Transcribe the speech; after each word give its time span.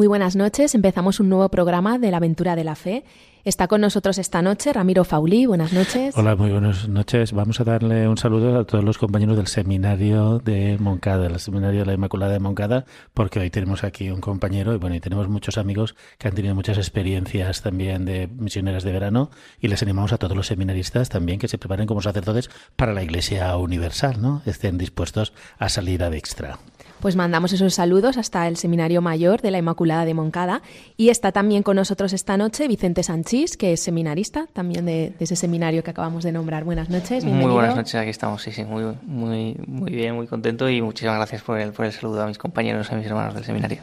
Muy 0.00 0.06
buenas 0.06 0.34
noches, 0.34 0.74
empezamos 0.74 1.20
un 1.20 1.28
nuevo 1.28 1.50
programa 1.50 1.98
de 1.98 2.10
la 2.10 2.16
aventura 2.16 2.56
de 2.56 2.64
la 2.64 2.74
fe. 2.74 3.04
Está 3.44 3.68
con 3.68 3.82
nosotros 3.82 4.16
esta 4.16 4.40
noche 4.40 4.72
Ramiro 4.72 5.04
Faulí, 5.04 5.44
buenas 5.44 5.74
noches. 5.74 6.16
Hola, 6.16 6.36
muy 6.36 6.50
buenas 6.50 6.88
noches. 6.88 7.34
Vamos 7.34 7.60
a 7.60 7.64
darle 7.64 8.08
un 8.08 8.16
saludo 8.16 8.60
a 8.60 8.64
todos 8.64 8.82
los 8.82 8.96
compañeros 8.96 9.36
del 9.36 9.46
seminario 9.46 10.38
de 10.38 10.78
Moncada, 10.78 11.26
el 11.26 11.38
seminario 11.38 11.80
de 11.80 11.86
la 11.86 11.92
Inmaculada 11.92 12.32
de 12.32 12.38
Moncada, 12.38 12.86
porque 13.12 13.40
hoy 13.40 13.50
tenemos 13.50 13.84
aquí 13.84 14.10
un 14.10 14.22
compañero 14.22 14.72
y 14.72 14.78
bueno, 14.78 14.96
y 14.96 15.00
tenemos 15.00 15.28
muchos 15.28 15.58
amigos 15.58 15.94
que 16.16 16.28
han 16.28 16.34
tenido 16.34 16.54
muchas 16.54 16.78
experiencias 16.78 17.60
también 17.60 18.06
de 18.06 18.26
misioneras 18.26 18.84
de 18.84 18.92
verano 18.92 19.30
y 19.60 19.68
les 19.68 19.82
animamos 19.82 20.14
a 20.14 20.16
todos 20.16 20.34
los 20.34 20.46
seminaristas 20.46 21.10
también 21.10 21.38
que 21.38 21.48
se 21.48 21.58
preparen 21.58 21.86
como 21.86 22.00
sacerdotes 22.00 22.48
para 22.74 22.94
la 22.94 23.02
Iglesia 23.02 23.54
Universal, 23.58 24.22
¿no? 24.22 24.40
Estén 24.46 24.78
dispuestos 24.78 25.34
a 25.58 25.68
salir 25.68 26.02
a 26.02 26.16
extra. 26.16 26.58
Pues 27.00 27.16
mandamos 27.16 27.54
esos 27.54 27.72
saludos 27.72 28.18
hasta 28.18 28.46
el 28.46 28.58
Seminario 28.58 29.00
Mayor 29.00 29.40
de 29.40 29.50
la 29.50 29.58
Inmaculada 29.58 30.04
de 30.04 30.12
Moncada. 30.12 30.60
Y 30.98 31.08
está 31.08 31.32
también 31.32 31.62
con 31.62 31.76
nosotros 31.76 32.12
esta 32.12 32.36
noche 32.36 32.68
Vicente 32.68 33.02
Sanchís, 33.02 33.56
que 33.56 33.72
es 33.72 33.80
seminarista 33.80 34.48
también 34.52 34.84
de, 34.84 35.14
ese 35.18 35.34
seminario 35.34 35.82
que 35.82 35.90
acabamos 35.90 36.24
de 36.24 36.32
nombrar. 36.32 36.64
Buenas 36.64 36.90
noches, 36.90 37.24
bienvenido. 37.24 37.48
Muy 37.48 37.54
buenas 37.54 37.74
noches, 37.74 37.94
aquí 37.94 38.10
estamos, 38.10 38.42
sí, 38.42 38.52
sí, 38.52 38.64
muy, 38.64 38.84
muy, 39.02 39.56
muy 39.66 39.90
bien, 39.90 40.14
muy 40.14 40.26
contento 40.26 40.68
y 40.68 40.82
muchísimas 40.82 41.16
gracias 41.16 41.40
por 41.42 41.58
el, 41.58 41.72
por 41.72 41.86
el 41.86 41.92
saludo 41.92 42.22
a 42.22 42.26
mis 42.26 42.36
compañeros, 42.36 42.92
a 42.92 42.96
mis 42.96 43.06
hermanos 43.06 43.34
del 43.34 43.44
seminario. 43.44 43.80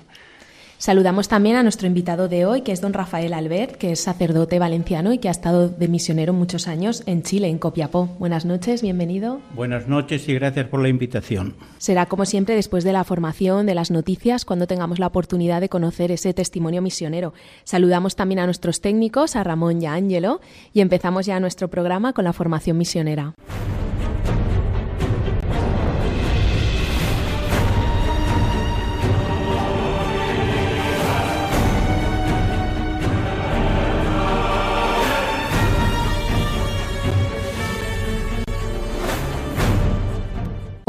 Saludamos 0.79 1.27
también 1.27 1.55
a 1.55 1.63
nuestro 1.63 1.87
invitado 1.87 2.27
de 2.27 2.45
hoy, 2.45 2.61
que 2.61 2.71
es 2.71 2.81
don 2.81 2.93
Rafael 2.93 3.33
Albert, 3.33 3.77
que 3.77 3.91
es 3.91 3.99
sacerdote 3.99 4.59
valenciano 4.59 5.11
y 5.11 5.17
que 5.17 5.27
ha 5.27 5.31
estado 5.31 5.69
de 5.69 5.87
misionero 5.87 6.33
muchos 6.33 6.67
años 6.67 7.01
en 7.07 7.23
Chile, 7.23 7.47
en 7.47 7.57
Copiapó. 7.57 8.05
Buenas 8.19 8.45
noches, 8.45 8.83
bienvenido. 8.83 9.41
Buenas 9.55 9.87
noches 9.87 10.29
y 10.29 10.35
gracias 10.35 10.67
por 10.67 10.79
la 10.79 10.89
invitación. 10.89 11.55
Será 11.79 12.05
como 12.05 12.25
siempre 12.25 12.53
después 12.53 12.83
de 12.83 12.93
la 12.93 13.03
formación, 13.03 13.65
de 13.65 13.73
las 13.73 13.89
noticias, 13.89 14.45
cuando 14.45 14.67
tengamos 14.67 14.99
la 14.99 15.07
oportunidad 15.07 15.61
de 15.61 15.69
conocer 15.69 16.11
ese 16.11 16.35
testimonio 16.35 16.83
misionero. 16.83 17.33
Saludamos 17.63 18.15
también 18.15 18.39
a 18.39 18.45
nuestros 18.45 18.79
técnicos, 18.79 19.35
a 19.35 19.43
Ramón 19.43 19.81
y 19.81 19.87
a 19.87 19.93
Ángelo, 19.93 20.41
y 20.73 20.81
empezamos 20.81 21.25
ya 21.25 21.39
nuestro 21.39 21.69
programa 21.69 22.13
con 22.13 22.25
la 22.25 22.33
formación 22.33 22.77
misionera. 22.77 23.33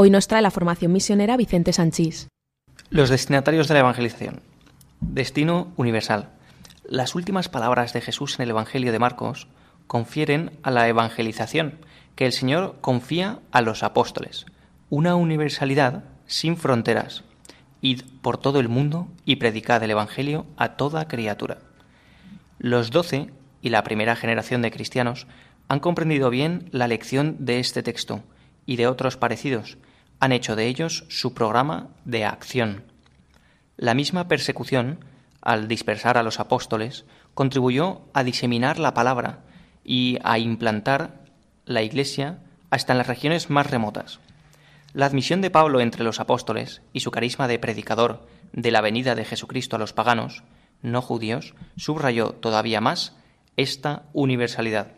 Hoy 0.01 0.11
nos 0.11 0.29
trae 0.29 0.43
la 0.43 0.53
formación 0.53 0.93
misionera 0.93 1.37
Vicente 1.37 1.73
Sanchís. 1.73 2.29
Los 2.89 3.09
destinatarios 3.11 3.67
de 3.67 3.75
la 3.75 3.81
evangelización. 3.81 4.43
Destino 5.01 5.73
universal. 5.77 6.29
Las 6.85 7.17
últimas 7.17 7.49
palabras 7.49 7.93
de 7.93 8.01
Jesús 8.01 8.39
en 8.39 8.45
el 8.45 8.51
Evangelio 8.51 8.93
de 8.93 9.01
Marcos 9.01 9.49
confieren 9.89 10.53
a 10.63 10.71
la 10.71 10.87
evangelización 10.87 11.81
que 12.15 12.27
el 12.27 12.33
Señor 12.33 12.77
confía 12.81 13.41
a 13.51 13.61
los 13.61 13.83
apóstoles, 13.83 14.47
una 14.89 15.17
universalidad 15.17 16.05
sin 16.29 16.57
fronteras. 16.57 17.25
Id 17.81 18.03
por 18.23 18.39
todo 18.39 18.61
el 18.61 18.69
mundo 18.69 19.09
y 19.25 19.35
predicad 19.35 19.83
el 19.83 19.91
Evangelio 19.91 20.47
a 20.57 20.77
toda 20.77 21.09
criatura. 21.09 21.59
Los 22.61 22.93
doce 22.93 23.33
y 23.63 23.71
la 23.71 23.83
primera 23.83 24.15
generación 24.15 24.63
de 24.63 24.71
cristianos 24.71 25.27
han 25.67 25.81
comprendido 25.81 26.31
bien 26.31 26.69
la 26.71 26.87
lección 26.87 27.35
de 27.41 27.59
este 27.59 27.83
texto 27.83 28.23
y 28.65 28.77
de 28.77 28.87
otros 28.87 29.17
parecidos, 29.17 29.77
han 30.21 30.33
hecho 30.33 30.57
de 30.57 30.67
ellos 30.67 31.05
su 31.09 31.35
programa 31.35 31.89
de 32.05 32.25
acción. 32.25 32.85
La 33.77 33.95
misma 33.95 34.29
persecución, 34.29 35.05
al 35.41 35.69
dispersar 35.69 36.19
a 36.19 36.23
los 36.23 36.41
apóstoles, 36.41 37.05
contribuyó 37.35 38.03
a 38.13 38.25
diseminar 38.25 38.79
la 38.79 38.95
palabra 38.95 39.41
y 39.85 40.19
a 40.25 40.39
implantar 40.39 41.21
la 41.65 41.83
Iglesia 41.83 42.39
hasta 42.71 42.93
en 42.93 42.99
las 42.99 43.07
regiones 43.07 43.51
más 43.51 43.71
remotas. 43.71 44.19
La 44.93 45.07
admisión 45.07 45.41
de 45.41 45.51
Pablo 45.51 45.81
entre 45.81 46.03
los 46.03 46.19
apóstoles 46.19 46.83
y 46.93 47.01
su 47.01 47.11
carisma 47.11 47.47
de 47.47 47.59
predicador 47.59 48.27
de 48.53 48.71
la 48.71 48.81
venida 48.81 49.15
de 49.15 49.25
Jesucristo 49.25 49.77
a 49.77 49.79
los 49.79 49.93
paganos, 49.93 50.43
no 50.83 51.03
judíos, 51.03 51.55
subrayó 51.77 52.31
todavía 52.31 52.81
más 52.81 53.15
esta 53.57 54.05
universalidad. 54.13 54.93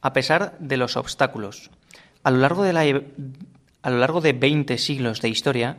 A 0.00 0.12
pesar 0.12 0.56
de 0.58 0.76
los 0.76 0.96
obstáculos, 0.96 1.70
a 2.22 2.30
lo 2.30 2.38
largo 2.38 2.62
de 2.62 2.72
la 2.72 2.84
a 3.88 3.90
lo 3.90 3.96
largo 3.96 4.20
de 4.20 4.34
20 4.34 4.76
siglos 4.76 5.22
de 5.22 5.30
historia, 5.30 5.78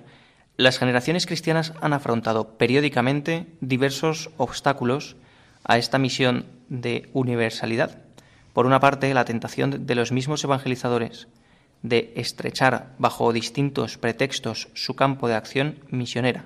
las 0.57 0.79
generaciones 0.79 1.27
cristianas 1.27 1.73
han 1.79 1.93
afrontado 1.93 2.57
periódicamente 2.57 3.45
diversos 3.61 4.31
obstáculos 4.37 5.15
a 5.63 5.77
esta 5.77 5.99
misión 5.99 6.47
de 6.69 7.11
universalidad. 7.13 8.01
Por 8.53 8.65
una 8.65 8.79
parte, 8.79 9.13
la 9.13 9.25
tentación 9.25 9.85
de 9.85 9.93
los 9.93 10.11
mismos 10.11 10.43
evangelizadores 10.43 11.27
de 11.83 12.11
estrechar 12.15 12.95
bajo 12.97 13.31
distintos 13.31 13.99
pretextos 13.99 14.69
su 14.73 14.95
campo 14.95 15.27
de 15.27 15.35
acción 15.35 15.75
misionera. 15.91 16.45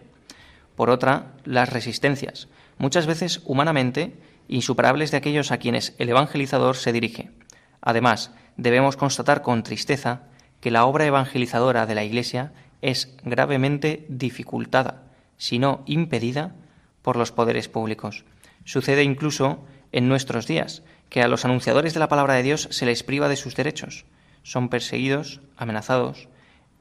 Por 0.75 0.89
otra, 0.89 1.31
las 1.45 1.69
resistencias, 1.69 2.49
muchas 2.77 3.05
veces 3.07 3.39
humanamente 3.45 4.17
insuperables 4.49 5.11
de 5.11 5.17
aquellos 5.17 5.53
a 5.53 5.59
quienes 5.59 5.95
el 5.97 6.09
evangelizador 6.09 6.75
se 6.75 6.91
dirige. 6.91 7.31
Además, 7.79 8.31
debemos 8.57 8.97
constatar 8.97 9.41
con 9.41 9.63
tristeza 9.63 10.23
que 10.63 10.71
la 10.71 10.85
obra 10.85 11.05
evangelizadora 11.05 11.85
de 11.85 11.93
la 11.93 12.05
Iglesia 12.05 12.53
es 12.81 13.17
gravemente 13.25 14.05
dificultada, 14.07 15.03
si 15.35 15.59
no 15.59 15.83
impedida, 15.87 16.55
por 17.01 17.17
los 17.17 17.33
poderes 17.33 17.67
públicos. 17.67 18.23
Sucede 18.63 19.03
incluso 19.03 19.65
en 19.91 20.07
nuestros 20.07 20.47
días 20.47 20.81
que 21.09 21.21
a 21.21 21.27
los 21.27 21.43
anunciadores 21.43 21.93
de 21.93 21.99
la 21.99 22.07
palabra 22.07 22.35
de 22.35 22.43
Dios 22.43 22.69
se 22.71 22.85
les 22.85 23.03
priva 23.03 23.27
de 23.27 23.35
sus 23.35 23.57
derechos. 23.57 24.05
Son 24.43 24.69
perseguidos, 24.69 25.41
amenazados, 25.57 26.29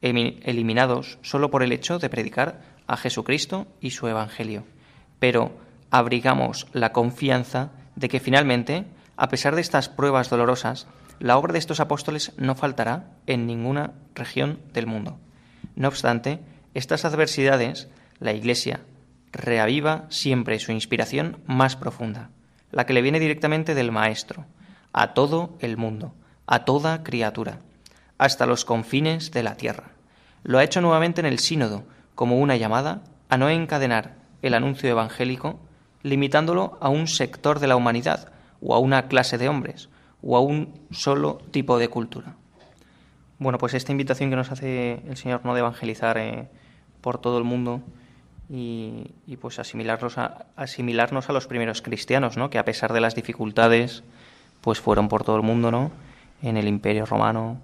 eliminados 0.01 1.17
solo 1.21 1.51
por 1.51 1.61
el 1.61 1.73
hecho 1.73 1.99
de 1.99 2.09
predicar 2.09 2.61
a 2.87 2.95
Jesucristo 2.95 3.67
y 3.81 3.89
su 3.89 4.07
Evangelio. 4.07 4.63
Pero 5.19 5.51
abrigamos 5.91 6.67
la 6.71 6.93
confianza 6.93 7.71
de 7.97 8.07
que 8.07 8.21
finalmente, 8.21 8.85
a 9.17 9.27
pesar 9.27 9.55
de 9.55 9.61
estas 9.61 9.89
pruebas 9.89 10.29
dolorosas, 10.29 10.87
la 11.19 11.37
obra 11.37 11.53
de 11.53 11.59
estos 11.59 11.79
apóstoles 11.79 12.33
no 12.37 12.55
faltará 12.55 13.11
en 13.27 13.47
ninguna 13.47 13.93
región 14.15 14.59
del 14.73 14.87
mundo. 14.87 15.17
No 15.75 15.87
obstante, 15.87 16.39
estas 16.73 17.05
adversidades, 17.05 17.87
la 18.19 18.33
Iglesia 18.33 18.81
reaviva 19.31 20.05
siempre 20.09 20.59
su 20.59 20.71
inspiración 20.71 21.39
más 21.45 21.75
profunda, 21.75 22.29
la 22.71 22.85
que 22.85 22.93
le 22.93 23.01
viene 23.01 23.19
directamente 23.19 23.75
del 23.75 23.91
Maestro, 23.91 24.45
a 24.93 25.13
todo 25.13 25.57
el 25.59 25.77
mundo, 25.77 26.13
a 26.45 26.65
toda 26.65 27.03
criatura, 27.03 27.59
hasta 28.17 28.45
los 28.45 28.65
confines 28.65 29.31
de 29.31 29.43
la 29.43 29.55
tierra. 29.55 29.91
Lo 30.43 30.59
ha 30.59 30.63
hecho 30.63 30.81
nuevamente 30.81 31.21
en 31.21 31.25
el 31.25 31.39
sínodo, 31.39 31.83
como 32.15 32.37
una 32.39 32.57
llamada 32.57 33.01
a 33.29 33.37
no 33.37 33.49
encadenar 33.49 34.15
el 34.41 34.53
anuncio 34.53 34.89
evangélico 34.89 35.59
limitándolo 36.03 36.77
a 36.81 36.89
un 36.89 37.07
sector 37.07 37.59
de 37.59 37.67
la 37.67 37.75
humanidad 37.75 38.31
o 38.61 38.75
a 38.75 38.79
una 38.79 39.07
clase 39.07 39.37
de 39.37 39.49
hombres, 39.49 39.89
o 40.23 40.37
a 40.37 40.39
un 40.39 40.73
solo 40.91 41.39
tipo 41.51 41.77
de 41.77 41.89
cultura. 41.89 42.35
Bueno, 43.39 43.57
pues 43.57 43.73
esta 43.73 43.91
invitación 43.91 44.29
que 44.29 44.35
nos 44.35 44.51
hace 44.51 45.01
el 45.07 45.17
Señor 45.17 45.41
no 45.43 45.53
de 45.53 45.59
evangelizar 45.59 46.17
eh, 46.17 46.47
por 47.01 47.17
todo 47.17 47.37
el 47.37 47.43
mundo 47.43 47.81
y, 48.49 49.11
pues 49.41 49.59
asimilarnos 49.59 50.17
a, 50.17 50.45
asimilarnos 50.55 51.29
a 51.29 51.33
los 51.33 51.47
primeros 51.47 51.81
cristianos, 51.81 52.37
¿no? 52.37 52.49
que 52.49 52.57
a 52.57 52.65
pesar 52.65 52.93
de 52.93 53.01
las 53.01 53.15
dificultades, 53.15 54.03
pues 54.61 54.79
fueron 54.79 55.09
por 55.09 55.23
todo 55.23 55.35
el 55.35 55.41
mundo, 55.41 55.71
¿no? 55.71 55.91
en 56.41 56.55
el 56.55 56.67
Imperio 56.67 57.05
Romano, 57.05 57.57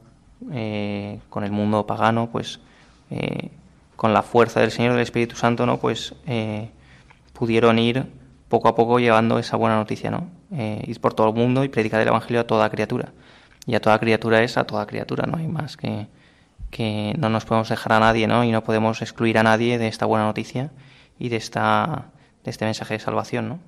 eh, 0.52 1.20
con 1.30 1.44
el 1.44 1.52
mundo 1.52 1.86
pagano, 1.86 2.30
pues 2.32 2.60
eh, 3.12 3.52
con 3.96 4.14
la 4.14 4.24
fuerza 4.24 4.62
del 4.62 4.72
Señor 4.72 4.94
del 4.94 5.02
Espíritu 5.02 5.36
Santo, 5.36 5.66
¿no? 5.66 5.80
pues 5.80 6.16
pudieron 7.34 7.80
ir 7.80 8.06
poco 8.50 8.68
a 8.68 8.76
poco 8.76 9.00
llevando 9.00 9.38
esa 9.38 9.56
buena 9.56 9.78
noticia, 9.78 10.12
¿no? 10.12 10.39
Eh, 10.52 10.84
ir 10.88 11.00
por 11.00 11.14
todo 11.14 11.30
el 11.30 11.36
mundo 11.36 11.64
y 11.64 11.70
predicar 11.70 12.02
el 12.02 12.08
Evangelio 12.08 12.42
a 12.42 12.48
toda 12.48 12.70
criatura. 12.70 13.14
Y 13.66 13.76
a 13.76 13.82
toda 13.82 14.00
criatura 14.00 14.42
es 14.44 14.58
a 14.58 14.64
toda 14.64 14.88
criatura, 14.88 15.28
no 15.28 15.38
hay 15.38 15.48
más 15.48 15.78
que, 15.78 16.08
que 16.72 17.14
no 17.18 17.30
nos 17.30 17.46
podemos 17.46 17.70
dejar 17.70 17.94
a 17.94 18.00
nadie, 18.00 18.28
¿no? 18.28 18.44
Y 18.44 18.52
no 18.52 18.64
podemos 18.64 19.02
excluir 19.02 19.38
a 19.38 19.44
nadie 19.44 19.78
de 19.78 19.88
esta 19.88 20.06
buena 20.06 20.26
noticia 20.26 20.72
y 21.20 21.30
de, 21.30 21.36
esta, 21.36 22.08
de 22.44 22.52
este 22.52 22.66
mensaje 22.66 22.96
de 22.96 23.00
salvación, 23.00 23.50
¿no? 23.50 23.60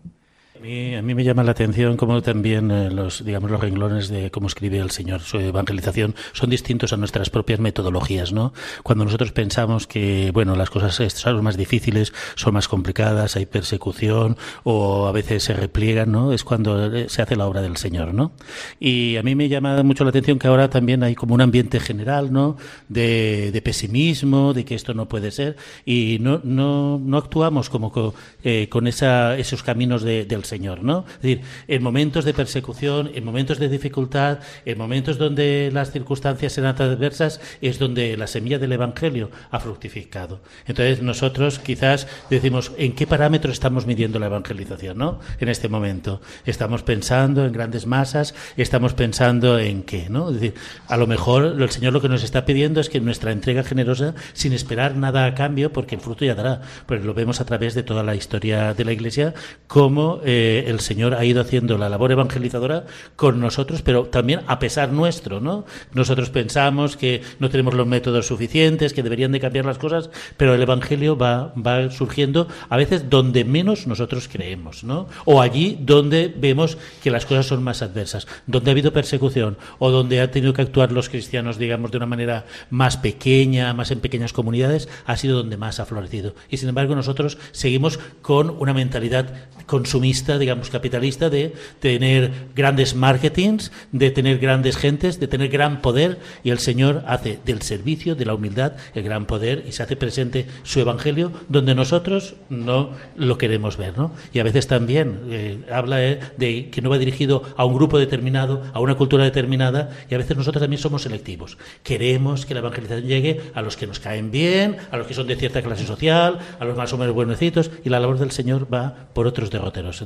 A 0.62 0.64
mí, 0.64 0.94
a 0.94 1.02
mí, 1.02 1.16
me 1.16 1.24
llama 1.24 1.44
la 1.44 1.54
atención 1.54 1.98
cómo 1.98 2.22
también 2.22 2.70
eh, 2.70 2.92
los, 2.92 3.26
digamos, 3.26 3.50
los 3.50 3.60
renglones 3.60 4.10
de 4.10 4.30
cómo 4.30 4.46
escribe 4.46 4.78
el 4.78 4.92
Señor 4.92 5.22
su 5.22 5.40
evangelización 5.40 6.14
son 6.34 6.52
distintos 6.52 6.94
a 6.94 6.98
nuestras 6.98 7.32
propias 7.32 7.60
metodologías, 7.60 8.32
¿no? 8.32 8.54
Cuando 8.84 9.04
nosotros 9.06 9.32
pensamos 9.32 9.88
que, 9.88 10.30
bueno, 10.32 10.56
las 10.56 10.70
cosas 10.70 10.94
son 11.16 11.44
más 11.44 11.58
difíciles, 11.58 12.14
son 12.36 12.54
más 12.54 12.68
complicadas, 12.68 13.36
hay 13.38 13.48
persecución 13.48 14.38
o 14.64 15.08
a 15.08 15.12
veces 15.12 15.42
se 15.42 15.54
repliegan, 15.54 16.12
¿no? 16.12 16.32
Es 16.32 16.44
cuando 16.44 16.96
eh, 16.96 17.10
se 17.10 17.24
hace 17.24 17.36
la 17.36 17.48
obra 17.48 17.64
del 17.64 17.78
Señor, 17.78 18.14
¿no? 18.14 18.34
Y 18.80 19.18
a 19.18 19.24
mí 19.24 19.34
me 19.34 19.50
llama 19.50 19.82
mucho 19.82 20.04
la 20.04 20.12
atención 20.12 20.38
que 20.38 20.48
ahora 20.48 20.70
también 20.70 21.02
hay 21.02 21.16
como 21.16 21.34
un 21.34 21.42
ambiente 21.42 21.80
general, 21.80 22.32
¿no? 22.32 22.56
De, 22.88 23.50
de 23.52 23.62
pesimismo, 23.64 24.54
de 24.54 24.64
que 24.64 24.76
esto 24.76 24.94
no 24.94 25.08
puede 25.08 25.32
ser 25.32 25.56
y 25.88 26.20
no, 26.22 26.40
no, 26.44 27.02
no 27.04 27.18
actuamos 27.18 27.72
como 27.72 27.92
con, 27.92 28.14
eh, 28.44 28.68
con 28.70 28.86
esos 28.86 29.64
caminos 29.64 30.04
de, 30.04 30.26
del 30.26 30.51
¿no? 30.60 31.06
Es 31.16 31.22
decir, 31.22 31.42
en 31.68 31.84
momentos 31.84 32.26
de 32.26 32.34
persecución, 32.34 33.12
en 33.14 33.24
momentos 33.24 33.60
de 33.60 33.70
dificultad, 33.70 34.40
en 34.66 34.78
momentos 34.78 35.18
donde 35.18 35.70
las 35.74 35.92
circunstancias 35.92 36.58
eran 36.58 36.76
adversas, 36.82 37.42
es 37.62 37.80
donde 37.80 38.18
la 38.18 38.28
semilla 38.28 38.60
del 38.60 38.72
Evangelio 38.72 39.30
ha 39.50 39.60
fructificado. 39.60 40.42
Entonces 40.66 41.02
nosotros 41.02 41.60
quizás 41.60 42.08
decimos, 42.30 42.72
¿en 42.78 42.94
qué 42.94 43.08
parámetro 43.08 43.52
estamos 43.52 43.86
midiendo 43.86 44.20
la 44.20 44.28
evangelización, 44.28 44.98
¿no? 44.98 45.20
En 45.40 45.50
este 45.50 45.70
momento. 45.70 46.22
Estamos 46.46 46.84
pensando 46.84 47.46
en 47.46 47.52
grandes 47.52 47.86
masas, 47.86 48.34
estamos 48.58 48.94
pensando 48.94 49.60
en 49.60 49.84
qué, 49.84 50.08
¿no? 50.10 50.30
Es 50.30 50.36
decir, 50.36 50.54
a 50.88 50.98
lo 50.98 51.08
mejor 51.08 51.56
el 51.60 51.70
Señor 51.70 51.94
lo 51.94 52.02
que 52.02 52.10
nos 52.10 52.24
está 52.24 52.46
pidiendo 52.46 52.82
es 52.82 52.90
que 52.90 53.00
nuestra 53.00 53.32
entrega 53.32 53.64
generosa, 53.64 54.14
sin 54.34 54.54
esperar 54.54 54.96
nada 54.96 55.26
a 55.26 55.36
cambio, 55.36 55.72
porque 55.74 55.96
el 55.96 56.02
fruto 56.02 56.26
ya 56.26 56.36
dará, 56.36 56.62
pues 56.86 57.04
lo 57.04 57.14
vemos 57.14 57.42
a 57.42 57.46
través 57.46 57.74
de 57.74 57.84
toda 57.84 58.04
la 58.04 58.16
historia 58.16 58.74
de 58.74 58.86
la 58.86 58.92
Iglesia, 58.92 59.34
como 59.68 60.22
eh, 60.24 60.41
el 60.42 60.80
Señor 60.80 61.16
ha 61.16 61.26
ido 61.26 61.42
haciendo 61.42 61.78
la 61.78 61.90
labor 61.90 62.12
evangelizadora 62.12 62.86
con 63.16 63.40
nosotros, 63.40 63.82
pero 63.82 64.06
también 64.06 64.42
a 64.48 64.60
pesar 64.60 64.92
nuestro, 64.92 65.40
¿no? 65.40 65.66
Nosotros 65.94 66.30
pensamos 66.30 66.98
que 66.98 67.22
no 67.40 67.50
tenemos 67.50 67.74
los 67.74 67.88
métodos 67.88 68.28
suficientes, 68.28 68.94
que 68.94 69.04
deberían 69.04 69.32
de 69.32 69.40
cambiar 69.40 69.66
las 69.66 69.78
cosas, 69.78 70.10
pero 70.38 70.54
el 70.54 70.62
Evangelio 70.62 71.18
va, 71.18 71.54
va 71.56 71.90
surgiendo 71.92 72.48
a 72.70 72.78
veces 72.78 73.10
donde 73.10 73.46
menos 73.46 73.88
nosotros 73.88 74.30
creemos, 74.32 74.84
¿no? 74.84 75.08
O 75.26 75.42
allí 75.42 75.78
donde 75.82 76.34
vemos 76.36 76.78
que 77.04 77.12
las 77.12 77.26
cosas 77.26 77.46
son 77.46 77.64
más 77.64 77.82
adversas, 77.82 78.28
donde 78.48 78.70
ha 78.70 78.74
habido 78.74 78.94
persecución 78.94 79.58
o 79.80 79.92
donde 79.92 80.22
han 80.22 80.32
tenido 80.32 80.54
que 80.54 80.62
actuar 80.62 80.92
los 80.92 81.10
cristianos, 81.10 81.58
digamos, 81.58 81.92
de 81.92 81.98
una 81.98 82.06
manera 82.06 82.46
más 82.70 82.98
pequeña, 82.98 83.74
más 83.74 83.92
en 83.92 84.00
pequeñas 84.00 84.34
comunidades, 84.34 84.88
ha 85.06 85.18
sido 85.18 85.38
donde 85.38 85.58
más 85.58 85.80
ha 85.80 85.86
florecido. 85.86 86.36
Y 86.50 86.58
sin 86.58 86.70
embargo 86.70 86.96
nosotros 86.96 87.38
seguimos 87.52 88.00
con 88.22 88.50
una 88.50 88.74
mentalidad 88.74 89.34
consumista, 89.66 90.21
digamos, 90.26 90.70
capitalista, 90.70 91.30
de 91.30 91.54
tener 91.80 92.32
grandes 92.56 92.96
marketings, 92.96 93.72
de 93.92 94.12
tener 94.12 94.40
grandes 94.40 94.78
gentes, 94.78 95.20
de 95.20 95.28
tener 95.28 95.50
gran 95.50 95.82
poder, 95.82 96.20
y 96.44 96.52
el 96.52 96.60
Señor 96.60 97.04
hace 97.08 97.40
del 97.46 97.62
servicio, 97.62 98.16
de 98.16 98.26
la 98.26 98.34
humildad, 98.34 98.74
el 98.94 99.04
gran 99.04 99.26
poder, 99.26 99.64
y 99.68 99.72
se 99.72 99.84
hace 99.84 99.96
presente 99.96 100.46
su 100.64 100.80
Evangelio 100.80 101.32
donde 101.50 101.76
nosotros 101.76 102.36
no 102.50 102.92
lo 103.16 103.38
queremos 103.38 103.78
ver, 103.78 103.98
¿no? 103.98 104.14
Y 104.34 104.40
a 104.40 104.44
veces 104.44 104.68
también 104.68 105.22
eh, 105.30 105.60
habla 105.72 106.04
eh, 106.04 106.20
de 106.38 106.70
que 106.70 106.82
no 106.82 106.90
va 106.90 106.98
dirigido 106.98 107.44
a 107.58 107.66
un 107.66 107.76
grupo 107.76 108.00
determinado, 108.00 108.64
a 108.74 108.80
una 108.80 108.96
cultura 108.96 109.24
determinada, 109.24 109.90
y 110.10 110.16
a 110.16 110.18
veces 110.18 110.38
nosotros 110.38 110.62
también 110.62 110.82
somos 110.82 111.04
selectivos. 111.04 111.58
Queremos 111.84 112.46
que 112.46 112.54
la 112.54 112.60
evangelización 112.60 113.08
llegue 113.08 113.42
a 113.54 113.62
los 113.62 113.78
que 113.78 113.88
nos 113.88 114.00
caen 114.00 114.32
bien, 114.32 114.78
a 114.92 114.98
los 114.98 115.08
que 115.08 115.14
son 115.14 115.28
de 115.28 115.36
cierta 115.36 115.62
clase 115.62 115.86
social, 115.86 116.40
a 116.60 116.66
los 116.66 116.78
más 116.78 116.94
o 116.94 116.98
menos 116.98 117.14
buenecitos, 117.14 117.72
y 117.84 117.90
la 117.90 118.00
labor 118.00 118.20
del 118.20 118.32
Señor 118.32 118.72
va 118.72 119.10
por 119.14 119.28
otros 119.28 119.52
derroteros. 119.52 120.02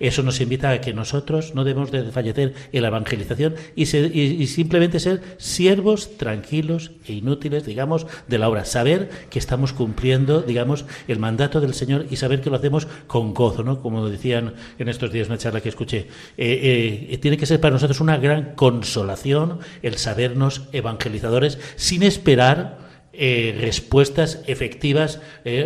Eso 0.00 0.22
nos 0.22 0.40
invita 0.40 0.70
a 0.70 0.80
que 0.80 0.92
nosotros 0.92 1.54
no 1.54 1.64
debemos 1.64 1.90
de 1.90 2.10
fallecer 2.10 2.54
en 2.72 2.82
la 2.82 2.88
evangelización 2.88 3.54
y, 3.76 3.82
y, 3.82 4.46
simplemente 4.46 5.00
ser 5.00 5.22
siervos 5.38 6.16
tranquilos 6.16 6.92
e 7.06 7.12
inútiles, 7.12 7.64
digamos, 7.64 8.06
de 8.26 8.38
la 8.38 8.48
obra. 8.48 8.64
Saber 8.64 9.10
que 9.30 9.38
estamos 9.38 9.72
cumpliendo, 9.72 10.42
digamos, 10.42 10.84
el 11.06 11.18
mandato 11.18 11.60
del 11.60 11.74
Señor 11.74 12.06
y 12.10 12.16
saber 12.16 12.40
que 12.40 12.50
lo 12.50 12.56
hacemos 12.56 12.86
con 13.06 13.34
gozo, 13.34 13.62
¿no? 13.62 13.80
Como 13.80 14.08
decían 14.08 14.54
en 14.78 14.88
estos 14.88 15.12
días 15.12 15.28
una 15.28 15.38
charla 15.38 15.60
que 15.60 15.68
escuché. 15.68 16.08
Eh, 16.36 17.08
eh, 17.10 17.18
tiene 17.18 17.36
que 17.36 17.46
ser 17.46 17.60
para 17.60 17.72
nosotros 17.72 18.00
una 18.00 18.16
gran 18.16 18.54
consolación 18.54 19.58
el 19.82 19.96
sabernos 19.96 20.62
evangelizadores 20.72 21.58
sin 21.76 22.02
esperar 22.02 22.78
eh, 23.12 23.56
respuestas 23.60 24.42
efectivas 24.46 25.20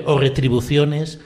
o 0.06 0.18
retribuciones 0.18 1.20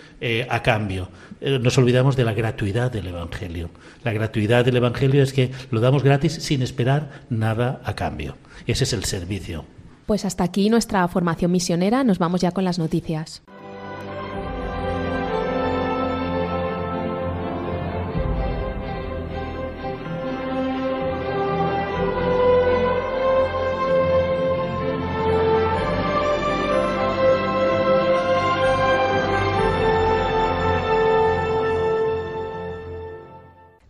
a 0.48 0.62
cambio. 0.62 1.10
Eh, 1.40 1.58
nos 1.58 1.76
olvidamos 1.78 2.16
de 2.16 2.24
la 2.24 2.34
gratuidad 2.34 2.90
del 2.90 3.08
Evangelio. 3.08 3.70
La 4.04 4.12
gratuidad 4.12 4.64
del 4.64 4.76
Evangelio 4.76 5.22
es 5.22 5.32
que 5.32 5.50
lo 5.70 5.80
damos 5.80 6.02
gratis 6.02 6.32
sin 6.34 6.62
esperar 6.62 7.22
nada 7.30 7.80
a 7.84 7.94
cambio. 7.94 8.36
Ese 8.66 8.84
es 8.84 8.92
el 8.92 9.04
servicio. 9.04 9.64
Pues 10.06 10.24
hasta 10.24 10.44
aquí 10.44 10.70
nuestra 10.70 11.06
formación 11.08 11.50
misionera. 11.50 12.04
Nos 12.04 12.18
vamos 12.18 12.40
ya 12.40 12.52
con 12.52 12.64
las 12.64 12.78
noticias. 12.78 13.42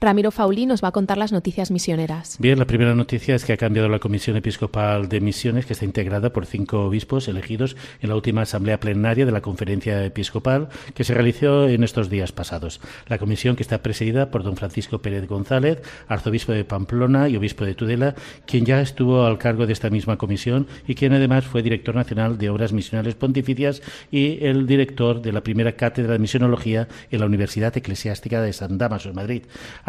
Ramiro 0.07 0.31
Fauli 0.31 0.67
nos 0.67 0.85
va 0.85 0.89
a 0.89 0.93
contar 0.93 1.19
las 1.19 1.33
noticias 1.33 1.73
misioneras. 1.73 2.37
Bien, 2.39 2.61
la 2.61 2.65
primera 2.65 2.95
noticia 2.95 3.35
es 3.35 3.45
que 3.45 3.53
ha 3.53 3.57
cambiado 3.57 3.89
la 3.89 3.99
Comisión 3.99 4.37
Episcopal 4.37 5.09
de 5.09 5.21
Misiones, 5.21 5.67
que 5.67 5.73
está 5.73 5.85
integrada 5.85 6.33
por 6.33 6.47
cinco 6.47 6.85
obispos 6.85 7.27
elegidos 7.27 7.77
en 8.01 8.11
la 8.11 8.15
última 8.15 8.43
asamblea 8.43 8.79
plenaria 8.79 9.27
de 9.27 9.33
la 9.33 9.41
Conferencia 9.41 10.05
Episcopal 10.05 10.69
que 10.95 11.03
se 11.03 11.13
realizó 11.13 11.69
en 11.69 11.83
estos 11.83 12.09
días 12.09 12.31
pasados. 12.31 12.81
La 13.09 13.19
comisión, 13.19 13.57
que 13.57 13.65
está 13.65 13.83
presidida 13.83 14.31
por 14.31 14.45
don 14.45 14.57
Francisco 14.57 15.01
Pérez 15.01 15.27
González, 15.27 15.83
arzobispo 16.07 16.53
de 16.53 16.65
Pamplona 16.65 17.29
y 17.29 17.37
obispo 17.37 17.65
de 17.65 17.75
Tudela, 17.75 18.15
quien 18.47 18.65
ya 18.65 18.81
estuvo 18.81 19.27
al 19.27 19.39
cargo 19.39 19.67
de 19.67 19.73
esta 19.73 19.91
misma 19.91 20.19
comisión 20.19 20.69
y 20.87 20.95
quien 20.95 21.15
además 21.15 21.47
fue 21.47 21.65
director 21.65 21.97
nacional 21.97 22.39
de 22.39 22.49
Obras 22.49 22.73
Misionales 22.73 23.17
Pontificias 23.17 23.83
y 24.13 24.39
el 24.45 24.69
director 24.69 25.21
de 25.21 25.33
la 25.33 25.43
primera 25.43 25.73
cátedra 25.73 26.13
de 26.13 26.21
misionología 26.21 26.87
en 27.11 27.19
la 27.19 27.27
Universidad 27.27 27.77
Eclesiástica 27.77 28.41
de 28.41 28.53
San 28.53 28.79
Damaso, 28.79 29.09
en 29.09 29.17
Madrid. 29.17 29.43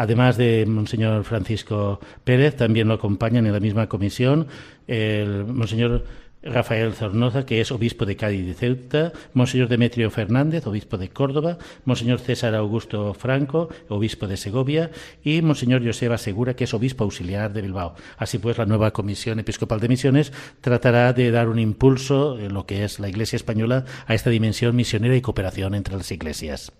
Además 0.08 0.38
de 0.38 0.64
Monseñor 0.66 1.22
Francisco 1.24 2.00
Pérez, 2.24 2.56
también 2.56 2.88
lo 2.88 2.94
acompañan 2.94 3.44
en 3.44 3.52
la 3.52 3.60
misma 3.60 3.90
comisión 3.90 4.46
el 4.86 5.44
Monseñor 5.44 6.06
Rafael 6.42 6.92
Zornoza, 6.94 7.44
que 7.44 7.60
es 7.60 7.72
obispo 7.72 8.06
de 8.06 8.16
Cádiz 8.16 8.46
y 8.46 8.54
Ceuta, 8.54 9.12
Monseñor 9.34 9.68
Demetrio 9.68 10.10
Fernández, 10.10 10.66
obispo 10.66 10.96
de 10.96 11.08
Córdoba, 11.08 11.58
Monseñor 11.84 12.20
César 12.20 12.54
Augusto 12.54 13.12
Franco, 13.14 13.68
obispo 13.88 14.28
de 14.28 14.36
Segovia, 14.36 14.90
y 15.24 15.42
Monseñor 15.42 15.84
Joseba 15.84 16.16
Segura, 16.16 16.54
que 16.54 16.64
es 16.64 16.74
obispo 16.74 17.02
auxiliar 17.02 17.52
de 17.52 17.62
Bilbao. 17.62 17.94
Así 18.16 18.38
pues, 18.38 18.56
la 18.56 18.66
nueva 18.66 18.92
Comisión 18.92 19.40
Episcopal 19.40 19.80
de 19.80 19.88
Misiones 19.88 20.32
tratará 20.60 21.12
de 21.12 21.30
dar 21.32 21.48
un 21.48 21.58
impulso 21.58 22.38
en 22.38 22.54
lo 22.54 22.66
que 22.66 22.84
es 22.84 23.00
la 23.00 23.08
Iglesia 23.08 23.36
española 23.36 23.84
a 24.06 24.14
esta 24.14 24.30
dimensión 24.30 24.76
misionera 24.76 25.16
y 25.16 25.20
cooperación 25.20 25.74
entre 25.74 25.96
las 25.96 26.12
iglesias. 26.12 26.72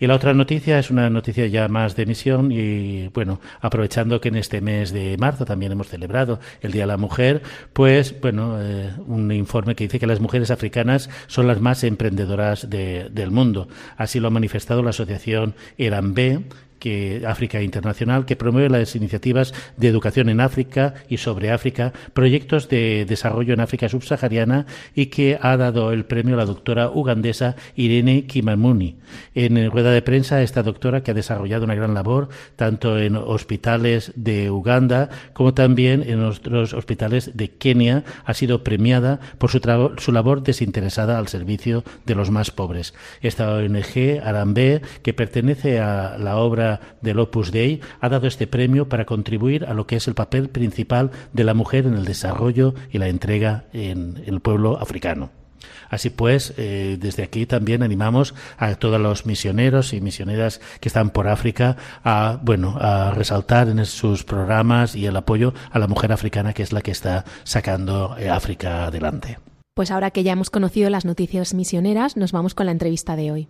Y 0.00 0.06
la 0.06 0.14
otra 0.14 0.32
noticia 0.32 0.78
es 0.78 0.90
una 0.90 1.10
noticia 1.10 1.46
ya 1.46 1.68
más 1.68 1.94
de 1.94 2.06
misión 2.06 2.50
y, 2.50 3.08
bueno, 3.08 3.40
aprovechando 3.60 4.20
que 4.20 4.28
en 4.28 4.36
este 4.36 4.62
mes 4.62 4.92
de 4.92 5.16
marzo 5.18 5.44
también 5.44 5.72
hemos 5.72 5.88
celebrado 5.88 6.40
el 6.62 6.72
Día 6.72 6.82
de 6.82 6.88
la 6.88 6.96
Mujer, 6.96 7.42
pues, 7.74 8.18
bueno, 8.20 8.60
eh, 8.60 8.93
un 9.06 9.32
informe 9.32 9.74
que 9.74 9.84
dice 9.84 9.98
que 9.98 10.06
las 10.06 10.20
mujeres 10.20 10.50
africanas 10.50 11.10
son 11.26 11.46
las 11.46 11.60
más 11.60 11.84
emprendedoras 11.84 12.68
del 12.70 13.30
mundo. 13.30 13.68
Así 13.96 14.20
lo 14.20 14.28
ha 14.28 14.30
manifestado 14.30 14.82
la 14.82 14.90
asociación 14.90 15.54
B 16.14 16.44
que 16.78 17.22
África 17.26 17.62
Internacional, 17.62 18.26
que 18.26 18.36
promueve 18.36 18.68
las 18.68 18.94
iniciativas 18.96 19.54
de 19.76 19.88
educación 19.88 20.28
en 20.28 20.40
África 20.40 20.94
y 21.08 21.16
sobre 21.18 21.50
África, 21.50 21.92
proyectos 22.12 22.68
de 22.68 23.04
desarrollo 23.08 23.54
en 23.54 23.60
África 23.60 23.88
subsahariana 23.88 24.66
y 24.94 25.06
que 25.06 25.38
ha 25.40 25.56
dado 25.56 25.92
el 25.92 26.04
premio 26.04 26.34
a 26.34 26.38
la 26.38 26.46
doctora 26.46 26.90
ugandesa 26.90 27.56
Irene 27.74 28.26
Kimamuni. 28.26 28.96
En 29.34 29.70
rueda 29.70 29.92
de 29.92 30.02
prensa, 30.02 30.42
esta 30.42 30.62
doctora, 30.62 31.02
que 31.02 31.10
ha 31.10 31.14
desarrollado 31.14 31.64
una 31.64 31.74
gran 31.74 31.94
labor 31.94 32.28
tanto 32.56 32.98
en 32.98 33.16
hospitales 33.16 34.12
de 34.16 34.50
Uganda 34.50 35.08
como 35.32 35.54
también 35.54 36.02
en 36.06 36.22
otros 36.22 36.72
hospitales 36.72 37.32
de 37.34 37.50
Kenia, 37.50 38.04
ha 38.24 38.34
sido 38.34 38.64
premiada 38.64 39.20
por 39.38 39.50
su, 39.50 39.60
su 39.98 40.12
labor 40.12 40.42
desinteresada 40.42 41.18
al 41.18 41.28
servicio 41.28 41.84
de 42.06 42.14
los 42.14 42.30
más 42.30 42.50
pobres. 42.50 42.94
Esta 43.20 43.52
ONG, 43.52 44.20
Arambe, 44.22 44.82
que 45.02 45.14
pertenece 45.14 45.80
a 45.80 46.16
la 46.18 46.36
obra 46.36 46.63
del 47.00 47.18
Opus 47.18 47.52
Dei, 47.52 47.80
ha 48.00 48.08
dado 48.08 48.26
este 48.26 48.46
premio 48.46 48.88
para 48.88 49.04
contribuir 49.04 49.64
a 49.64 49.74
lo 49.74 49.86
que 49.86 49.96
es 49.96 50.08
el 50.08 50.14
papel 50.14 50.48
principal 50.48 51.10
de 51.32 51.44
la 51.44 51.54
mujer 51.54 51.86
en 51.86 51.94
el 51.94 52.04
desarrollo 52.04 52.74
y 52.90 52.98
la 52.98 53.08
entrega 53.08 53.64
en 53.72 54.22
el 54.26 54.40
pueblo 54.40 54.78
africano. 54.80 55.30
Así 55.88 56.10
pues, 56.10 56.54
eh, 56.56 56.96
desde 57.00 57.22
aquí 57.22 57.46
también 57.46 57.82
animamos 57.82 58.34
a 58.58 58.74
todos 58.74 59.00
los 59.00 59.26
misioneros 59.26 59.92
y 59.92 60.00
misioneras 60.00 60.60
que 60.80 60.88
están 60.88 61.10
por 61.10 61.28
África 61.28 61.76
a, 62.02 62.38
bueno, 62.42 62.76
a 62.80 63.12
resaltar 63.12 63.68
en 63.68 63.84
sus 63.86 64.24
programas 64.24 64.94
y 64.94 65.06
el 65.06 65.16
apoyo 65.16 65.54
a 65.70 65.78
la 65.78 65.86
mujer 65.86 66.12
africana 66.12 66.52
que 66.52 66.62
es 66.62 66.72
la 66.72 66.82
que 66.82 66.90
está 66.90 67.24
sacando 67.44 68.16
eh, 68.18 68.28
África 68.28 68.86
adelante. 68.86 69.38
Pues 69.74 69.90
ahora 69.90 70.10
que 70.10 70.22
ya 70.22 70.32
hemos 70.32 70.50
conocido 70.50 70.88
las 70.88 71.04
noticias 71.04 71.52
misioneras, 71.52 72.16
nos 72.16 72.32
vamos 72.32 72.54
con 72.54 72.66
la 72.66 72.72
entrevista 72.72 73.16
de 73.16 73.32
hoy. 73.32 73.48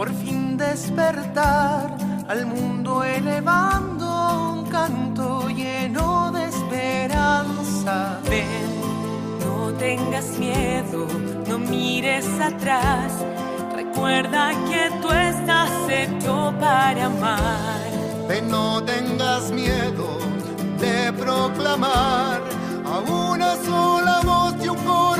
Por 0.00 0.14
fin 0.14 0.56
despertar 0.56 1.94
al 2.26 2.46
mundo 2.46 3.04
elevando 3.04 4.06
un 4.54 4.64
canto 4.70 5.48
lleno 5.50 6.32
de 6.32 6.44
esperanza. 6.46 8.18
Ven, 8.30 8.80
no 9.40 9.72
tengas 9.74 10.38
miedo, 10.38 11.06
no 11.48 11.58
mires 11.58 12.26
atrás. 12.40 13.12
Recuerda 13.74 14.52
que 14.70 14.90
tú 15.02 15.10
estás 15.10 15.70
hecho 15.88 16.54
para 16.58 17.04
amar. 17.04 17.90
Ven, 18.26 18.50
no 18.50 18.82
tengas 18.82 19.50
miedo 19.50 20.18
de 20.78 21.12
proclamar 21.12 22.40
a 22.86 22.98
una 23.00 23.54
sola 23.56 24.20
voz 24.24 24.54
y 24.64 24.68
un 24.68 24.78
corazón 24.78 25.19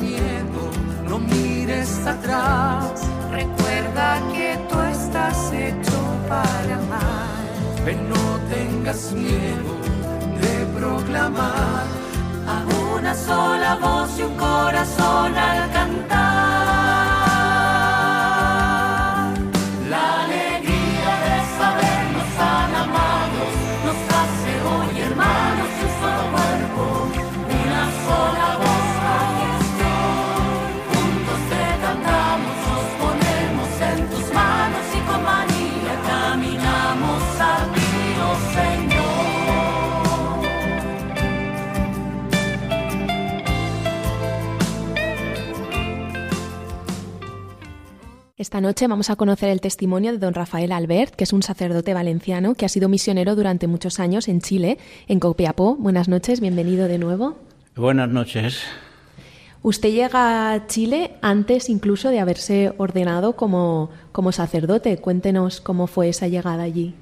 miedo, 0.00 0.70
no 1.08 1.18
mires 1.18 2.06
atrás. 2.06 3.02
Recuerda 3.30 4.20
que 4.32 4.58
tú 4.68 4.80
estás 4.80 5.52
hecho 5.52 5.98
para 6.28 6.74
amar. 6.76 7.84
Ven, 7.84 8.08
no 8.08 8.38
tengas 8.54 9.12
miedo 9.12 9.72
de 10.40 10.66
proclamar 10.78 11.86
a 12.46 12.96
una 12.96 13.14
sola 13.14 13.76
voz 13.76 14.18
y 14.18 14.22
un 14.22 14.36
corazón 14.36 15.36
al 15.36 15.72
cantar. 15.72 16.71
Esta 48.52 48.60
noche 48.60 48.86
vamos 48.86 49.08
a 49.08 49.16
conocer 49.16 49.48
el 49.48 49.62
testimonio 49.62 50.12
de 50.12 50.18
don 50.18 50.34
Rafael 50.34 50.72
Albert, 50.72 51.14
que 51.14 51.24
es 51.24 51.32
un 51.32 51.42
sacerdote 51.42 51.94
valenciano 51.94 52.54
que 52.54 52.66
ha 52.66 52.68
sido 52.68 52.90
misionero 52.90 53.34
durante 53.34 53.66
muchos 53.66 53.98
años 53.98 54.28
en 54.28 54.42
Chile, 54.42 54.76
en 55.08 55.20
Copiapó. 55.20 55.74
Buenas 55.76 56.06
noches, 56.06 56.42
bienvenido 56.42 56.86
de 56.86 56.98
nuevo. 56.98 57.38
Buenas 57.74 58.10
noches. 58.10 58.62
Usted 59.62 59.88
llega 59.88 60.52
a 60.52 60.66
Chile 60.66 61.12
antes 61.22 61.70
incluso 61.70 62.10
de 62.10 62.20
haberse 62.20 62.74
ordenado 62.76 63.36
como, 63.36 63.88
como 64.12 64.32
sacerdote. 64.32 64.98
Cuéntenos 64.98 65.62
cómo 65.62 65.86
fue 65.86 66.10
esa 66.10 66.28
llegada 66.28 66.62
allí. 66.62 66.94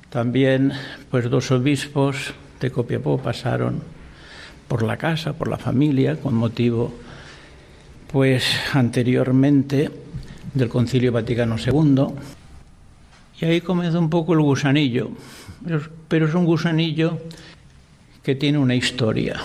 También 0.10 0.72
pues 1.12 1.30
dos 1.30 1.52
obispos 1.52 2.34
de 2.60 2.72
Copiapó 2.72 3.18
pasaron 3.18 3.82
por 4.68 4.84
la 4.84 4.98
casa, 4.98 5.34
por 5.34 5.48
la 5.48 5.58
familia, 5.58 6.16
con 6.16 6.34
motivo 6.34 6.94
pues 8.12 8.46
anteriormente 8.74 9.92
del 10.54 10.70
Concilio 10.70 11.12
Vaticano 11.12 11.58
II. 11.58 12.06
Y 13.40 13.46
ahí 13.46 13.62
comenzó 13.62 14.00
un 14.00 14.10
poco 14.10 14.34
el 14.34 14.40
gusanillo, 14.40 15.12
pero 16.08 16.26
es 16.28 16.34
un 16.34 16.46
gusanillo 16.46 17.20
que 18.24 18.36
tiene 18.36 18.58
una 18.58 18.76
historia. 18.76 19.42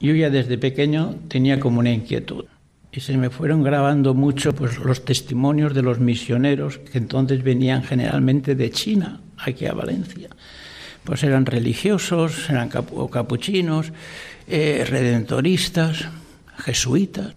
Yo 0.00 0.14
ya 0.14 0.30
desde 0.30 0.58
pequeño 0.58 1.16
tenía 1.28 1.58
como 1.58 1.80
una 1.80 1.90
inquietud 1.90 2.44
y 2.92 3.00
se 3.00 3.16
me 3.16 3.30
fueron 3.30 3.62
grabando 3.62 4.14
mucho 4.14 4.52
pues, 4.54 4.78
los 4.78 5.04
testimonios 5.04 5.74
de 5.74 5.82
los 5.82 6.00
misioneros 6.00 6.78
que 6.78 6.98
entonces 6.98 7.42
venían 7.42 7.82
generalmente 7.82 8.54
de 8.54 8.70
China 8.70 9.20
aquí 9.36 9.66
a 9.66 9.72
Valencia. 9.72 10.28
Pues 11.04 11.22
eran 11.22 11.46
religiosos, 11.46 12.50
eran 12.50 12.68
capuchinos, 12.68 13.92
eh, 14.46 14.84
redentoristas, 14.88 16.08
jesuitas. 16.58 17.34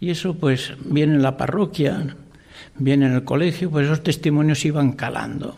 Y 0.00 0.10
eso 0.10 0.34
pues 0.34 0.72
viene 0.84 1.14
en 1.14 1.22
la 1.22 1.36
parroquia, 1.36 2.16
viene 2.76 3.06
en 3.06 3.12
el 3.12 3.24
colegio, 3.24 3.70
pues 3.70 3.86
esos 3.86 4.02
testimonios 4.02 4.64
iban 4.64 4.92
calando. 4.92 5.56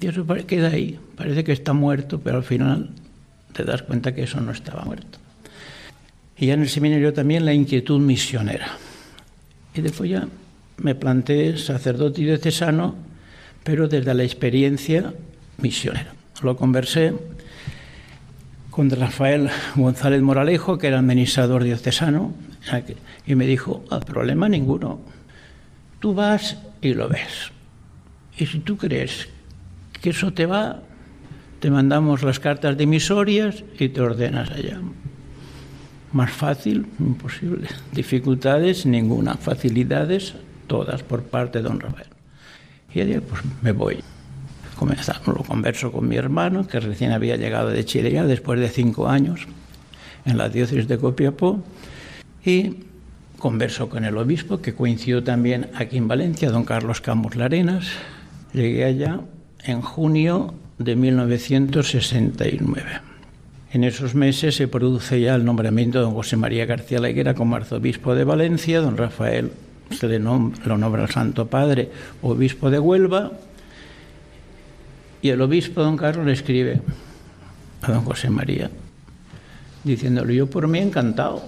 Y 0.00 0.06
eso 0.06 0.26
queda 0.46 0.68
ahí, 0.68 0.98
parece 1.16 1.44
que 1.44 1.52
está 1.52 1.72
muerto, 1.74 2.20
pero 2.20 2.38
al 2.38 2.44
final 2.44 2.90
te 3.52 3.64
das 3.64 3.82
cuenta 3.82 4.14
que 4.14 4.22
eso 4.22 4.40
no 4.40 4.52
estaba 4.52 4.84
muerto. 4.84 5.19
Y 6.40 6.46
ya 6.46 6.54
en 6.54 6.62
el 6.62 6.70
seminario 6.70 7.12
también 7.12 7.44
la 7.44 7.52
inquietud 7.52 8.00
misionera. 8.00 8.78
Y 9.74 9.82
después 9.82 10.10
ya 10.10 10.26
me 10.78 10.94
planteé 10.94 11.58
sacerdote 11.58 12.22
y 12.22 12.24
diocesano, 12.24 12.94
pero 13.62 13.88
desde 13.88 14.14
la 14.14 14.24
experiencia 14.24 15.12
misionera. 15.58 16.14
Lo 16.42 16.56
conversé 16.56 17.12
con 18.70 18.88
Rafael 18.88 19.50
González 19.76 20.22
Moralejo, 20.22 20.78
que 20.78 20.86
era 20.86 20.98
administrador 20.98 21.62
diocesano, 21.62 22.32
y 23.26 23.34
me 23.34 23.46
dijo, 23.46 23.84
ah, 23.90 24.00
problema 24.00 24.48
ninguno, 24.48 25.00
tú 25.98 26.14
vas 26.14 26.56
y 26.80 26.94
lo 26.94 27.10
ves. 27.10 27.52
Y 28.38 28.46
si 28.46 28.60
tú 28.60 28.78
crees 28.78 29.28
que 30.00 30.10
eso 30.10 30.32
te 30.32 30.46
va, 30.46 30.80
te 31.58 31.70
mandamos 31.70 32.22
las 32.22 32.40
cartas 32.40 32.78
demisorias 32.78 33.62
y 33.78 33.90
te 33.90 34.00
ordenas 34.00 34.50
allá. 34.50 34.80
Más 36.12 36.32
fácil, 36.32 36.86
imposible. 36.98 37.68
Dificultades, 37.92 38.84
ninguna. 38.84 39.34
Facilidades, 39.34 40.34
todas 40.66 41.02
por 41.02 41.22
parte 41.22 41.58
de 41.58 41.68
don 41.68 41.78
Rafael. 41.78 42.08
Y 42.92 43.02
dije, 43.02 43.20
pues 43.20 43.42
me 43.62 43.72
voy. 43.72 44.02
comenzamos, 44.76 45.28
lo 45.28 45.44
converso 45.44 45.92
con 45.92 46.08
mi 46.08 46.16
hermano, 46.16 46.66
que 46.66 46.80
recién 46.80 47.12
había 47.12 47.36
llegado 47.36 47.68
de 47.68 47.84
Chile 47.84 48.10
ya 48.10 48.24
después 48.24 48.58
de 48.58 48.68
cinco 48.68 49.08
años 49.08 49.46
en 50.24 50.38
la 50.38 50.48
diócesis 50.48 50.88
de 50.88 50.98
Copiapó, 50.98 51.62
y 52.44 52.76
converso 53.38 53.88
con 53.88 54.04
el 54.04 54.16
obispo, 54.16 54.60
que 54.60 54.74
coincidió 54.74 55.22
también 55.22 55.70
aquí 55.74 55.96
en 55.96 56.08
Valencia, 56.08 56.50
don 56.50 56.64
Carlos 56.64 57.00
Campos 57.00 57.36
Larenas. 57.36 57.86
Llegué 58.52 58.84
allá 58.84 59.20
en 59.64 59.82
junio 59.82 60.54
de 60.78 60.96
1969. 60.96 63.09
En 63.72 63.84
esos 63.84 64.16
meses 64.16 64.56
se 64.56 64.66
produce 64.66 65.20
ya 65.20 65.36
el 65.36 65.44
nombramiento 65.44 65.98
de 65.98 66.04
don 66.04 66.14
José 66.14 66.36
María 66.36 66.66
García 66.66 66.98
Leguera 66.98 67.34
como 67.34 67.54
arzobispo 67.54 68.16
de 68.16 68.24
Valencia, 68.24 68.80
don 68.80 68.96
Rafael 68.96 69.52
se 69.90 70.08
le 70.08 70.18
lo 70.18 70.78
nombra 70.78 71.02
el 71.02 71.10
Santo 71.10 71.46
Padre 71.46 71.90
obispo 72.22 72.70
de 72.70 72.80
Huelva, 72.80 73.32
y 75.22 75.28
el 75.28 75.40
obispo 75.40 75.82
don 75.82 75.96
Carlos 75.96 76.26
le 76.26 76.32
escribe 76.32 76.80
a 77.82 77.92
don 77.92 78.04
José 78.04 78.28
María, 78.28 78.70
diciéndole, 79.84 80.34
yo 80.34 80.48
por 80.48 80.66
mí 80.66 80.78
encantado. 80.78 81.42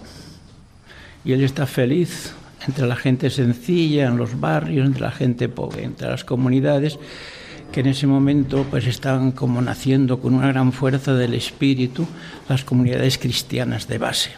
Y 1.25 1.33
él 1.33 1.43
está 1.43 1.67
feliz 1.67 2.35
entre 2.67 2.87
la 2.87 2.97
gente 2.97 3.31
sencilla, 3.31 4.07
en 4.07 4.17
los 4.17 4.39
barrios, 4.39 4.87
entre 4.87 5.03
la 5.03 5.11
gente 5.11 5.49
pobre, 5.49 5.85
entre 5.85 6.09
las 6.09 6.25
comunidades 6.25 6.99
que 7.73 7.81
en 7.81 7.87
ese 7.87 8.07
momento 8.07 8.67
pues 8.71 8.87
estaban 8.87 9.33
como 9.33 9.61
naciendo 9.63 10.21
con 10.21 10.35
una 10.35 10.49
gran 10.49 10.73
fuerza 10.73 11.15
del 11.15 11.35
espíritu 11.35 12.07
las 12.49 12.65
comunidades 12.65 13.19
cristianas 13.19 13.89
de 13.89 13.99
base. 13.99 14.31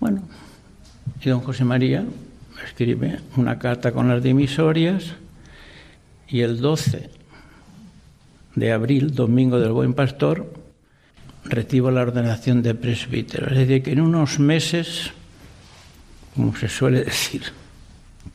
Bueno, 0.00 0.22
y 1.22 1.28
don 1.28 1.40
José 1.40 1.64
María 1.64 2.04
escribe 2.64 3.20
una 3.36 3.58
carta 3.58 3.92
con 3.92 4.08
las 4.08 4.22
dimisorias 4.22 5.14
y 6.28 6.40
el 6.40 6.60
12 6.60 7.10
de 8.56 8.72
abril, 8.72 9.14
domingo 9.14 9.60
del 9.60 9.72
Buen 9.72 9.94
Pastor, 9.94 10.52
recibo 11.44 11.90
la 11.90 12.02
ordenación 12.02 12.62
de 12.62 12.74
presbítero. 12.74 13.46
Es 13.46 13.58
decir, 13.58 13.82
que 13.82 13.92
en 13.92 14.00
unos 14.00 14.38
meses, 14.40 15.12
como 16.34 16.54
se 16.56 16.68
suele 16.68 17.04
decir, 17.04 17.44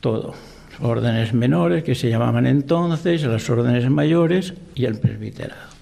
todo. 0.00 0.34
Órdenes 0.80 1.32
menores 1.32 1.84
que 1.84 1.94
se 1.94 2.10
llamaban 2.10 2.46
entonces, 2.46 3.22
las 3.22 3.48
órdenes 3.48 3.88
mayores 3.90 4.54
y 4.74 4.84
el 4.84 4.98
presbiterado. 4.98 5.74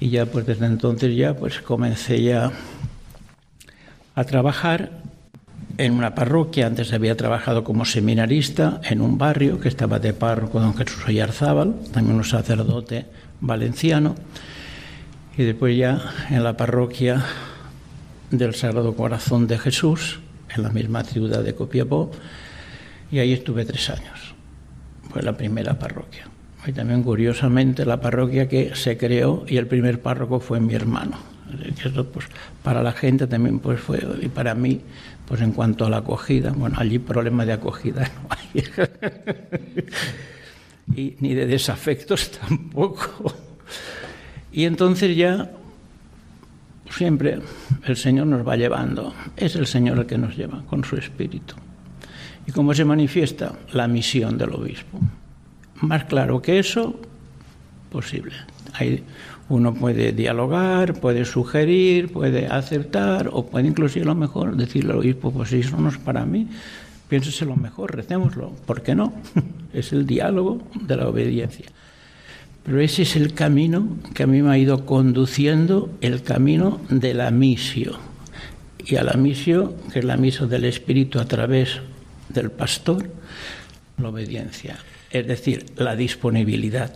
Y 0.00 0.10
ya 0.10 0.26
pues 0.26 0.46
desde 0.46 0.66
entonces 0.66 1.16
ya 1.16 1.34
pues 1.34 1.60
comencé 1.60 2.22
ya 2.22 2.52
a 4.14 4.24
trabajar 4.24 4.90
en 5.78 5.92
una 5.92 6.14
parroquia, 6.14 6.66
antes 6.66 6.92
había 6.92 7.16
trabajado 7.16 7.62
como 7.62 7.84
seminarista 7.84 8.80
en 8.82 9.00
un 9.00 9.16
barrio 9.16 9.60
que 9.60 9.68
estaba 9.68 10.00
de 10.00 10.12
párroco 10.12 10.60
don 10.60 10.76
Jesús 10.76 11.06
Oyarzábal, 11.06 11.76
también 11.92 12.16
un 12.16 12.24
sacerdote 12.24 13.06
valenciano, 13.40 14.16
y 15.36 15.44
después 15.44 15.78
ya 15.78 16.02
en 16.30 16.42
la 16.42 16.56
parroquia 16.56 17.24
del 18.32 18.56
Sagrado 18.56 18.96
Corazón 18.96 19.46
de 19.46 19.56
Jesús, 19.56 20.18
en 20.54 20.64
la 20.64 20.70
misma 20.70 21.04
ciudad 21.04 21.44
de 21.44 21.54
Copiapó, 21.54 22.10
y 23.10 23.18
ahí 23.18 23.32
estuve 23.32 23.64
tres 23.64 23.90
años. 23.90 24.34
Fue 25.10 25.22
la 25.22 25.36
primera 25.36 25.78
parroquia. 25.78 26.26
Y 26.66 26.72
también 26.72 27.02
curiosamente 27.02 27.86
la 27.86 28.00
parroquia 28.00 28.48
que 28.48 28.74
se 28.74 28.98
creó 28.98 29.44
y 29.46 29.56
el 29.56 29.66
primer 29.66 30.02
párroco 30.02 30.40
fue 30.40 30.60
mi 30.60 30.74
hermano. 30.74 31.18
Eso 31.82 32.04
pues 32.10 32.26
para 32.62 32.82
la 32.82 32.92
gente 32.92 33.26
también 33.26 33.58
pues 33.58 33.80
fue 33.80 34.00
y 34.20 34.28
para 34.28 34.54
mí 34.54 34.82
pues 35.26 35.40
en 35.40 35.52
cuanto 35.52 35.86
a 35.86 35.90
la 35.90 35.98
acogida, 35.98 36.52
bueno, 36.52 36.76
allí 36.78 36.98
problema 36.98 37.44
de 37.44 37.52
acogida 37.52 38.10
no 38.22 38.28
hay. 38.30 38.64
y 40.94 41.16
ni 41.20 41.34
de 41.34 41.46
desafectos 41.46 42.30
tampoco. 42.48 43.34
Y 44.52 44.64
entonces 44.64 45.16
ya 45.16 45.50
siempre 46.90 47.40
el 47.84 47.96
Señor 47.96 48.26
nos 48.26 48.46
va 48.46 48.56
llevando, 48.56 49.14
es 49.36 49.54
el 49.56 49.66
Señor 49.66 49.98
el 49.98 50.06
que 50.06 50.18
nos 50.18 50.36
lleva 50.36 50.62
con 50.66 50.84
su 50.84 50.96
espíritu. 50.96 51.54
¿Y 52.48 52.52
cómo 52.52 52.72
se 52.72 52.86
manifiesta? 52.86 53.58
La 53.74 53.86
misión 53.86 54.38
del 54.38 54.54
obispo. 54.54 54.98
Más 55.82 56.04
claro 56.04 56.40
que 56.40 56.58
eso, 56.58 56.98
posible. 57.90 58.32
Hay 58.72 59.04
uno 59.50 59.74
puede 59.74 60.12
dialogar, 60.12 60.98
puede 60.98 61.26
sugerir, 61.26 62.10
puede 62.10 62.46
aceptar 62.46 63.28
o 63.30 63.44
puede 63.44 63.68
inclusive 63.68 64.04
a 64.04 64.08
lo 64.08 64.14
mejor 64.14 64.56
decirle 64.56 64.92
al 64.92 65.00
obispo, 65.00 65.30
pues 65.30 65.52
eso 65.52 65.76
no 65.76 65.90
es 65.90 65.98
para 65.98 66.24
mí, 66.24 66.48
piénsese 67.08 67.44
lo 67.44 67.54
mejor, 67.54 67.94
recémoslo. 67.94 68.52
¿Por 68.64 68.82
qué 68.82 68.94
no? 68.94 69.12
Es 69.74 69.92
el 69.92 70.06
diálogo 70.06 70.62
de 70.80 70.96
la 70.96 71.06
obediencia. 71.06 71.66
Pero 72.64 72.80
ese 72.80 73.02
es 73.02 73.14
el 73.14 73.34
camino 73.34 73.98
que 74.14 74.22
a 74.22 74.26
mí 74.26 74.40
me 74.40 74.50
ha 74.50 74.56
ido 74.56 74.86
conduciendo, 74.86 75.90
el 76.00 76.22
camino 76.22 76.80
de 76.88 77.12
la 77.12 77.30
misión. 77.30 77.96
Y 78.86 78.96
a 78.96 79.04
la 79.04 79.12
misión, 79.18 79.74
que 79.92 79.98
es 79.98 80.04
la 80.06 80.16
misión 80.16 80.48
del 80.48 80.64
Espíritu 80.64 81.20
a 81.20 81.26
través 81.26 81.82
del 82.28 82.50
pastor, 82.50 83.10
la 83.98 84.08
obediencia. 84.08 84.78
Es 85.10 85.26
decir, 85.26 85.66
la 85.76 85.96
disponibilidad. 85.96 86.92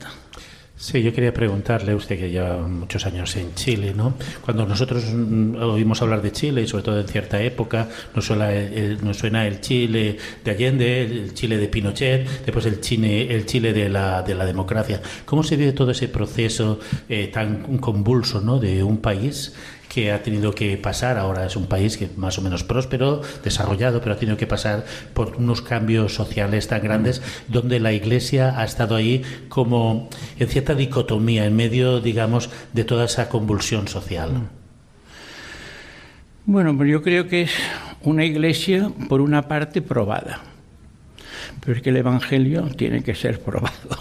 Sí, 0.82 1.00
yo 1.00 1.12
quería 1.12 1.32
preguntarle, 1.32 1.94
usted 1.94 2.18
que 2.18 2.28
lleva 2.28 2.56
muchos 2.66 3.06
años 3.06 3.36
en 3.36 3.54
Chile, 3.54 3.94
¿no? 3.94 4.14
Cuando 4.44 4.66
nosotros 4.66 5.04
mm, 5.14 5.54
oímos 5.54 6.02
hablar 6.02 6.20
de 6.22 6.32
Chile, 6.32 6.62
y 6.62 6.66
sobre 6.66 6.82
todo 6.82 7.00
en 7.00 7.06
cierta 7.06 7.40
época, 7.40 7.88
nos 8.16 8.26
suena 8.26 8.52
el, 8.52 8.98
nos 9.00 9.16
suena 9.16 9.46
el 9.46 9.60
Chile 9.60 10.16
de 10.44 10.50
Allende, 10.50 11.02
el 11.02 11.34
Chile 11.34 11.56
de 11.56 11.68
Pinochet, 11.68 12.44
después 12.44 12.66
el 12.66 12.80
Chile, 12.80 13.32
el 13.32 13.46
Chile 13.46 13.72
de 13.72 13.88
la, 13.88 14.22
de 14.22 14.34
la 14.34 14.44
democracia. 14.44 15.00
¿Cómo 15.24 15.44
se 15.44 15.54
vive 15.54 15.70
todo 15.70 15.92
ese 15.92 16.08
proceso 16.08 16.80
eh, 17.08 17.28
tan 17.28 17.78
convulso 17.78 18.40
¿no? 18.40 18.58
de 18.58 18.82
un 18.82 18.98
país 18.98 19.54
que 19.92 20.10
ha 20.10 20.22
tenido 20.22 20.54
que 20.54 20.78
pasar, 20.78 21.18
ahora 21.18 21.44
es 21.44 21.54
un 21.54 21.66
país 21.66 21.98
que 21.98 22.08
más 22.16 22.38
o 22.38 22.42
menos 22.42 22.64
próspero, 22.64 23.20
desarrollado, 23.44 24.00
pero 24.00 24.14
ha 24.14 24.18
tenido 24.18 24.38
que 24.38 24.46
pasar 24.46 24.86
por 25.12 25.36
unos 25.36 25.60
cambios 25.60 26.14
sociales 26.14 26.66
tan 26.66 26.82
grandes, 26.82 27.20
donde 27.48 27.78
la 27.78 27.92
Iglesia 27.92 28.58
ha 28.58 28.64
estado 28.64 28.96
ahí 28.96 29.22
como 29.50 30.08
en 30.38 30.48
cierta 30.48 30.74
dicotomía, 30.74 31.44
en 31.44 31.54
medio, 31.54 32.00
digamos, 32.00 32.48
de 32.72 32.84
toda 32.84 33.04
esa 33.04 33.28
convulsión 33.28 33.86
social. 33.86 34.48
Bueno, 36.46 36.74
pues 36.74 36.90
yo 36.90 37.02
creo 37.02 37.28
que 37.28 37.42
es 37.42 37.52
una 38.00 38.24
iglesia, 38.24 38.90
por 39.10 39.20
una 39.20 39.46
parte, 39.46 39.82
probada. 39.82 40.40
Pero 41.60 41.76
es 41.76 41.82
que 41.82 41.90
el 41.90 41.98
Evangelio 41.98 42.62
tiene 42.76 43.02
que 43.02 43.14
ser 43.14 43.40
probado. 43.40 43.98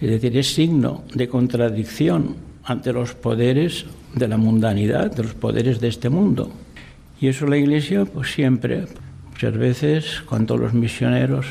Es 0.00 0.08
decir, 0.08 0.38
es 0.38 0.54
signo 0.54 1.04
de 1.12 1.28
contradicción 1.28 2.49
ante 2.64 2.92
los 2.92 3.14
poderes 3.14 3.86
de 4.14 4.28
la 4.28 4.36
mundanidad, 4.36 5.14
de 5.14 5.22
los 5.22 5.34
poderes 5.34 5.80
de 5.80 5.88
este 5.88 6.08
mundo. 6.08 6.52
Y 7.20 7.28
eso 7.28 7.46
la 7.46 7.56
Iglesia, 7.56 8.04
pues 8.04 8.32
siempre, 8.32 8.86
muchas 9.30 9.56
veces, 9.56 10.22
todos 10.46 10.60
los 10.60 10.74
misioneros, 10.74 11.46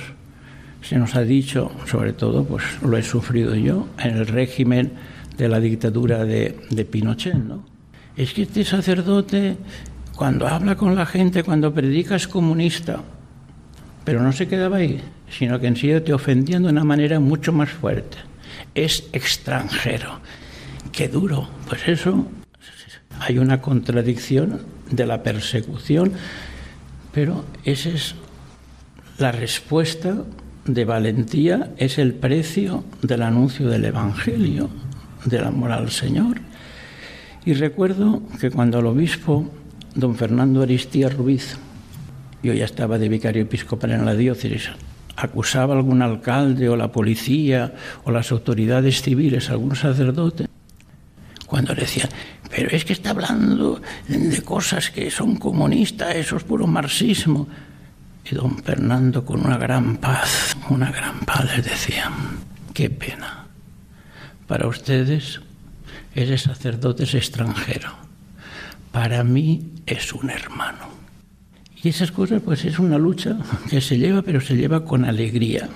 se 0.82 0.98
nos 0.98 1.15
ha 1.15 1.22
dicho, 1.22 1.72
sobre 1.86 2.13
todo, 2.13 2.43
pues 2.43 2.63
lo 2.82 2.98
he 2.98 3.04
sufrido 3.04 3.56
yo, 3.56 3.88
en 4.00 4.17
el 4.17 4.28
régimen 4.28 4.91
de 5.38 5.48
la 5.48 5.60
dictadura 5.60 6.26
de, 6.26 6.88
Pinochet, 6.89 7.36
¿no? 7.36 7.63
Es 8.15 8.34
que 8.34 8.43
este 8.43 8.65
sacerdote, 8.65 9.58
cuando 10.15 10.48
habla 10.48 10.76
con 10.76 10.95
la 10.95 11.06
gente, 11.06 11.43
cuando 11.43 11.74
predica, 11.74 12.15
es 12.15 12.28
comunista. 12.28 13.02
Pero 14.04 14.22
no 14.22 14.32
se 14.34 14.48
quedaba 14.48 14.78
ahí, 14.78 15.00
sino 15.30 15.60
que 15.60 15.67
en 15.67 15.76
sí 15.76 15.89
te 16.04 16.13
ofendiendo 16.13 16.67
de 16.67 16.74
una 16.74 16.84
manera 16.84 17.19
mucho 17.19 17.54
más 17.54 17.69
fuerte. 17.69 18.17
Es 18.76 19.08
extranjero. 19.13 20.19
Qué 20.91 21.08
duro. 21.08 21.47
Pues 21.67 21.88
eso 21.88 22.25
hay 23.19 23.38
una 23.38 23.62
contradicción 23.62 24.62
de 24.89 25.06
la 25.06 25.23
persecución, 25.23 26.13
pero 27.13 27.45
esa 27.63 27.89
es 27.89 28.15
la 29.17 29.32
respuesta 29.32 30.23
de 30.65 30.86
valentía, 30.86 31.71
es 31.78 31.97
el 31.97 32.13
precio 32.13 32.84
del 33.02 33.23
anuncio 33.23 33.67
del 33.69 33.86
Evangelio, 33.86 34.69
del 35.25 35.43
amor 35.43 35.71
al 35.71 35.89
Señor. 35.91 36.38
Y 37.45 37.54
recuerdo 37.54 38.21
que 38.39 38.52
cuando 38.52 38.80
el 38.80 38.86
obispo 38.86 39.49
don 39.95 40.15
Fernando 40.15 40.62
Aristía 40.62 41.10
Ruiz, 41.10 41.58
yo 42.43 42.54
ya 42.54 42.65
estaba 42.65 42.97
de 42.97 43.10
vicario 43.10 43.43
episcopal 43.43 43.91
en 43.91 44.06
la 44.06 44.15
diócesis, 44.15 44.69
acusaba 45.15 45.73
a 45.73 45.78
algún 45.78 46.02
alcalde 46.02 46.69
o 46.69 46.78
la 46.78 46.91
policía 46.91 47.73
o 48.06 48.12
las 48.12 48.32
autoridades 48.32 49.02
civiles, 49.02 49.49
algún 49.49 49.75
sacerdote, 49.75 50.45
cuando 51.50 51.74
le 51.74 51.82
decían, 51.82 52.10
pero 52.48 52.70
es 52.70 52.86
que 52.86 52.94
está 52.94 53.10
hablando 53.10 53.82
de 54.08 54.42
cosas 54.44 54.92
que 54.92 55.10
son 55.10 55.36
comunistas, 55.38 56.16
eso 56.16 56.38
es 56.38 56.44
puro 56.44 56.68
marxismo. 56.68 57.48
Y 58.30 58.36
don 58.36 58.60
Fernando 58.60 59.26
con 59.26 59.44
una 59.44 59.58
gran 59.58 59.98
paz, 59.98 60.56
una 60.70 60.92
gran 60.92 61.22
paz 61.22 61.46
les 61.56 61.66
decía, 61.66 62.12
qué 62.76 62.92
pena. 62.92 63.48
Para 64.46 64.68
ustedes 64.68 65.42
ese 66.14 66.38
sacerdote 66.38 67.04
es 67.04 67.16
extranjero. 67.16 67.90
Para 68.92 69.24
mí 69.24 69.74
es 69.88 70.14
un 70.14 70.30
hermano. 70.30 70.88
Y 71.82 71.90
esas 71.90 72.12
cosas 72.12 72.44
pues 72.44 72.64
es 72.64 72.78
una 72.78 73.00
lucha 73.00 73.38
que 73.72 73.82
se 73.82 73.98
lleva, 73.98 74.22
pero 74.22 74.40
se 74.40 74.56
lleva 74.56 74.86
con 74.86 75.04
alegría. 75.04 75.68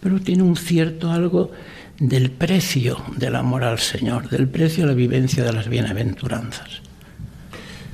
Pero 0.00 0.20
tiene 0.20 0.42
un 0.42 0.56
cierto 0.56 1.10
algo 1.10 1.50
del 1.98 2.30
precio 2.30 3.02
del 3.16 3.36
amor 3.36 3.64
al 3.64 3.78
Señor, 3.78 4.28
del 4.28 4.48
precio 4.48 4.84
de 4.84 4.90
la 4.90 4.96
vivencia 4.96 5.44
de 5.44 5.52
las 5.52 5.68
bienaventuranzas. 5.68 6.82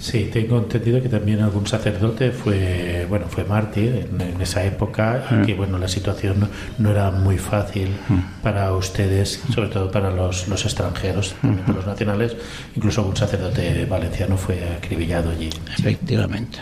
Sí, 0.00 0.30
tengo 0.32 0.56
entendido 0.56 1.02
que 1.02 1.10
también 1.10 1.42
algún 1.42 1.66
sacerdote 1.66 2.30
fue, 2.30 3.04
bueno, 3.06 3.26
fue 3.28 3.44
mártir 3.44 4.08
en, 4.18 4.40
esa 4.40 4.64
época 4.64 5.26
y 5.30 5.46
que, 5.46 5.54
bueno, 5.54 5.76
la 5.76 5.88
situación 5.88 6.48
no, 6.78 6.90
era 6.90 7.10
muy 7.10 7.36
fácil 7.36 7.90
para 8.42 8.72
ustedes, 8.72 9.42
sobre 9.54 9.68
todo 9.68 9.90
para 9.90 10.10
los, 10.10 10.48
los 10.48 10.64
extranjeros, 10.64 11.34
también 11.42 11.66
para 11.66 11.76
los 11.76 11.86
nacionales. 11.86 12.34
Incluso 12.74 13.02
algún 13.02 13.16
sacerdote 13.18 13.84
valenciano 13.84 14.38
fue 14.38 14.74
acribillado 14.74 15.32
allí. 15.32 15.50
Efectivamente. 15.78 16.60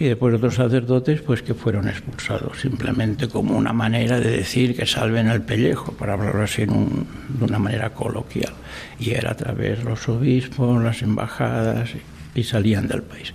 Y 0.00 0.06
después 0.06 0.34
otros 0.34 0.54
sacerdotes, 0.54 1.20
pues 1.20 1.42
que 1.42 1.52
fueron 1.52 1.86
expulsados, 1.86 2.58
simplemente 2.58 3.28
como 3.28 3.54
una 3.54 3.74
manera 3.74 4.18
de 4.18 4.30
decir 4.30 4.74
que 4.74 4.86
salven 4.86 5.28
el 5.28 5.42
pellejo, 5.42 5.92
para 5.92 6.14
hablarlo 6.14 6.42
así 6.42 6.64
de 6.64 7.44
una 7.44 7.58
manera 7.58 7.90
coloquial. 7.92 8.54
Y 8.98 9.10
era 9.10 9.32
a 9.32 9.36
través 9.36 9.80
de 9.80 9.84
los 9.84 10.08
obispos, 10.08 10.82
las 10.82 11.02
embajadas 11.02 11.90
y 12.34 12.42
salían 12.44 12.88
del 12.88 13.02
país. 13.02 13.34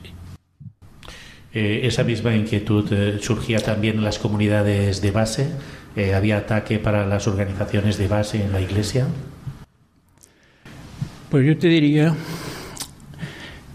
Eh, 1.54 1.82
esa 1.84 2.04
misma 2.04 2.36
inquietud 2.36 2.92
eh, 2.92 3.20
surgía 3.22 3.60
también 3.60 3.98
en 3.98 4.04
las 4.04 4.18
comunidades 4.18 5.04
de 5.04 5.12
base. 5.12 5.52
Eh, 5.96 6.16
¿Había 6.16 6.38
ataque 6.38 6.80
para 6.80 7.06
las 7.06 7.28
organizaciones 7.28 8.00
de 8.00 8.08
base 8.08 8.44
en 8.44 8.52
la 8.52 8.60
iglesia? 8.60 9.06
Pues 11.30 11.46
yo 11.46 11.56
te 11.60 11.68
diría 11.68 12.16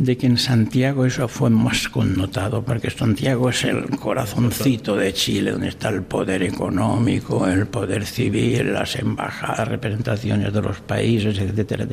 de 0.00 0.16
que 0.16 0.26
en 0.26 0.38
Santiago 0.38 1.04
eso 1.04 1.28
fue 1.28 1.50
más 1.50 1.90
connotado, 1.90 2.62
porque 2.62 2.88
Santiago 2.90 3.50
es 3.50 3.64
el 3.64 3.90
corazoncito 3.98 4.96
de 4.96 5.12
Chile, 5.12 5.50
donde 5.50 5.68
está 5.68 5.90
el 5.90 6.02
poder 6.02 6.42
económico, 6.42 7.46
el 7.46 7.66
poder 7.66 8.06
civil, 8.06 8.72
las 8.72 8.96
embajadas, 8.96 9.68
representaciones 9.68 10.54
de 10.54 10.62
los 10.62 10.80
países, 10.80 11.38
etcétera. 11.38 11.86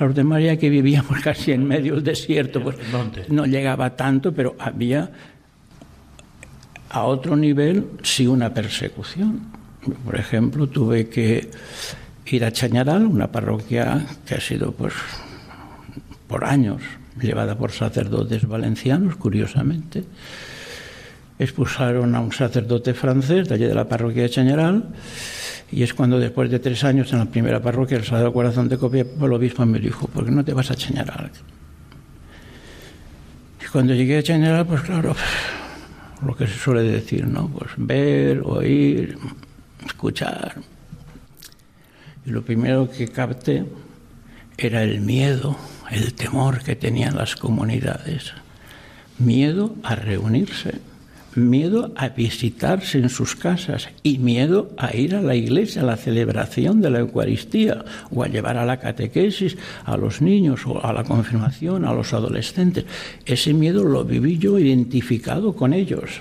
Los 0.00 0.14
de 0.14 0.24
María 0.24 0.56
que 0.56 0.70
vivíamos 0.70 1.20
casi 1.22 1.52
en 1.52 1.68
medio 1.68 1.96
del 1.96 2.04
desierto, 2.04 2.62
pues 2.62 2.76
no 3.28 3.44
llegaba 3.44 3.94
tanto, 3.94 4.32
pero 4.32 4.56
había 4.58 5.10
a 6.88 7.02
otro 7.02 7.36
nivel 7.36 7.86
sí 8.02 8.26
una 8.26 8.54
persecución. 8.54 9.42
Por 10.06 10.16
ejemplo, 10.16 10.68
tuve 10.68 11.10
que 11.10 11.50
ir 12.24 12.44
a 12.46 12.50
Chañaral, 12.50 13.04
una 13.04 13.30
parroquia 13.30 14.06
que 14.24 14.36
ha 14.36 14.40
sido 14.40 14.72
pues 14.72 14.94
por 16.28 16.42
años 16.42 16.80
llevada 17.20 17.56
por 17.56 17.72
sacerdotes 17.72 18.46
valencianos, 18.46 19.16
curiosamente. 19.16 20.04
Expulsaron 21.38 22.14
a 22.14 22.20
un 22.20 22.32
sacerdote 22.32 22.94
francés 22.94 23.48
de 23.48 23.54
allí 23.54 23.64
de 23.64 23.74
la 23.74 23.88
parroquia 23.88 24.22
de 24.22 24.30
Chañaral 24.30 24.88
y 25.70 25.82
es 25.82 25.94
cuando 25.94 26.18
después 26.18 26.50
de 26.50 26.58
tres 26.58 26.84
años 26.84 27.12
en 27.12 27.18
la 27.18 27.26
primera 27.26 27.60
parroquia, 27.60 27.96
el 27.96 28.04
Sagrado 28.04 28.32
Corazón 28.32 28.68
de 28.68 28.78
Copia, 28.78 29.04
el 29.20 29.32
obispo 29.32 29.66
me 29.66 29.78
dijo, 29.78 30.06
¿por 30.06 30.24
qué 30.24 30.30
no 30.30 30.44
te 30.44 30.54
vas 30.54 30.70
a 30.70 30.76
Chañaral? 30.76 31.30
Y 33.62 33.68
cuando 33.68 33.94
llegué 33.94 34.18
a 34.18 34.22
Chañaral, 34.22 34.66
pues 34.66 34.82
claro, 34.82 35.14
lo 36.24 36.36
que 36.36 36.46
se 36.46 36.54
suele 36.54 36.82
decir, 36.82 37.26
¿no? 37.26 37.48
Pues 37.48 37.72
ver, 37.76 38.42
oír, 38.44 39.18
escuchar. 39.84 40.54
Y 42.24 42.30
lo 42.30 42.42
primero 42.42 42.88
que 42.88 43.08
capté 43.08 43.64
era 44.56 44.82
el 44.82 45.00
miedo 45.00 45.56
el 45.90 46.14
temor 46.14 46.62
que 46.62 46.76
tenían 46.76 47.16
las 47.16 47.36
comunidades, 47.36 48.32
miedo 49.18 49.74
a 49.82 49.94
reunirse, 49.94 50.80
miedo 51.34 51.92
a 51.96 52.08
visitarse 52.08 52.98
en 52.98 53.08
sus 53.08 53.36
casas 53.36 53.88
y 54.02 54.18
miedo 54.18 54.70
a 54.78 54.96
ir 54.96 55.14
a 55.14 55.22
la 55.22 55.34
iglesia 55.34 55.82
a 55.82 55.84
la 55.84 55.96
celebración 55.96 56.80
de 56.80 56.90
la 56.90 57.00
Eucaristía 57.00 57.84
o 58.10 58.22
a 58.22 58.28
llevar 58.28 58.56
a 58.56 58.64
la 58.64 58.78
catequesis 58.78 59.56
a 59.84 59.96
los 59.96 60.22
niños 60.22 60.66
o 60.66 60.84
a 60.84 60.92
la 60.92 61.04
confirmación 61.04 61.84
a 61.84 61.92
los 61.92 62.14
adolescentes. 62.14 62.86
Ese 63.24 63.52
miedo 63.52 63.84
lo 63.84 64.04
viví 64.04 64.38
yo 64.38 64.58
identificado 64.58 65.54
con 65.54 65.72
ellos. 65.72 66.20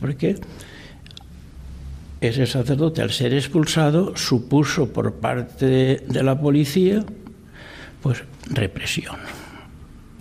Porque 0.00 0.36
ese 2.20 2.46
sacerdote 2.46 3.02
al 3.02 3.12
ser 3.12 3.34
expulsado 3.34 4.16
supuso 4.16 4.92
por 4.92 5.14
parte 5.14 6.02
de 6.06 6.22
la 6.22 6.40
policía 6.40 7.04
pues 8.02 8.24
represión. 8.52 9.16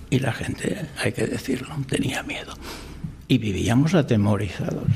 Y 0.10 0.20
la 0.20 0.34
gente, 0.34 0.88
hay 0.98 1.14
que 1.14 1.26
decirlo, 1.26 1.76
tenía 1.88 2.24
miedo. 2.24 2.54
Y 3.28 3.38
vivíamos 3.38 3.94
atemorizados. 3.94 4.90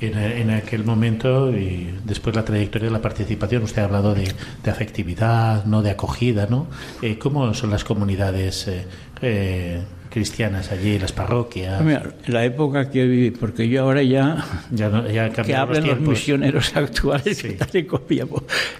En, 0.00 0.50
aquel 0.50 0.84
momento 0.84 1.50
y 1.56 1.92
después 2.04 2.36
la 2.36 2.44
trayectoria 2.44 2.86
de 2.86 2.92
la 2.92 3.02
participación, 3.02 3.64
usted 3.64 3.82
ha 3.82 3.86
hablado 3.86 4.14
de, 4.14 4.32
afectividad, 4.70 5.64
no 5.64 5.82
de 5.82 5.90
acogida, 5.90 6.46
¿no? 6.48 6.68
Eh, 7.02 7.18
¿Cómo 7.18 7.52
son 7.52 7.70
las 7.70 7.82
comunidades 7.82 8.68
eh, 8.68 8.86
eh, 9.22 9.82
cristianas 10.08 10.72
allí, 10.72 10.98
las 10.98 11.12
parroquias? 11.12 11.82
Mira, 11.82 12.14
la 12.26 12.44
época 12.44 12.90
que 12.90 13.04
viví, 13.06 13.30
porque 13.30 13.68
yo 13.68 13.82
ahora 13.82 14.02
ya, 14.02 14.44
ya, 14.70 15.30
que 15.30 15.54
hablen 15.54 15.86
los, 15.86 16.00
misioneros 16.00 16.76
actuales 16.76 17.38
sí. 17.38 17.56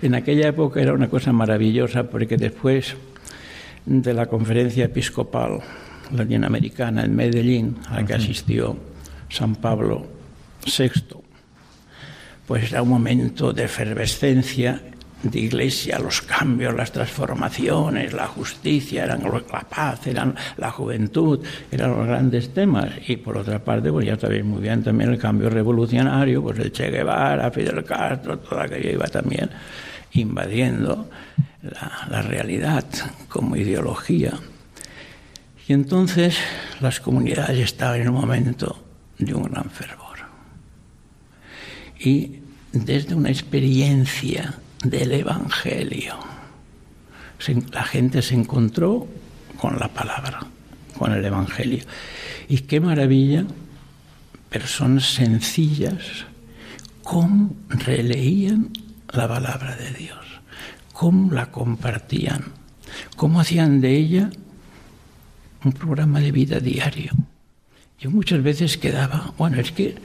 En 0.02 0.14
aquella 0.14 0.48
época 0.48 0.80
era 0.80 0.92
una 0.92 1.08
cosa 1.08 1.32
maravillosa 1.32 2.04
porque 2.04 2.36
después 2.36 2.96
de 3.86 4.14
la 4.14 4.26
conferencia 4.26 4.84
episcopal 4.84 5.60
latinoamericana 6.14 7.04
en 7.04 7.14
Medellín, 7.14 7.76
a 7.88 8.00
la 8.00 8.06
que 8.06 8.14
asistió 8.14 8.76
San 9.28 9.56
Pablo 9.56 10.06
VI, 10.64 10.90
pues 12.46 12.70
era 12.70 12.82
un 12.82 12.88
momento 12.88 13.52
de 13.52 13.64
efervescencia 13.64 14.80
de 15.22 15.40
iglesia, 15.40 15.98
los 15.98 16.22
cambios, 16.22 16.74
las 16.74 16.92
transformaciones, 16.92 18.12
la 18.12 18.26
justicia, 18.26 19.04
eran 19.04 19.22
la 19.22 19.60
paz, 19.60 20.06
eran 20.06 20.34
la 20.56 20.70
juventud, 20.70 21.40
eran 21.70 21.90
los 21.90 22.06
grandes 22.06 22.54
temas. 22.54 22.90
Y 23.06 23.16
por 23.16 23.36
otra 23.36 23.62
parte, 23.62 23.90
pues 23.90 24.06
ya 24.06 24.18
sabéis 24.18 24.44
muy 24.44 24.62
bien 24.62 24.82
también 24.82 25.10
el 25.10 25.18
cambio 25.18 25.50
revolucionario, 25.50 26.42
pues 26.42 26.58
el 26.58 26.72
Che 26.72 26.90
Guevara, 26.90 27.50
Fidel 27.50 27.84
Castro, 27.84 28.38
todo 28.38 28.60
aquello 28.60 28.90
iba 28.90 29.06
también 29.06 29.50
invadiendo 30.12 31.10
la, 31.62 32.06
la 32.08 32.22
realidad 32.22 32.84
como 33.28 33.56
ideología. 33.56 34.34
Y 35.66 35.72
entonces 35.72 36.38
las 36.80 37.00
comunidades 37.00 37.58
estaban 37.58 38.00
en 38.00 38.08
un 38.08 38.20
momento 38.20 38.84
de 39.18 39.34
un 39.34 39.42
gran 39.42 39.68
fervor. 39.68 40.18
Y 41.98 42.38
desde 42.72 43.14
una 43.14 43.28
experiencia 43.28 44.54
del 44.82 45.12
Evangelio. 45.12 46.16
La 47.72 47.84
gente 47.84 48.22
se 48.22 48.34
encontró 48.34 49.06
con 49.60 49.78
la 49.78 49.88
palabra, 49.88 50.40
con 50.98 51.12
el 51.12 51.24
Evangelio. 51.24 51.84
Y 52.48 52.58
qué 52.60 52.80
maravilla, 52.80 53.44
personas 54.48 55.14
sencillas, 55.14 56.26
cómo 57.02 57.54
releían 57.68 58.70
la 59.12 59.28
palabra 59.28 59.76
de 59.76 59.90
Dios, 59.92 60.24
cómo 60.92 61.32
la 61.32 61.50
compartían, 61.50 62.44
cómo 63.16 63.40
hacían 63.40 63.80
de 63.80 63.96
ella 63.96 64.30
un 65.64 65.72
programa 65.72 66.20
de 66.20 66.32
vida 66.32 66.60
diario. 66.60 67.12
Yo 67.98 68.10
muchas 68.10 68.42
veces 68.42 68.78
quedaba, 68.78 69.34
bueno, 69.36 69.60
es 69.60 69.72
que 69.72 69.96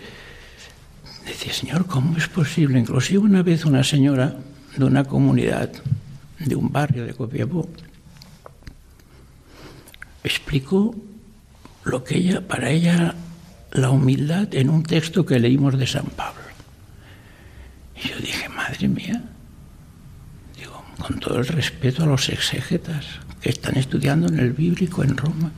decía, 1.26 1.54
Señor, 1.54 1.86
¿cómo 1.86 2.18
es 2.18 2.28
posible? 2.28 2.80
Inclusive 2.80 3.20
una 3.20 3.44
vez 3.44 3.66
una 3.66 3.84
señora 3.84 4.36
de 4.76 4.86
una 4.86 5.04
comunidad, 5.04 5.72
de 6.40 6.56
un 6.56 6.72
barrio 6.72 7.06
de 7.06 7.14
Copiapó, 7.14 7.70
explicó 10.24 10.96
lo 11.84 12.04
que 12.04 12.18
ella, 12.18 12.48
para 12.48 12.70
ella, 12.70 13.16
la 13.72 13.90
humildad 13.90 14.54
en 14.56 14.70
un 14.70 14.84
texto 14.84 15.26
que 15.26 15.40
leímos 15.40 15.78
de 15.78 15.88
San 15.88 16.06
Pablo. 16.06 16.42
Y 17.96 18.08
yo 18.08 18.18
dije, 18.18 18.50
madre 18.50 18.88
mía, 18.88 19.22
digo, 20.58 20.84
con 21.00 21.20
todo 21.20 21.40
el 21.40 21.48
respeto 21.48 22.04
a 22.04 22.08
los 22.08 22.30
exégetas 22.30 23.06
que 23.42 23.50
están 23.50 23.78
estudiando 23.78 24.28
en 24.28 24.40
el 24.40 24.54
bíblico 24.54 25.04
en 25.04 25.18
Roma, 25.18 25.52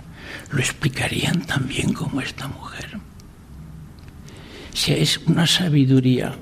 lo 0.52 0.60
explicarían 0.60 1.46
también 1.46 1.94
como 1.94 2.22
esta 2.22 2.48
mujer. 2.48 2.98
Si 4.74 4.92
es 4.94 5.20
una 5.20 5.48
sabiduría 5.48 6.36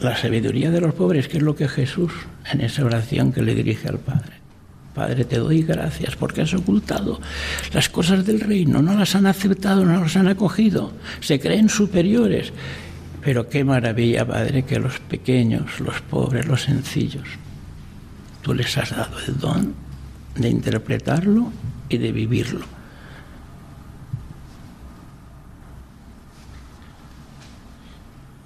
la 0.00 0.16
sabiduría 0.16 0.70
de 0.70 0.80
los 0.80 0.94
pobres, 0.94 1.28
que 1.28 1.38
es 1.38 1.42
lo 1.42 1.56
que 1.56 1.68
Jesús 1.68 2.12
en 2.50 2.60
esa 2.60 2.84
oración 2.84 3.32
que 3.32 3.42
le 3.42 3.54
dirige 3.54 3.88
al 3.88 3.98
Padre. 3.98 4.32
Padre, 4.94 5.24
te 5.26 5.38
doy 5.38 5.62
gracias 5.62 6.16
porque 6.16 6.40
has 6.40 6.54
ocultado 6.54 7.20
las 7.72 7.88
cosas 7.90 8.24
del 8.24 8.40
reino, 8.40 8.80
no 8.80 8.94
las 8.94 9.14
han 9.14 9.26
aceptado, 9.26 9.84
no 9.84 10.00
las 10.00 10.16
han 10.16 10.28
acogido, 10.28 10.92
se 11.20 11.38
creen 11.38 11.68
superiores. 11.68 12.52
Pero 13.22 13.48
qué 13.48 13.64
maravilla, 13.64 14.26
Padre, 14.26 14.62
que 14.62 14.78
los 14.78 15.00
pequeños, 15.00 15.80
los 15.80 16.00
pobres, 16.00 16.46
los 16.46 16.62
sencillos, 16.62 17.28
tú 18.40 18.54
les 18.54 18.76
has 18.78 18.90
dado 18.90 19.18
el 19.26 19.38
don 19.38 19.74
de 20.36 20.48
interpretarlo 20.48 21.50
y 21.88 21.98
de 21.98 22.12
vivirlo. 22.12 22.75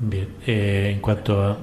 Bien, 0.01 0.29
eh, 0.47 0.93
en 0.95 1.01
cuanto 1.01 1.43
a... 1.43 1.59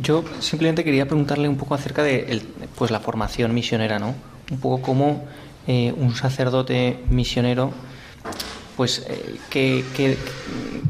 Yo 0.00 0.24
simplemente 0.40 0.84
quería 0.84 1.06
preguntarle 1.06 1.46
un 1.48 1.56
poco 1.56 1.74
acerca 1.74 2.02
de 2.02 2.42
pues 2.76 2.90
la 2.90 3.00
formación 3.00 3.54
misionera, 3.54 3.98
¿no? 3.98 4.14
Un 4.50 4.58
poco 4.58 4.80
cómo 4.80 5.26
eh, 5.66 5.92
un 5.94 6.14
sacerdote 6.14 6.98
misionero, 7.10 7.72
pues 8.76 9.06
eh, 9.08 9.36
qué, 9.50 9.84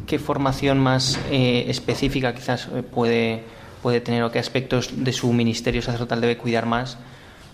qué, 0.06 0.18
formación 0.18 0.78
más 0.78 1.18
específica 1.30 2.34
quizás 2.34 2.68
puede, 2.92 3.42
puede 3.82 4.00
tener 4.00 4.22
o 4.22 4.30
qué 4.30 4.38
aspectos 4.38 5.04
de 5.04 5.12
su 5.12 5.32
ministerio 5.32 5.82
sacerdotal 5.82 6.20
debe 6.20 6.36
cuidar 6.36 6.66
más 6.66 6.98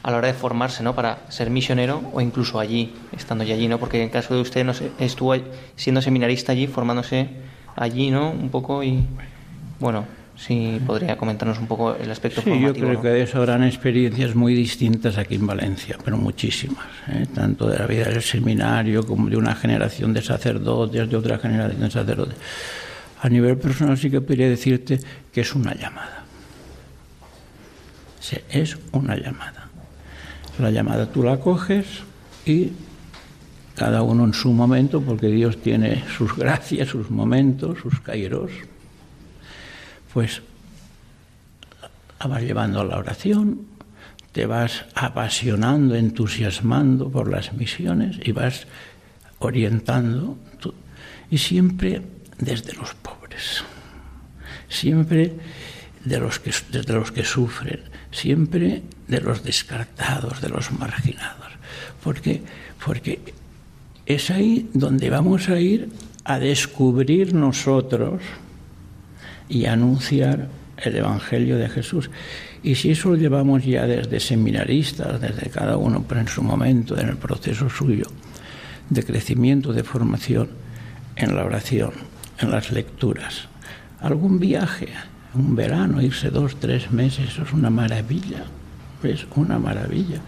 a 0.02 0.10
la 0.10 0.18
hora 0.18 0.28
de 0.28 0.34
formarse, 0.34 0.82
¿no? 0.82 0.94
Para 0.94 1.30
ser 1.30 1.48
misionero 1.48 2.02
o 2.12 2.20
incluso 2.20 2.60
allí, 2.60 2.94
estando 3.12 3.44
ya 3.44 3.54
allí, 3.54 3.68
¿no? 3.68 3.78
Porque 3.78 3.98
en 3.98 4.04
el 4.04 4.10
caso 4.10 4.34
de 4.34 4.40
usted 4.40 4.64
no 4.64 4.72
estuvo 4.98 5.34
siendo 5.76 6.02
seminarista 6.02 6.52
allí, 6.52 6.66
formándose 6.66 7.53
allí, 7.76 8.10
¿no? 8.10 8.30
Un 8.30 8.48
poco 8.48 8.82
y 8.82 9.06
bueno, 9.80 10.04
sí 10.36 10.80
podría 10.86 11.16
comentarnos 11.16 11.58
un 11.58 11.66
poco 11.66 11.94
el 11.94 12.10
aspecto 12.10 12.40
sí, 12.40 12.50
formativo. 12.50 12.74
yo 12.74 12.80
creo 12.88 13.02
que 13.02 13.08
de 13.08 13.22
eso 13.22 13.38
habrán 13.38 13.64
experiencias 13.64 14.34
muy 14.34 14.54
distintas 14.54 15.18
aquí 15.18 15.36
en 15.36 15.46
Valencia, 15.46 15.96
pero 16.04 16.16
muchísimas, 16.16 16.86
¿eh? 17.08 17.26
tanto 17.34 17.68
de 17.68 17.78
la 17.78 17.86
vida 17.86 18.06
del 18.06 18.22
seminario 18.22 19.06
como 19.06 19.28
de 19.28 19.36
una 19.36 19.54
generación 19.54 20.12
de 20.12 20.22
sacerdotes, 20.22 21.08
de 21.08 21.16
otra 21.16 21.38
generación 21.38 21.80
de 21.80 21.90
sacerdotes. 21.90 22.36
A 23.20 23.28
nivel 23.28 23.56
personal 23.56 23.96
sí 23.96 24.10
que 24.10 24.20
podría 24.20 24.48
decirte 24.48 25.00
que 25.32 25.40
es 25.40 25.54
una 25.54 25.74
llamada. 25.74 26.24
Sí, 28.20 28.36
es 28.50 28.76
una 28.92 29.16
llamada. 29.16 29.68
La 30.58 30.70
llamada 30.70 31.06
tú 31.06 31.22
la 31.22 31.38
coges 31.38 31.86
y 32.46 32.72
cada 33.76 34.02
uno 34.02 34.24
en 34.24 34.34
su 34.34 34.52
momento, 34.52 35.00
porque 35.00 35.28
Dios 35.28 35.60
tiene 35.60 36.04
sus 36.16 36.36
gracias, 36.36 36.88
sus 36.88 37.10
momentos, 37.10 37.78
sus 37.80 38.00
kairos, 38.00 38.50
pues 40.12 40.42
la 42.20 42.26
vas 42.26 42.42
llevando 42.42 42.80
a 42.80 42.84
la 42.84 42.98
oración, 42.98 43.66
te 44.32 44.46
vas 44.46 44.84
apasionando, 44.94 45.94
entusiasmando 45.94 47.10
por 47.10 47.30
las 47.30 47.52
misiones 47.52 48.18
y 48.22 48.32
vas 48.32 48.66
orientando, 49.38 50.38
y 51.30 51.38
siempre 51.38 52.02
desde 52.38 52.74
los 52.74 52.94
pobres, 52.94 53.64
siempre 54.68 55.34
de 56.04 56.20
los 56.20 56.38
que, 56.38 56.52
desde 56.70 56.92
los 56.92 57.10
que 57.10 57.24
sufren, 57.24 57.80
siempre 58.10 58.82
de 59.08 59.20
los 59.20 59.42
descartados, 59.42 60.40
de 60.40 60.48
los 60.48 60.70
marginados. 60.72 61.52
Porque, 62.02 62.42
porque 62.84 63.34
es 64.06 64.30
ahí 64.30 64.68
donde 64.74 65.10
vamos 65.10 65.48
a 65.48 65.58
ir 65.60 65.88
a 66.24 66.38
descubrir 66.38 67.34
nosotros 67.34 68.22
y 69.48 69.66
anunciar 69.66 70.48
el 70.78 70.96
Evangelio 70.96 71.58
de 71.58 71.68
Jesús. 71.68 72.10
Y 72.62 72.76
si 72.76 72.90
eso 72.90 73.10
lo 73.10 73.16
llevamos 73.16 73.64
ya 73.64 73.86
desde 73.86 74.20
seminaristas, 74.20 75.20
desde 75.20 75.50
cada 75.50 75.76
uno 75.76 76.04
pero 76.08 76.20
en 76.20 76.28
su 76.28 76.42
momento, 76.42 76.98
en 76.98 77.08
el 77.08 77.16
proceso 77.16 77.68
suyo 77.68 78.06
de 78.90 79.02
crecimiento, 79.02 79.72
de 79.72 79.84
formación, 79.84 80.48
en 81.16 81.36
la 81.36 81.44
oración, 81.44 81.92
en 82.38 82.50
las 82.50 82.72
lecturas, 82.72 83.48
algún 84.00 84.38
viaje, 84.38 84.88
un 85.34 85.54
verano, 85.56 86.02
irse 86.02 86.30
dos, 86.30 86.56
tres 86.56 86.90
meses, 86.90 87.28
eso 87.28 87.42
es 87.42 87.52
una 87.52 87.70
maravilla, 87.70 88.44
es 89.02 89.26
una 89.36 89.58
maravilla. 89.58 90.20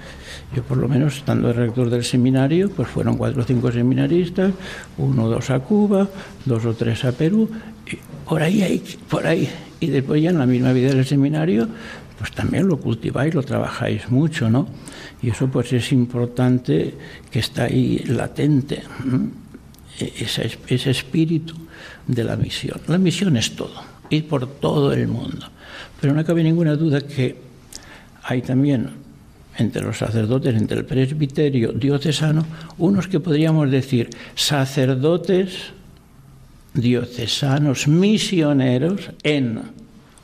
Yo 0.55 0.63
por 0.63 0.79
lo 0.79 0.89
menos 0.89 1.17
estando 1.17 1.49
de 1.49 1.55
rector 1.55 1.91
del 1.91 2.05
seminario, 2.05 2.71
pues 2.71 2.89
fueron 2.89 3.17
cuatro 3.17 3.43
o 3.43 3.45
cinco 3.45 3.71
seminaristas, 3.73 4.53
uno 4.97 5.25
o 5.25 5.29
dos 5.29 5.51
a 5.51 5.59
Cuba, 5.61 6.09
dos 6.45 6.65
o 6.65 6.75
tres 6.75 7.05
a 7.05 7.13
Perú, 7.13 7.51
por 8.29 8.43
ahí, 8.43 8.63
hay, 8.63 8.83
por 9.09 9.27
ahí. 9.27 9.49
Y 9.81 9.89
después 9.89 10.23
ya 10.23 10.31
en 10.31 10.39
la 10.39 10.47
misma 10.47 10.73
vida 10.73 10.91
del 10.91 11.05
seminario, 11.05 11.69
pues 12.19 12.33
también 12.33 12.67
lo 12.69 12.79
cultiváis, 12.79 13.35
lo 13.35 13.43
trabajáis 13.43 14.09
mucho, 14.09 14.49
¿no? 14.49 14.67
Y 15.21 15.31
eso 15.31 15.49
pues 15.49 15.73
es 15.73 15.93
importante 15.93 16.95
que 17.31 17.39
está 17.41 17.65
ahí 17.65 17.99
latente, 18.07 18.83
ese, 19.99 20.59
ese 20.69 20.91
espíritu 20.91 21.55
de 22.07 22.25
la 22.25 22.37
misión. 22.37 22.81
La 22.87 22.99
misión 22.99 23.37
es 23.37 23.55
todo 23.55 23.97
ir 24.11 24.29
por 24.29 24.47
todo 24.47 24.93
el 24.93 25.09
mundo. 25.09 25.47
Pero 26.01 26.15
no 26.15 26.25
cabe 26.25 26.43
ninguna 26.43 26.77
duda 26.77 27.01
que 27.01 27.37
hay 28.23 28.43
también 28.43 28.91
entre 29.59 29.83
los 29.83 29.99
sacerdotes, 29.99 30.55
entre 30.55 30.79
el 30.79 30.85
presbiterio 30.85 31.73
diocesano, 31.73 32.45
unos 32.79 33.09
que 33.09 33.21
podríamos 33.21 33.71
decir 33.71 34.11
sacerdotes 34.35 35.73
diocesanos 36.75 37.89
misioneros 37.89 39.11
en 39.23 39.77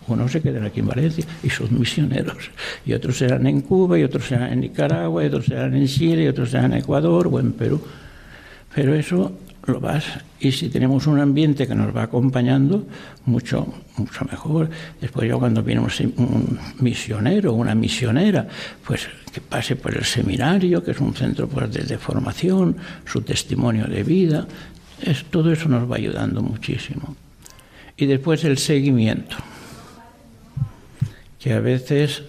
unos 0.09 0.33
se 0.33 0.43
quedan 0.43 0.65
aquí 0.65 0.81
en 0.81 0.89
Valencia 0.89 1.25
y 1.43 1.51
son 1.51 1.79
misioneros, 1.79 2.51
y 2.85 2.93
otros 2.93 3.19
serán 3.19 3.47
en 3.47 3.61
Cuba, 3.61 3.99
y 3.99 4.03
otros 4.03 4.27
serán 4.27 4.53
en 4.53 4.61
Nicaragua, 4.61 5.23
y 5.23 5.27
otros 5.27 5.47
serán 5.47 5.75
en 5.75 5.87
Chile, 5.87 6.25
y 6.25 6.29
otros 6.29 6.51
serán 6.51 6.73
en 6.73 6.81
Ecuador 6.81 7.29
o 7.31 7.39
en 7.39 7.53
Perú. 7.53 7.81
Pero 8.75 8.95
eso 8.95 9.33
lo 9.67 9.81
vas 9.81 10.05
y 10.41 10.51
si 10.53 10.69
tenemos 10.69 11.07
un 11.07 11.21
ambiente 11.21 11.67
que 11.67 11.75
nos 11.75 11.95
va 11.95 12.05
acompañando 12.05 12.87
mucho 13.27 13.73
mucho 13.97 14.25
mejor. 14.25 14.71
Después 15.01 15.29
ya 15.29 15.37
cuando 15.37 15.63
viene 15.63 15.81
un, 15.81 16.59
misionero 16.81 17.53
una 17.53 17.75
misionera 17.75 18.49
pues 18.85 19.09
que 19.33 19.41
pase 19.41 19.77
por 19.77 19.95
el 19.97 20.05
seminario 20.05 20.83
que 20.83 20.91
es 20.91 21.01
un 21.01 21.15
centro 21.15 21.49
pues, 21.49 21.73
de, 21.73 21.99
formación 21.99 22.77
su 23.05 23.21
testimonio 23.21 23.87
de 23.87 24.03
vida 24.03 24.47
es, 25.01 25.25
todo 25.27 25.53
eso 25.53 25.69
nos 25.69 25.91
va 25.91 25.97
ayudando 25.97 26.43
muchísimo. 26.43 27.17
Y 27.97 28.07
después 28.07 28.45
el 28.45 28.59
seguimiento 28.59 29.37
que 31.39 31.53
a 31.53 31.61
veces 31.61 32.23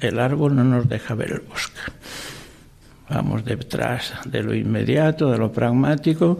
el 0.00 0.18
árbol 0.18 0.54
no 0.56 0.64
nos 0.64 0.88
deja 0.88 1.14
ver 1.14 1.32
el 1.32 1.40
bosque 1.40 1.80
vamos 3.08 3.44
detrás 3.44 4.12
de 4.24 4.42
lo 4.42 4.54
inmediato, 4.54 5.30
de 5.30 5.38
lo 5.38 5.52
pragmático. 5.52 6.38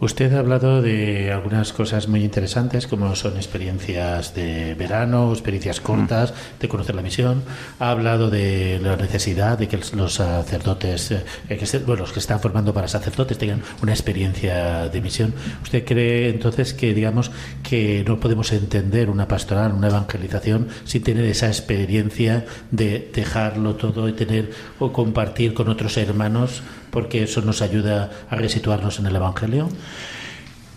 Usted 0.00 0.32
ha 0.32 0.38
hablado 0.38 0.80
de 0.80 1.30
algunas 1.30 1.74
cosas 1.74 2.08
muy 2.08 2.24
interesantes, 2.24 2.86
como 2.86 3.14
son 3.14 3.36
experiencias 3.36 4.34
de 4.34 4.74
verano, 4.74 5.30
experiencias 5.30 5.78
cortas, 5.82 6.32
de 6.58 6.68
conocer 6.68 6.94
la 6.94 7.02
misión. 7.02 7.42
Ha 7.78 7.90
hablado 7.90 8.30
de 8.30 8.80
la 8.82 8.96
necesidad 8.96 9.58
de 9.58 9.68
que 9.68 9.78
los 9.94 10.14
sacerdotes, 10.14 11.10
eh, 11.10 11.22
que 11.48 11.78
bueno, 11.80 12.00
los 12.00 12.12
que 12.12 12.18
están 12.18 12.40
formando 12.40 12.72
para 12.72 12.88
sacerdotes 12.88 13.36
tengan 13.36 13.62
una 13.82 13.92
experiencia 13.92 14.88
de 14.88 15.00
misión. 15.02 15.34
¿Usted 15.62 15.84
cree 15.84 16.30
entonces 16.30 16.72
que, 16.72 16.94
digamos, 16.94 17.30
que 17.62 18.02
no 18.08 18.18
podemos 18.20 18.52
entender 18.52 19.10
una 19.10 19.28
pastoral, 19.28 19.72
una 19.72 19.88
evangelización, 19.88 20.68
sin 20.84 21.02
tener 21.02 21.26
esa 21.26 21.48
experiencia 21.48 22.46
de 22.70 23.10
dejarlo 23.14 23.76
todo 23.76 24.08
y 24.08 24.14
tener 24.14 24.50
o 24.78 24.94
compartir 24.94 25.52
con 25.52 25.68
otros 25.68 25.98
hermanos? 25.98 26.62
porque 26.90 27.22
eso 27.22 27.40
nos 27.42 27.62
ayuda 27.62 28.10
a 28.28 28.36
resituarnos 28.36 28.98
en 28.98 29.06
el 29.06 29.16
Evangelio. 29.16 29.68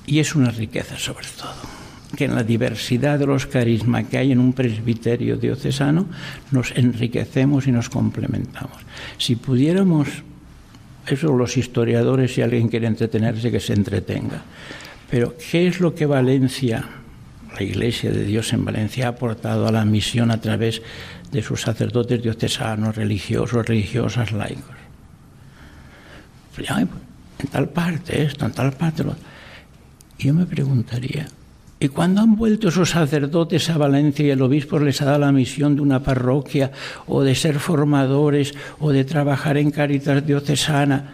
Y 0.05 0.19
es 0.19 0.35
una 0.35 0.51
riqueza 0.51 0.97
sobre 0.97 1.27
todo, 1.37 1.55
que 2.15 2.25
en 2.25 2.35
la 2.35 2.43
diversidad 2.43 3.17
de 3.19 3.25
los 3.25 3.45
carismas 3.45 4.05
que 4.07 4.17
hay 4.17 4.31
en 4.31 4.39
un 4.39 4.53
presbiterio 4.53 5.37
diocesano 5.37 6.07
nos 6.51 6.71
enriquecemos 6.75 7.67
y 7.67 7.71
nos 7.71 7.89
complementamos. 7.89 8.77
Si 9.17 9.35
pudiéramos, 9.35 10.09
eso 11.07 11.33
los 11.33 11.57
historiadores, 11.57 12.33
si 12.33 12.41
alguien 12.41 12.67
quiere 12.67 12.87
entretenerse, 12.87 13.51
que 13.51 13.59
se 13.59 13.73
entretenga. 13.73 14.43
Pero, 15.09 15.35
¿qué 15.37 15.67
es 15.67 15.79
lo 15.79 15.95
que 15.95 16.05
Valencia, 16.05 16.83
la 17.53 17.63
Iglesia 17.63 18.11
de 18.11 18.25
Dios 18.25 18.51
en 18.51 18.65
Valencia, 18.65 19.05
ha 19.05 19.09
aportado 19.09 19.67
a 19.67 19.71
la 19.71 19.85
misión 19.85 20.31
a 20.31 20.41
través 20.41 20.81
de 21.31 21.41
sus 21.41 21.61
sacerdotes 21.61 22.21
diocesanos, 22.21 22.95
religiosos, 22.95 23.65
religiosas, 23.65 24.31
laicos? 24.31 24.75
En 27.43 27.49
tal 27.49 27.69
parte 27.69 28.23
esto, 28.23 28.45
en 28.45 28.53
tal 28.53 28.71
parte 28.73 29.03
Y 30.17 30.27
yo 30.27 30.33
me 30.33 30.45
preguntaría, 30.45 31.27
¿y 31.79 31.89
cuando 31.89 32.21
han 32.21 32.35
vuelto 32.35 32.69
esos 32.69 32.91
sacerdotes 32.91 33.69
a 33.69 33.77
Valencia 33.77 34.25
y 34.25 34.29
el 34.29 34.41
obispo 34.41 34.79
les 34.79 35.01
ha 35.01 35.05
dado 35.05 35.19
la 35.19 35.31
misión 35.31 35.75
de 35.75 35.81
una 35.81 36.01
parroquia 36.01 36.71
o 37.05 37.21
de 37.21 37.35
ser 37.35 37.59
formadores 37.59 38.53
o 38.79 38.91
de 38.91 39.03
trabajar 39.03 39.57
en 39.57 39.71
Caritas 39.71 40.25
Diocesana? 40.25 41.13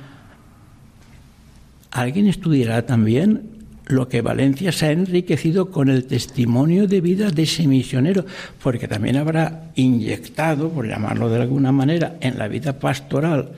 ¿Alguien 1.91 2.27
estudiará 2.27 2.85
también 2.85 3.57
lo 3.87 4.07
que 4.07 4.21
Valencia 4.21 4.71
se 4.71 4.85
ha 4.85 4.91
enriquecido 4.91 5.71
con 5.71 5.89
el 5.89 6.05
testimonio 6.05 6.87
de 6.87 7.01
vida 7.01 7.31
de 7.31 7.41
ese 7.41 7.65
misionero, 7.65 8.23
porque 8.61 8.87
también 8.87 9.17
habrá 9.17 9.71
inyectado, 9.73 10.69
por 10.69 10.87
llamarlo 10.87 11.27
de 11.27 11.41
alguna 11.41 11.71
manera, 11.71 12.17
en 12.21 12.37
la 12.37 12.47
vida 12.47 12.77
pastoral 12.77 13.49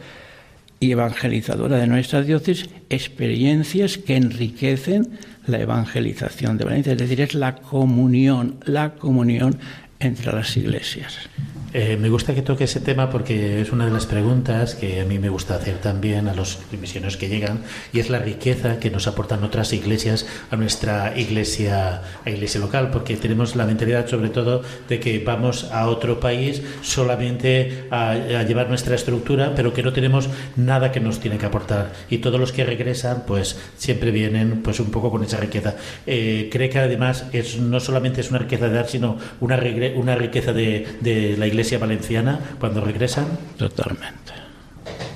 y 0.82 0.92
evangelizadora 0.92 1.78
de 1.78 1.88
nuestra 1.88 2.24
diócesis 2.24 2.68
experiencias 2.90 4.00
que 4.00 4.16
enriquecen 4.18 5.12
la 5.46 5.60
evangelización 5.60 6.58
de 6.58 6.66
Valencia, 6.66 6.94
es 6.94 6.98
decir, 6.98 7.22
es 7.22 7.36
la 7.36 7.56
comunión, 7.56 8.58
la 8.66 8.96
comunión 8.96 9.58
entre 10.00 10.34
las 10.34 10.58
iglesias. 10.58 11.30
Eh, 11.74 11.96
me 11.96 12.10
gusta 12.10 12.36
que 12.36 12.42
toque 12.42 12.66
ese 12.66 12.82
tema 12.82 13.10
porque 13.10 13.62
es 13.62 13.72
una 13.72 13.86
de 13.86 13.92
las 13.92 14.06
preguntas 14.06 14.76
que 14.76 15.00
a 15.00 15.06
mí 15.06 15.20
me 15.20 15.30
gusta 15.30 15.56
hacer 15.56 15.78
también 15.78 16.28
a 16.28 16.34
los 16.34 16.60
misioneros 16.78 17.16
que 17.16 17.30
llegan 17.30 17.62
y 17.94 18.02
es 18.02 18.10
la 18.10 18.20
riqueza 18.20 18.78
que 18.78 18.92
nos 18.92 19.08
aportan 19.08 19.42
otras 19.46 19.72
iglesias 19.72 20.28
a 20.50 20.58
nuestra 20.58 21.18
iglesia, 21.18 22.02
a 22.26 22.30
iglesia 22.30 22.60
local, 22.60 22.90
porque 22.92 23.16
tenemos 23.16 23.56
la 23.56 23.66
mentalidad 23.66 24.06
sobre 24.08 24.28
todo 24.28 24.64
de 24.90 25.00
que 25.00 25.20
vamos 25.20 25.72
a 25.72 25.88
otro 25.88 26.20
país 26.20 26.62
solamente 26.82 27.86
a, 27.90 28.16
llevar 28.44 28.68
nuestra 28.68 28.96
estructura, 28.96 29.54
pero 29.56 29.74
que 29.74 29.82
no 29.82 29.94
tenemos 29.94 30.30
nada 30.58 30.92
que 30.92 31.00
nos 31.00 31.22
tiene 31.22 31.38
que 31.38 31.46
aportar 31.46 31.94
y 32.10 32.18
todos 32.18 32.38
los 32.38 32.52
que 32.52 32.66
regresan 32.66 33.24
pues 33.26 33.58
siempre 33.78 34.12
vienen 34.12 34.62
pues 34.62 34.82
un 34.82 34.92
poco 34.92 35.10
con 35.10 35.24
esa 35.24 35.38
riqueza. 35.38 35.76
Eh, 36.06 36.50
cree 36.52 36.70
que 36.70 36.80
además 36.80 37.28
es, 37.32 37.60
no 37.60 37.80
solamente 37.80 38.20
es 38.20 38.30
una 38.30 38.40
riqueza 38.40 38.68
de 38.68 38.76
dar, 38.76 38.90
sino 38.90 39.18
una, 39.40 39.58
una 39.96 40.16
riqueza 40.16 40.52
de, 40.52 40.86
de 41.00 41.38
la 41.38 41.48
iglesia 41.48 41.61
iglesia 41.62 41.78
valenciana 41.78 42.40
cuando 42.60 42.82
regresan? 42.82 43.28
Totalmente, 43.56 44.34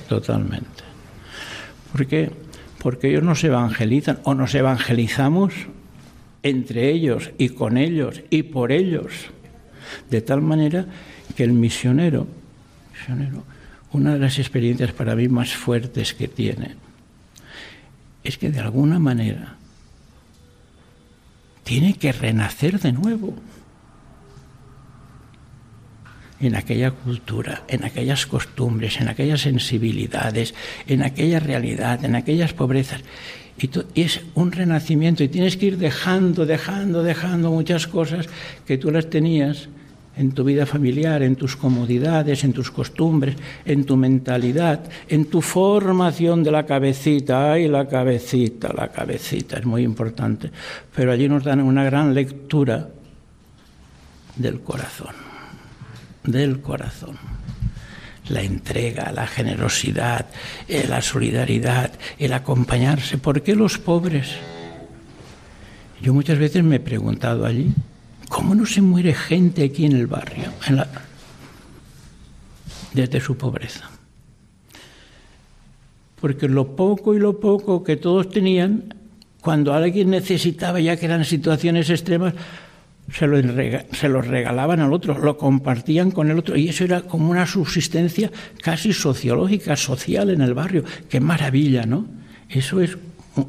totalmente. 0.07 0.83
¿Por 1.91 2.05
qué? 2.05 2.31
Porque 2.77 3.09
ellos 3.09 3.23
nos 3.23 3.43
evangelizan 3.43 4.19
o 4.23 4.35
nos 4.35 4.53
evangelizamos 4.53 5.53
entre 6.43 6.91
ellos 6.91 7.31
y 7.39 7.49
con 7.49 7.77
ellos 7.77 8.21
y 8.29 8.43
por 8.43 8.71
ellos. 8.71 9.11
De 10.11 10.21
tal 10.21 10.41
manera 10.41 10.85
que 11.35 11.43
el 11.43 11.53
misionero, 11.53 12.27
misionero, 12.93 13.43
una 13.91 14.13
de 14.13 14.19
las 14.19 14.37
experiencias 14.37 14.91
para 14.91 15.15
mí 15.15 15.27
más 15.27 15.55
fuertes 15.55 16.13
que 16.13 16.27
tiene, 16.27 16.75
es 18.23 18.37
que 18.37 18.51
de 18.51 18.59
alguna 18.59 18.99
manera 18.99 19.55
tiene 21.63 21.95
que 21.95 22.11
renacer 22.11 22.79
de 22.79 22.91
nuevo 22.91 23.33
en 26.39 26.55
aquella 26.55 26.91
cultura, 26.91 27.63
en 27.67 27.85
aquellas 27.85 28.25
costumbres, 28.25 28.99
en 28.99 29.07
aquellas 29.07 29.41
sensibilidades, 29.41 30.53
en 30.87 31.03
aquella 31.03 31.39
realidad, 31.39 32.03
en 32.03 32.15
aquellas 32.15 32.53
pobrezas. 32.53 33.01
Y, 33.57 33.69
es 33.95 34.21
un 34.33 34.51
renacimiento 34.51 35.23
y 35.23 35.29
tienes 35.29 35.55
que 35.55 35.67
ir 35.67 35.77
dejando, 35.77 36.45
dejando, 36.45 37.03
dejando 37.03 37.51
muchas 37.51 37.87
cosas 37.87 38.27
que 38.65 38.77
tú 38.77 38.91
las 38.91 39.09
tenías 39.09 39.69
en 40.17 40.31
tu 40.31 40.43
vida 40.43 40.65
familiar, 40.65 41.23
en 41.23 41.35
tus 41.35 41.55
comodidades, 41.55 42.43
en 42.43 42.53
tus 42.53 42.71
costumbres, 42.71 43.35
en 43.65 43.85
tu 43.85 43.97
mentalidad, 43.97 44.81
en 45.07 45.25
tu 45.25 45.41
formación 45.41 46.43
de 46.43 46.51
la 46.51 46.65
cabecita. 46.65 47.53
Ay, 47.53 47.67
la 47.67 47.87
cabecita, 47.87 48.73
la 48.73 48.89
cabecita, 48.89 49.57
es 49.57 49.65
muy 49.65 49.83
importante. 49.83 50.51
Pero 50.93 51.11
allí 51.11 51.27
nos 51.27 51.43
dan 51.43 51.61
una 51.61 51.83
gran 51.83 52.13
lectura 52.13 52.89
del 54.37 54.61
corazón 54.61 55.24
del 56.25 56.61
corazón. 56.61 57.17
La 58.29 58.41
entrega, 58.41 59.11
la 59.11 59.27
generosidad, 59.27 60.27
eh, 60.67 60.85
la 60.89 61.01
solidaridad, 61.01 61.91
el 62.17 62.33
acompañarse. 62.33 63.17
¿Por 63.17 63.43
qué 63.43 63.55
los 63.55 63.77
pobres? 63.77 64.35
Yo 66.01 66.13
muchas 66.13 66.39
veces 66.39 66.63
me 66.63 66.77
he 66.77 66.79
preguntado 66.79 67.45
allí, 67.45 67.73
¿cómo 68.29 68.55
no 68.55 68.65
se 68.65 68.81
muere 68.81 69.13
gente 69.13 69.63
aquí 69.63 69.85
en 69.85 69.93
el 69.93 70.07
barrio? 70.07 70.51
desde 72.93 73.19
su 73.19 73.37
pobreza. 73.37 73.89
Porque 76.19 76.47
lo 76.47 76.75
poco 76.75 77.13
y 77.13 77.19
lo 77.19 77.39
poco 77.39 77.83
que 77.83 77.97
todos 77.97 78.29
tenían, 78.29 78.95
cuando 79.41 79.73
alguien 79.73 80.09
necesitaba, 80.09 80.79
ya 80.79 80.95
que 80.97 81.05
eran 81.05 81.25
situaciones 81.25 81.89
extremas, 81.89 82.33
se 83.11 83.27
lo, 83.27 83.37
se 83.91 84.09
lo 84.09 84.21
regalaban 84.21 84.79
al 84.79 84.93
otro, 84.93 85.17
lo 85.17 85.37
compartían 85.37 86.11
con 86.11 86.31
el 86.31 86.39
otro, 86.39 86.55
y 86.57 86.69
eso 86.69 86.83
era 86.83 87.01
como 87.01 87.29
una 87.29 87.45
subsistencia 87.45 88.31
casi 88.61 88.93
sociológica, 88.93 89.75
social 89.75 90.29
en 90.29 90.41
el 90.41 90.53
barrio. 90.53 90.83
Qué 91.09 91.19
maravilla, 91.19 91.85
¿no? 91.85 92.07
Eso 92.49 92.81
es, 92.81 92.97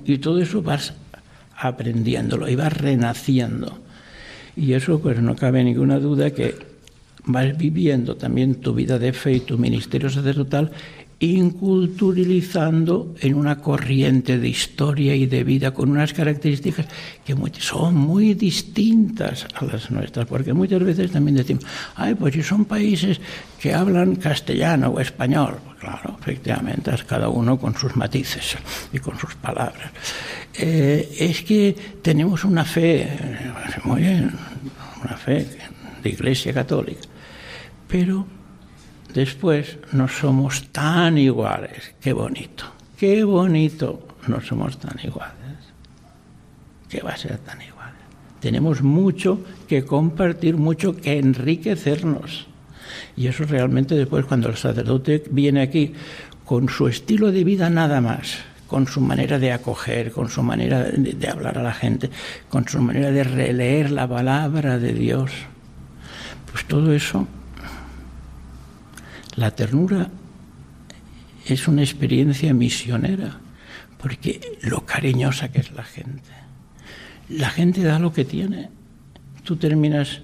y 0.04 0.18
todo 0.18 0.40
eso 0.40 0.62
vas 0.62 0.94
aprendiéndolo 1.56 2.48
y 2.48 2.56
vas 2.56 2.72
renaciendo. 2.72 3.78
Y 4.56 4.72
eso, 4.72 5.00
pues 5.00 5.20
no 5.20 5.36
cabe 5.36 5.64
ninguna 5.64 5.98
duda 5.98 6.30
que 6.30 6.54
vas 7.24 7.56
viviendo 7.56 8.16
también 8.16 8.56
tu 8.56 8.74
vida 8.74 8.98
de 8.98 9.12
fe 9.12 9.34
y 9.34 9.40
tu 9.40 9.58
ministerio 9.58 10.08
sacerdotal 10.08 10.70
inculturalizando 11.18 13.14
en 13.20 13.34
una 13.34 13.62
corriente 13.62 14.38
de 14.38 14.48
historia 14.48 15.14
y 15.14 15.24
de 15.24 15.44
vida 15.44 15.72
con 15.72 15.90
unas 15.90 16.12
características 16.12 16.86
que 17.24 17.34
son 17.58 17.94
muy 17.94 18.34
distintas 18.34 19.46
a 19.54 19.64
las 19.64 19.90
nuestras, 19.90 20.26
porque 20.26 20.52
muchas 20.52 20.82
veces 20.84 21.10
también 21.10 21.36
decimos, 21.36 21.64
ay, 21.94 22.14
pues 22.14 22.34
si 22.34 22.42
son 22.42 22.66
países 22.66 23.18
que 23.58 23.72
hablan 23.72 24.16
castellano 24.16 24.90
o 24.90 25.00
español, 25.00 25.56
pues 25.64 25.78
claro, 25.78 26.18
efectivamente, 26.20 26.94
es 26.94 27.04
cada 27.04 27.30
uno 27.30 27.58
con 27.58 27.74
sus 27.74 27.96
matices 27.96 28.58
y 28.92 28.98
con 28.98 29.18
sus 29.18 29.34
palabras. 29.36 29.90
Eh, 30.52 31.16
es 31.18 31.42
que 31.42 31.74
tenemos 32.02 32.44
una 32.44 32.64
fe, 32.64 33.08
muy 33.84 34.02
bien, 34.02 34.32
una 35.02 35.16
fe 35.16 35.46
de 36.02 36.10
Iglesia 36.10 36.52
Católica, 36.52 37.00
pero 37.88 38.35
después 39.16 39.78
no 39.92 40.08
somos 40.08 40.68
tan 40.72 41.16
iguales. 41.16 41.94
Qué 42.02 42.12
bonito, 42.12 42.66
qué 42.98 43.24
bonito, 43.24 44.06
no 44.28 44.42
somos 44.42 44.78
tan 44.78 44.96
iguales. 45.02 45.56
¿Qué 46.88 47.00
va 47.00 47.12
a 47.12 47.16
ser 47.16 47.38
tan 47.38 47.60
igual? 47.62 47.92
Tenemos 48.40 48.82
mucho 48.82 49.40
que 49.66 49.86
compartir, 49.86 50.58
mucho 50.58 50.94
que 50.94 51.18
enriquecernos. 51.18 52.46
Y 53.16 53.26
eso 53.26 53.44
realmente 53.44 53.94
después 53.94 54.26
cuando 54.26 54.50
el 54.50 54.56
sacerdote 54.56 55.24
viene 55.30 55.62
aquí 55.62 55.94
con 56.44 56.68
su 56.68 56.86
estilo 56.86 57.32
de 57.32 57.42
vida 57.42 57.70
nada 57.70 58.02
más, 58.02 58.36
con 58.66 58.86
su 58.86 59.00
manera 59.00 59.38
de 59.38 59.50
acoger, 59.50 60.12
con 60.12 60.28
su 60.28 60.42
manera 60.42 60.82
de, 60.82 61.28
hablar 61.28 61.56
a 61.56 61.62
la 61.62 61.72
gente, 61.72 62.10
con 62.50 62.68
su 62.68 62.80
manera 62.82 63.10
de 63.10 63.24
releer 63.24 63.90
la 63.90 64.06
palabra 64.06 64.78
de 64.78 64.92
Dios, 64.92 65.32
pues 66.52 66.66
todo 66.66 66.92
eso 66.92 67.26
la 69.36 69.50
ternura 69.50 70.08
es 71.46 71.68
una 71.68 71.82
experiencia 71.82 72.52
misionera, 72.52 73.38
porque 73.98 74.40
lo 74.62 74.84
cariñosa 74.84 75.50
que 75.52 75.60
es 75.60 75.72
la 75.72 75.84
gente. 75.84 76.30
La 77.28 77.50
gente 77.50 77.82
da 77.82 77.98
lo 77.98 78.12
que 78.12 78.24
tiene. 78.24 78.70
Tú 79.44 79.56
terminas 79.56 80.22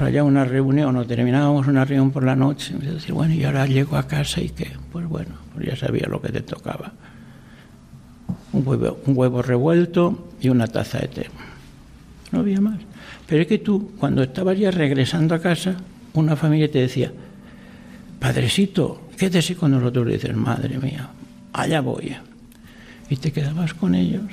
allá 0.00 0.24
una 0.24 0.44
reunión 0.44 0.96
o 0.96 1.06
terminábamos 1.06 1.66
una 1.66 1.84
reunión 1.84 2.10
por 2.10 2.24
la 2.24 2.34
noche 2.34 2.74
y 2.80 2.86
decir, 2.86 3.12
bueno, 3.12 3.34
y 3.34 3.44
ahora 3.44 3.66
llego 3.66 3.96
a 3.96 4.06
casa 4.08 4.40
y 4.40 4.50
qué, 4.50 4.72
pues 4.90 5.06
bueno, 5.06 5.36
pues 5.52 5.66
ya 5.66 5.76
sabía 5.76 6.06
lo 6.08 6.20
que 6.20 6.30
te 6.30 6.40
tocaba. 6.40 6.92
Un 8.52 8.66
huevo, 8.66 8.98
un 9.06 9.16
huevo 9.16 9.42
revuelto 9.42 10.30
y 10.40 10.48
una 10.48 10.66
taza 10.66 10.98
de 10.98 11.08
té. 11.08 11.26
No 12.32 12.40
había 12.40 12.60
más. 12.60 12.80
Pero 13.26 13.42
es 13.42 13.48
que 13.48 13.58
tú, 13.58 13.92
cuando 13.98 14.22
estabas 14.22 14.58
ya 14.58 14.70
regresando 14.70 15.34
a 15.34 15.40
casa, 15.40 15.76
una 16.14 16.36
familia 16.36 16.70
te 16.70 16.80
decía, 16.80 17.12
Padrecito, 18.18 19.08
quédese 19.16 19.56
con 19.56 19.70
nosotros. 19.70 20.08
Y 20.08 20.12
dices, 20.12 20.34
madre 20.34 20.78
mía, 20.78 21.10
allá 21.52 21.80
voy. 21.80 22.16
Y 23.08 23.16
te 23.16 23.32
quedabas 23.32 23.74
con 23.74 23.94
ellos. 23.94 24.30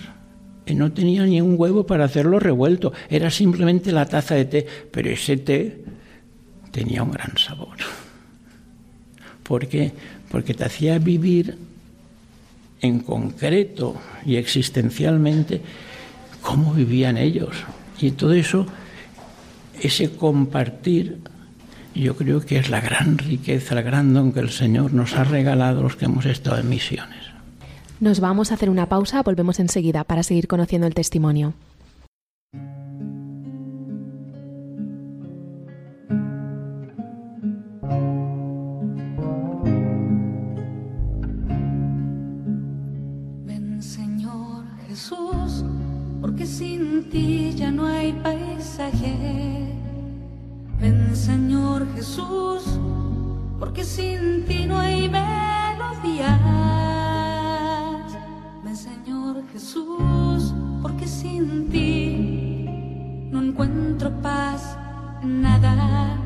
Y 0.66 0.76
no 0.76 0.92
tenía 0.92 1.26
ni 1.26 1.42
un 1.42 1.56
huevo 1.58 1.86
para 1.86 2.06
hacerlo 2.06 2.40
revuelto. 2.40 2.94
Era 3.10 3.30
simplemente 3.30 3.92
la 3.92 4.06
taza 4.06 4.36
de 4.36 4.46
té. 4.46 4.68
Pero 4.92 5.10
ese 5.10 5.38
té 5.38 5.84
tenía 6.72 7.04
un 7.04 7.12
gran 7.12 7.38
sabor. 7.38 7.78
¿Por 9.44 9.68
qué? 9.68 9.92
Porque 10.30 10.54
te 10.54 10.64
hacía 10.64 10.98
vivir 10.98 11.58
en 12.82 13.00
concreto 13.00 13.96
y 14.26 14.38
existencialmente 14.38 15.62
cómo 16.42 16.74
vivían 16.74 17.18
ellos. 17.18 17.56
Y 18.00 18.12
todo 18.12 18.34
eso, 18.34 18.66
ese 19.80 20.12
compartir 20.12 21.20
yo 21.94 22.16
creo 22.16 22.42
que 22.42 22.58
es 22.58 22.70
la 22.70 22.82
gran 22.82 23.18
riqueza, 23.18 23.78
el 23.78 23.84
gran 23.84 24.14
don 24.14 24.32
que 24.32 24.40
el 24.40 24.50
Señor 24.50 24.94
nos 24.94 25.16
ha 25.16 25.24
regalado 25.24 25.84
los 25.84 25.96
que 25.96 26.06
hemos 26.06 26.26
estado 26.26 26.58
en 26.58 26.70
misiones. 26.70 27.32
Nos 28.00 28.20
vamos 28.20 28.52
a 28.52 28.56
hacer 28.56 28.70
una 28.70 28.88
pausa, 28.88 29.22
volvemos 29.22 29.60
enseguida 29.60 30.04
para 30.04 30.24
seguir 30.24 30.48
conociendo 30.48 30.88
el 30.88 30.96
testimonio. 30.96 31.54
Ven 43.46 43.82
Señor 43.84 44.66
Jesús, 44.88 45.64
porque 46.22 46.48
sin 46.48 47.10
ti 47.10 47.54
ya 47.56 47.70
no 47.70 47.86
hay 47.86 48.14
paisaje 48.14 49.61
Ven 50.82 51.16
Señor 51.16 51.88
Jesús, 51.96 52.64
porque 53.60 53.84
sin 53.84 54.46
ti 54.48 54.66
no 54.66 54.80
hay 54.80 55.08
melodías. 55.08 56.42
Ven 58.64 58.76
Señor 58.76 59.44
Jesús, 59.54 60.54
porque 60.82 61.08
sin 61.08 61.70
ti 61.70 62.66
no 63.32 63.42
encuentro 63.44 64.10
paz 64.22 64.78
nada. 65.24 66.18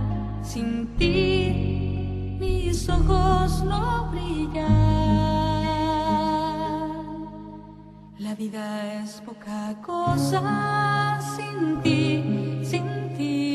sin 0.42 0.88
ti 0.98 2.38
mis 2.40 2.88
ojos 2.90 3.64
no 3.64 4.10
brillan. 4.12 4.66
La 8.20 8.36
vida 8.36 9.02
es 9.02 9.22
poca 9.22 9.76
cosa 9.82 11.20
sin 11.36 11.82
ti, 11.82 12.62
sin 12.64 12.86
ti, 13.18 13.55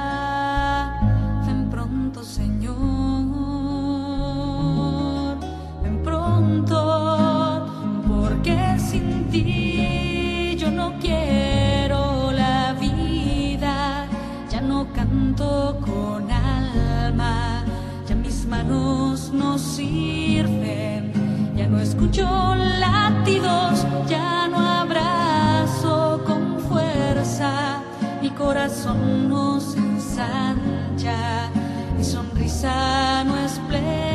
escucho 22.11 22.55
latidos, 22.55 23.85
ya 24.07 24.47
no 24.49 24.57
abrazo 24.57 26.21
con 26.25 26.59
fuerza, 26.59 27.81
mi 28.21 28.29
corazón 28.31 29.29
no 29.29 29.59
se 29.61 29.79
ensancha, 29.79 31.49
mi 31.97 32.03
sonrisa 32.03 33.23
no 33.23 33.37
es 33.37 33.59
plena 33.69 34.10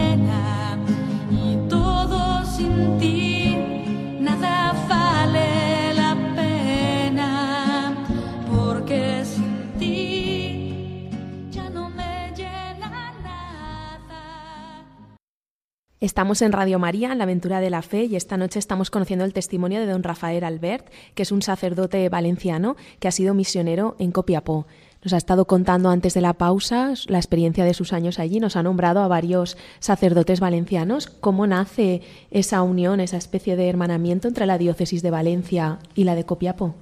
Estamos 16.07 16.40
en 16.40 16.52
Radio 16.52 16.78
María, 16.78 17.11
en 17.11 17.18
la 17.18 17.24
aventura 17.24 17.59
de 17.59 17.68
la 17.68 17.82
fe, 17.82 18.04
y 18.04 18.14
esta 18.14 18.36
noche 18.36 18.61
estamos 18.61 18.90
conociendo 18.90 19.24
el 19.24 19.32
testimonio 19.32 19.80
de 19.80 19.86
don 19.86 20.04
Rafael 20.04 20.44
Albert, 20.44 20.86
que 21.16 21.24
es 21.24 21.32
un 21.32 21.42
sacerdote 21.42 22.09
valenciano 22.09 22.76
que 23.00 23.09
ha 23.09 23.11
sido 23.11 23.34
misionero 23.34 23.96
en 23.98 24.12
Copiapó. 24.12 24.68
Nos 25.02 25.14
ha 25.14 25.16
estado 25.16 25.48
contando 25.48 25.90
antes 25.90 26.14
de 26.14 26.20
la 26.20 26.34
pausa 26.34 26.94
la 27.09 27.18
experiencia 27.18 27.64
de 27.64 27.74
sus 27.74 27.92
años 27.92 28.20
allí, 28.20 28.38
nos 28.38 28.54
ha 28.54 28.62
nombrado 28.62 29.00
a 29.00 29.09
varios 29.09 29.57
sacerdotes 29.80 30.38
valencianos. 30.38 31.09
¿Cómo 31.09 31.44
nace 31.48 32.02
esa 32.30 32.62
unión, 32.62 33.00
esa 33.00 33.16
especie 33.16 33.57
de 33.57 33.68
hermanamiento 33.68 34.28
entre 34.28 34.46
la 34.46 34.59
diócesis 34.59 35.02
de 35.02 35.11
Valencia 35.11 35.80
y 35.96 36.04
la 36.04 36.14
de 36.14 36.22
Copiapó? 36.22 36.76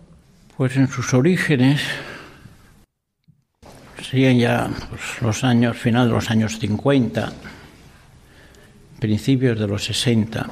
Pues 0.58 0.76
en 0.76 0.86
sus 0.88 1.14
orígenes 1.14 1.80
serían 4.02 4.38
ya 4.38 4.68
pues, 4.90 5.22
los 5.22 5.44
años, 5.44 5.78
final 5.78 6.08
de 6.08 6.12
los 6.12 6.30
años 6.30 6.58
50, 6.58 7.32
principios 8.98 9.58
de 9.58 9.66
los 9.66 9.84
60, 9.84 10.48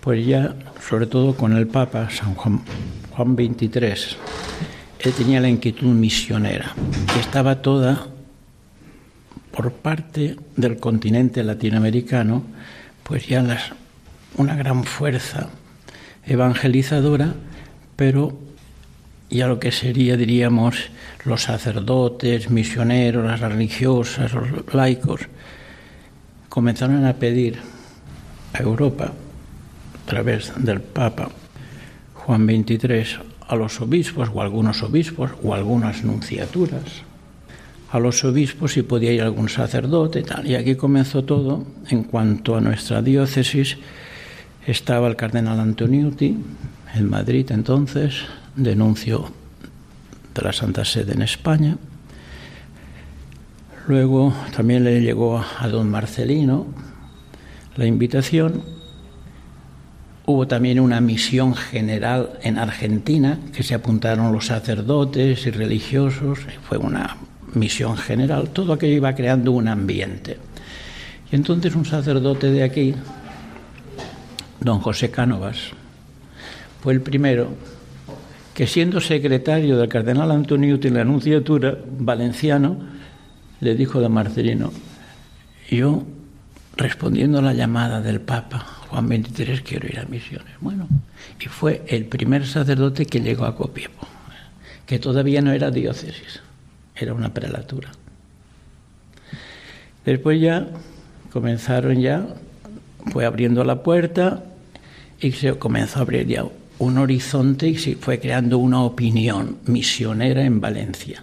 pues 0.00 0.26
ya, 0.26 0.54
sobre 0.86 1.06
todo 1.06 1.34
con 1.34 1.56
el 1.56 1.66
Papa 1.66 2.08
San 2.10 2.34
Juan, 2.34 2.62
Juan 3.10 3.36
XXIII, 3.36 4.16
él 5.00 5.12
tenía 5.12 5.40
la 5.40 5.48
inquietud 5.48 5.88
misionera 5.88 6.74
y 7.16 7.20
estaba 7.20 7.62
toda 7.62 8.06
por 9.52 9.72
parte 9.72 10.36
del 10.56 10.78
continente 10.78 11.44
latinoamericano, 11.44 12.42
pues 13.02 13.26
ya 13.26 13.44
una 14.36 14.56
gran 14.56 14.84
fuerza 14.84 15.50
evangelizadora, 16.24 17.34
pero 17.96 18.38
ya 19.28 19.46
lo 19.46 19.58
que 19.58 19.72
sería, 19.72 20.16
diríamos, 20.16 20.90
los 21.24 21.42
sacerdotes, 21.42 22.50
misioneros, 22.50 23.24
las 23.24 23.40
religiosas, 23.40 24.32
los 24.32 24.74
laicos, 24.74 25.22
comenzaron 26.52 27.06
a 27.06 27.14
pedir 27.14 27.56
a 28.52 28.60
Europa, 28.60 29.08
a 29.08 30.04
través 30.06 30.52
del 30.58 30.82
Papa 30.82 31.30
Juan 32.12 32.44
XXIII, 32.44 33.24
a 33.48 33.56
los 33.56 33.80
obispos 33.80 34.28
o 34.34 34.42
algunos 34.42 34.82
obispos 34.82 35.30
o 35.42 35.54
algunas 35.54 36.04
nunciaturas, 36.04 37.08
a 37.90 37.98
los 37.98 38.22
obispos 38.24 38.74
si 38.74 38.82
podía 38.82 39.12
ir 39.12 39.22
algún 39.22 39.48
sacerdote 39.48 40.20
y 40.20 40.24
tal. 40.24 40.46
Y 40.46 40.54
aquí 40.54 40.74
comenzó 40.74 41.24
todo. 41.24 41.64
En 41.88 42.04
cuanto 42.04 42.54
a 42.54 42.60
nuestra 42.60 43.00
diócesis, 43.00 43.78
estaba 44.66 45.08
el 45.08 45.16
cardenal 45.16 45.58
Antoniuti 45.58 46.36
en 46.94 47.08
Madrid 47.08 47.50
entonces, 47.50 48.26
denuncio 48.56 49.32
de 50.34 50.42
la 50.42 50.52
Santa 50.52 50.84
Sede 50.84 51.14
en 51.14 51.22
España. 51.22 51.78
Luego 53.88 54.32
también 54.54 54.84
le 54.84 55.00
llegó 55.00 55.42
a 55.58 55.68
don 55.68 55.90
Marcelino 55.90 56.66
la 57.76 57.84
invitación. 57.84 58.62
Hubo 60.24 60.46
también 60.46 60.78
una 60.78 61.00
misión 61.00 61.54
general 61.54 62.38
en 62.42 62.58
Argentina, 62.58 63.40
que 63.52 63.64
se 63.64 63.74
apuntaron 63.74 64.32
los 64.32 64.46
sacerdotes 64.46 65.46
y 65.46 65.50
religiosos. 65.50 66.38
Fue 66.62 66.78
una 66.78 67.16
misión 67.54 67.96
general. 67.96 68.50
Todo 68.50 68.72
aquello 68.72 68.94
iba 68.94 69.14
creando 69.16 69.50
un 69.50 69.66
ambiente. 69.66 70.38
Y 71.32 71.34
entonces 71.34 71.74
un 71.74 71.84
sacerdote 71.84 72.52
de 72.52 72.62
aquí, 72.62 72.94
don 74.60 74.78
José 74.78 75.10
Cánovas, 75.10 75.56
fue 76.82 76.92
el 76.92 77.00
primero 77.00 77.48
que 78.54 78.68
siendo 78.68 79.00
secretario 79.00 79.76
del 79.76 79.88
cardenal 79.88 80.30
Antonio 80.30 80.78
en 80.80 80.94
la 80.94 81.00
Anunciatura 81.00 81.78
valenciano, 81.98 83.01
le 83.62 83.76
dijo 83.76 84.04
a 84.04 84.08
Marcelino, 84.08 84.72
yo 85.70 86.02
respondiendo 86.76 87.38
a 87.38 87.42
la 87.42 87.54
llamada 87.54 88.00
del 88.02 88.20
Papa 88.20 88.58
Juan 88.88 89.06
XXIII 89.06 89.62
quiero 89.62 89.86
ir 89.86 90.00
a 90.00 90.04
misiones. 90.04 90.52
Bueno, 90.60 90.88
y 91.40 91.46
fue 91.46 91.82
el 91.86 92.06
primer 92.06 92.44
sacerdote 92.44 93.06
que 93.06 93.20
llegó 93.20 93.44
a 93.44 93.54
Copiapó, 93.54 94.08
que 94.84 94.98
todavía 94.98 95.40
no 95.42 95.52
era 95.52 95.70
diócesis, 95.70 96.40
era 96.96 97.14
una 97.14 97.32
prelatura. 97.32 97.92
Después 100.04 100.40
ya 100.40 100.66
comenzaron 101.32 102.00
ya, 102.00 102.26
fue 103.12 103.24
abriendo 103.24 103.62
la 103.62 103.84
puerta 103.84 104.42
y 105.20 105.30
se 105.30 105.56
comenzó 105.56 106.00
a 106.00 106.02
abrir 106.02 106.26
ya 106.26 106.44
un 106.80 106.98
horizonte 106.98 107.68
y 107.68 107.78
se 107.78 107.94
fue 107.94 108.18
creando 108.18 108.58
una 108.58 108.82
opinión 108.82 109.58
misionera 109.66 110.42
en 110.42 110.60
Valencia. 110.60 111.22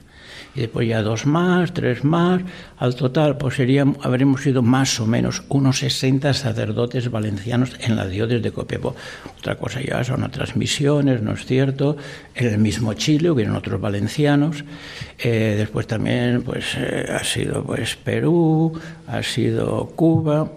Y 0.60 0.64
después 0.64 0.90
ya 0.90 1.02
dos 1.02 1.26
más, 1.26 1.74
tres 1.74 2.04
más, 2.04 2.42
al 2.76 2.94
total 2.94 3.38
pues 3.38 3.56
serían, 3.56 3.96
habremos 4.02 4.42
sido 4.42 4.62
más 4.62 5.00
o 5.00 5.08
menos 5.08 5.44
unos 5.48 5.80
60 5.80 6.34
sacerdotes 6.34 7.10
valencianos 7.10 7.78
en 7.80 7.96
la 7.96 8.06
diócesis 8.06 8.44
de 8.44 8.52
Copiapó. 8.52 8.94
Otra 9.38 9.56
cosa 9.56 9.80
ya 9.80 10.04
son 10.04 10.22
otras 10.22 10.58
misiones, 10.58 11.22
¿no 11.22 11.32
es 11.32 11.46
cierto? 11.46 11.96
En 12.36 12.48
el 12.48 12.58
mismo 12.58 12.94
Chile 12.94 13.32
hubieron 13.32 13.56
otros 13.56 13.80
valencianos. 13.80 14.66
Eh, 15.18 15.56
después 15.58 15.88
también 15.88 16.42
pues 16.42 16.76
eh, 16.76 17.06
ha 17.10 17.24
sido 17.24 17.64
pues 17.64 17.96
Perú, 17.96 18.78
ha 19.08 19.24
sido 19.24 19.86
Cuba. 19.96 20.52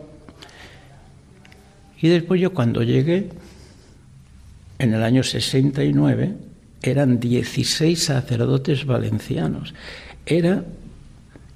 Y 2.01 2.09
después 2.09 2.41
yo 2.41 2.53
cuando 2.53 2.83
llegué, 2.83 3.29
en 4.81 4.95
el 4.95 5.05
año 5.05 5.23
69 5.23 6.52
eran 6.83 7.21
16 7.21 8.03
sacerdotes 8.03 8.85
valencianos. 8.85 9.75
Era 10.27 10.65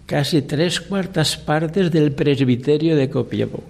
casi 0.07 0.43
tres 0.43 0.81
cuartas 0.81 1.37
partes 1.37 1.91
del 1.91 2.13
presbiterio 2.13 2.97
de 2.97 3.11
Copiapó. 3.11 3.63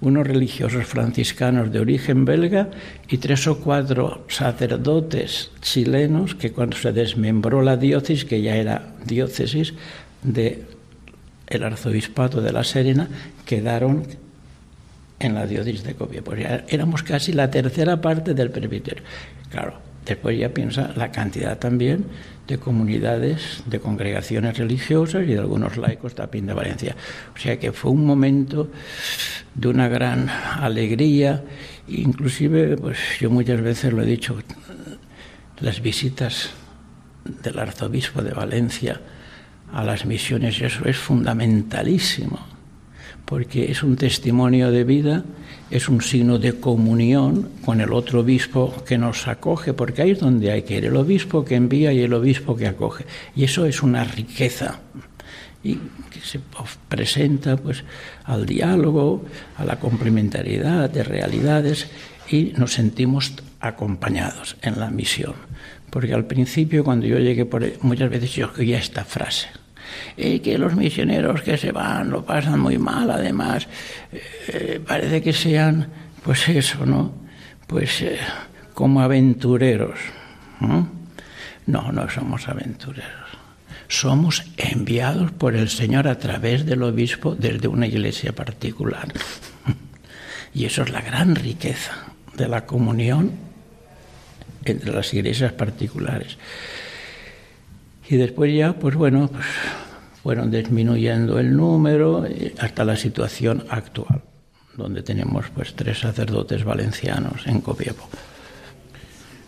Unos 0.00 0.26
religiosos 0.26 0.86
franciscanos 0.86 1.72
de 1.72 1.80
origen 1.80 2.24
belga 2.24 2.70
y 3.08 3.18
tres 3.18 3.46
o 3.48 3.58
cuatro 3.58 4.24
sacerdotes 4.28 5.50
chilenos 5.60 6.36
que 6.36 6.52
cuando 6.52 6.76
se 6.76 6.92
desmembró 6.92 7.62
la 7.62 7.76
diócesis, 7.76 8.24
que 8.24 8.42
ya 8.42 8.56
era 8.56 8.94
diócesis 9.04 9.74
de 10.22 10.62
el 11.48 11.62
arzobispato 11.64 12.40
de 12.40 12.52
La 12.52 12.62
Serena, 12.62 13.08
quedaron 13.44 14.04
en 15.18 15.34
la 15.34 15.46
diócesis 15.46 15.82
de 15.82 15.94
Copiapó. 15.94 16.34
Éramos 16.34 17.02
casi 17.02 17.32
la 17.32 17.50
tercera 17.50 18.00
parte 18.00 18.34
del 18.34 18.50
presbiterio. 18.50 19.02
Claro, 19.50 19.87
después 20.08 20.38
ya 20.38 20.48
piensa 20.48 20.92
la 20.96 21.12
cantidad 21.12 21.58
también 21.58 22.06
de 22.46 22.58
comunidades, 22.58 23.62
de 23.66 23.78
congregaciones 23.78 24.56
religiosas 24.56 25.24
y 25.24 25.34
de 25.34 25.38
algunos 25.38 25.76
laicos 25.76 26.14
también 26.14 26.46
de 26.46 26.54
Valencia. 26.54 26.96
O 27.36 27.38
sea 27.38 27.58
que 27.58 27.72
fue 27.72 27.90
un 27.90 28.06
momento 28.06 28.70
de 29.54 29.68
una 29.68 29.88
gran 29.88 30.30
alegría, 30.30 31.44
inclusive, 31.88 32.76
pues 32.78 32.98
yo 33.20 33.30
muchas 33.30 33.60
veces 33.60 33.92
lo 33.92 34.02
he 34.02 34.06
dicho, 34.06 34.36
las 35.60 35.82
visitas 35.82 36.50
del 37.42 37.58
arzobispo 37.58 38.22
de 38.22 38.32
Valencia 38.32 39.00
a 39.72 39.84
las 39.84 40.06
misiones, 40.06 40.60
eso 40.62 40.86
es 40.86 40.96
fundamentalísimo, 40.96 42.38
porque 43.26 43.70
es 43.70 43.82
un 43.82 43.96
testimonio 43.96 44.70
de 44.70 44.84
vida, 44.84 45.24
es 45.70 45.88
un 45.88 46.00
signo 46.00 46.38
de 46.38 46.58
comunión 46.58 47.50
con 47.64 47.80
el 47.80 47.92
otro 47.92 48.20
obispo 48.20 48.74
que 48.86 48.98
nos 48.98 49.28
acoge, 49.28 49.74
porque 49.74 50.02
ahí 50.02 50.10
es 50.12 50.20
donde 50.20 50.50
hay 50.50 50.62
que 50.62 50.76
ir, 50.76 50.86
el 50.86 50.96
obispo 50.96 51.44
que 51.44 51.56
envía 51.56 51.92
y 51.92 52.00
el 52.00 52.14
obispo 52.14 52.56
que 52.56 52.66
acoge. 52.66 53.04
Y 53.36 53.44
eso 53.44 53.66
es 53.66 53.82
una 53.82 54.04
riqueza 54.04 54.80
y 55.62 55.74
que 56.10 56.20
se 56.22 56.40
presenta 56.88 57.56
pues 57.56 57.84
al 58.24 58.46
diálogo, 58.46 59.24
a 59.56 59.64
la 59.64 59.78
complementariedad 59.78 60.88
de 60.88 61.02
realidades 61.02 61.88
y 62.30 62.52
nos 62.56 62.72
sentimos 62.72 63.34
acompañados 63.60 64.56
en 64.62 64.78
la 64.78 64.90
misión. 64.90 65.34
Porque 65.90 66.14
al 66.14 66.26
principio, 66.26 66.84
cuando 66.84 67.06
yo 67.06 67.18
llegué, 67.18 67.44
por, 67.46 67.64
muchas 67.82 68.10
veces 68.10 68.32
yo 68.32 68.50
oía 68.58 68.78
esta 68.78 69.04
frase, 69.04 69.48
eh, 70.16 70.40
que 70.40 70.58
los 70.58 70.74
misioneros 70.74 71.42
que 71.42 71.56
se 71.56 71.72
van 71.72 72.10
lo 72.10 72.24
pasan 72.24 72.60
muy 72.60 72.78
mal, 72.78 73.10
además, 73.10 73.68
eh, 74.12 74.80
parece 74.86 75.22
que 75.22 75.32
sean, 75.32 75.88
pues 76.22 76.48
eso, 76.48 76.86
¿no? 76.86 77.12
Pues 77.66 78.02
eh, 78.02 78.18
como 78.74 79.00
aventureros. 79.00 79.98
¿no? 80.60 80.88
no, 81.68 81.92
no 81.92 82.08
somos 82.10 82.48
aventureros. 82.48 83.28
Somos 83.88 84.44
enviados 84.56 85.30
por 85.32 85.54
el 85.54 85.68
Señor 85.68 86.08
a 86.08 86.18
través 86.18 86.66
del 86.66 86.82
obispo 86.82 87.34
desde 87.34 87.68
una 87.68 87.86
iglesia 87.86 88.32
particular. 88.32 89.08
Y 90.54 90.64
eso 90.64 90.82
es 90.82 90.90
la 90.90 91.02
gran 91.02 91.36
riqueza 91.36 91.92
de 92.34 92.48
la 92.48 92.64
comunión 92.64 93.32
entre 94.64 94.92
las 94.92 95.12
iglesias 95.12 95.52
particulares. 95.52 96.38
Y 98.08 98.16
después 98.16 98.54
ya, 98.54 98.72
pues 98.78 98.94
bueno, 98.94 99.28
pues 99.28 99.46
fueron 100.22 100.50
disminuyendo 100.50 101.38
el 101.38 101.56
número 101.56 102.24
hasta 102.58 102.84
la 102.84 102.96
situación 102.96 103.64
actual, 103.68 104.22
donde 104.76 105.02
tenemos 105.02 105.46
pues 105.54 105.74
tres 105.74 106.00
sacerdotes 106.00 106.64
valencianos 106.64 107.46
en 107.46 107.60
Copiapó. 107.60 108.08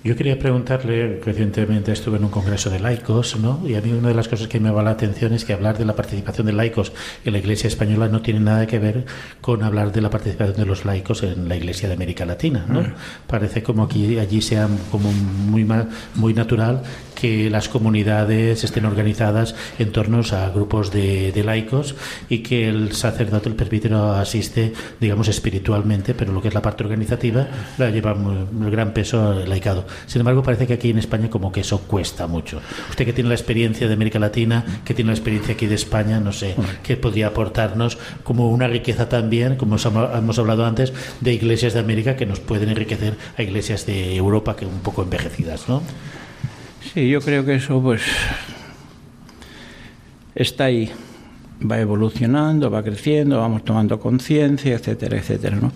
Yo 0.03 0.17
quería 0.17 0.39
preguntarle, 0.39 1.21
recientemente 1.23 1.93
estuve 1.93 2.17
en 2.17 2.25
un 2.25 2.31
congreso 2.31 2.71
de 2.71 2.81
laicos, 2.81 3.39
¿no? 3.39 3.61
Y 3.67 3.75
a 3.75 3.83
mí 3.83 3.93
una 3.93 4.09
de 4.09 4.15
las 4.15 4.29
cosas 4.29 4.49
que 4.49 4.59
me 4.59 4.71
va 4.71 4.83
la 4.83 4.93
atención 4.93 5.35
es 5.35 5.45
que 5.45 5.53
hablar 5.53 5.77
de 5.77 5.85
la 5.85 5.95
participación 5.95 6.47
de 6.47 6.55
laicos 6.55 6.95
en 7.23 7.35
la 7.35 7.39
Iglesia 7.39 7.69
española 7.69 8.09
no 8.09 8.23
tiene 8.23 8.41
nada 8.41 8.67
que 8.67 8.79
ver 8.79 9.05
con 9.43 9.63
hablar 9.63 9.93
de 9.93 10.01
la 10.01 10.09
participación 10.09 10.57
de 10.57 10.65
los 10.65 10.87
laicos 10.87 11.23
en 11.23 11.51
la 11.51 11.57
Iglesia 11.57 11.87
de 11.89 11.95
América 11.97 12.25
Latina, 12.25 12.65
¿no? 12.67 12.81
Mm. 12.81 12.95
Parece 13.27 13.63
como 13.63 13.83
aquí 13.83 14.19
allí 14.19 14.41
sea 14.41 14.69
como 14.91 15.13
muy 15.13 15.69
muy 16.15 16.33
natural 16.33 16.83
que 17.21 17.51
las 17.51 17.69
comunidades 17.69 18.65
estén 18.65 18.87
organizadas 18.87 19.55
en 19.79 19.93
torno 19.93 20.21
a 20.33 20.49
grupos 20.51 20.91
de, 20.91 21.33
laicos 21.45 21.95
y 22.29 22.39
que 22.39 22.69
el 22.69 22.93
sacerdote, 22.93 23.49
el 23.49 23.55
presbítero 23.55 24.13
asiste, 24.13 24.73
digamos, 25.01 25.29
espiritualmente, 25.29 26.15
pero 26.15 26.33
lo 26.33 26.41
que 26.41 26.49
es 26.49 26.55
la 26.55 26.63
parte 26.63 26.85
organizativa 26.85 27.49
la 27.79 27.91
lleva 27.91 28.13
un 28.15 28.71
gran 28.71 28.93
peso 28.93 29.45
laicado. 29.47 29.87
Sin 30.07 30.21
embargo, 30.21 30.43
parece 30.43 30.67
que 30.67 30.75
aquí 30.75 30.91
en 30.91 30.99
España 30.99 31.29
como 31.29 31.53
que 31.53 31.61
eso 31.61 31.81
cuesta 31.83 32.27
mucho. 32.27 32.61
Usted 32.89 33.05
que 33.05 33.13
tiene 33.13 33.29
la 33.29 33.35
experiencia 33.35 33.87
de 33.87 33.95
América 33.95 34.19
Latina, 34.19 34.65
que 34.85 34.95
tiene 34.95 35.11
la 35.11 35.17
experiencia 35.17 35.55
aquí 35.55 35.67
de 35.67 35.75
España, 35.75 36.21
no 36.21 36.33
sé, 36.33 36.55
¿qué 36.83 36.97
podría 36.97 37.29
aportarnos 37.29 37.99
como 38.23 38.51
una 38.51 38.69
riqueza 38.69 39.09
también, 39.09 39.57
como 39.57 39.77
hemos 39.77 40.39
hablado 40.39 40.65
antes, 40.65 40.93
de 41.21 41.33
iglesias 41.33 41.75
de 41.75 41.81
América 41.81 42.17
que 42.17 42.27
nos 42.27 42.41
pueden 42.41 42.69
enriquecer 42.71 43.17
a 43.37 43.43
iglesias 43.43 43.87
de 43.87 44.17
Europa 44.17 44.57
que 44.57 44.67
un 44.67 44.81
poco 44.81 45.03
envejecidas, 45.03 45.69
¿no? 45.69 45.83
Sí, 46.83 47.09
yo 47.09 47.21
creo 47.21 47.45
que 47.45 47.57
eso 47.57 47.81
pues 47.81 48.03
está 50.35 50.65
ahí, 50.65 50.91
va 51.71 51.79
evolucionando, 51.79 52.71
va 52.71 52.83
creciendo, 52.83 53.39
vamos 53.39 53.65
tomando 53.65 54.01
conciencia, 54.01 54.75
etcétera, 54.75 55.19
etcétera, 55.19 55.57
¿no? 55.57 55.73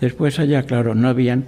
Después 0.00 0.38
allá, 0.38 0.62
claro, 0.62 0.94
no 0.94 1.08
habían 1.08 1.46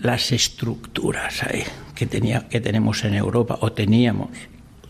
las 0.00 0.32
estructuras 0.32 1.42
ahí 1.42 1.62
que, 1.94 2.06
tenía, 2.06 2.48
que 2.48 2.60
tenemos 2.60 3.04
en 3.04 3.14
Europa 3.14 3.58
o 3.60 3.72
teníamos 3.72 4.30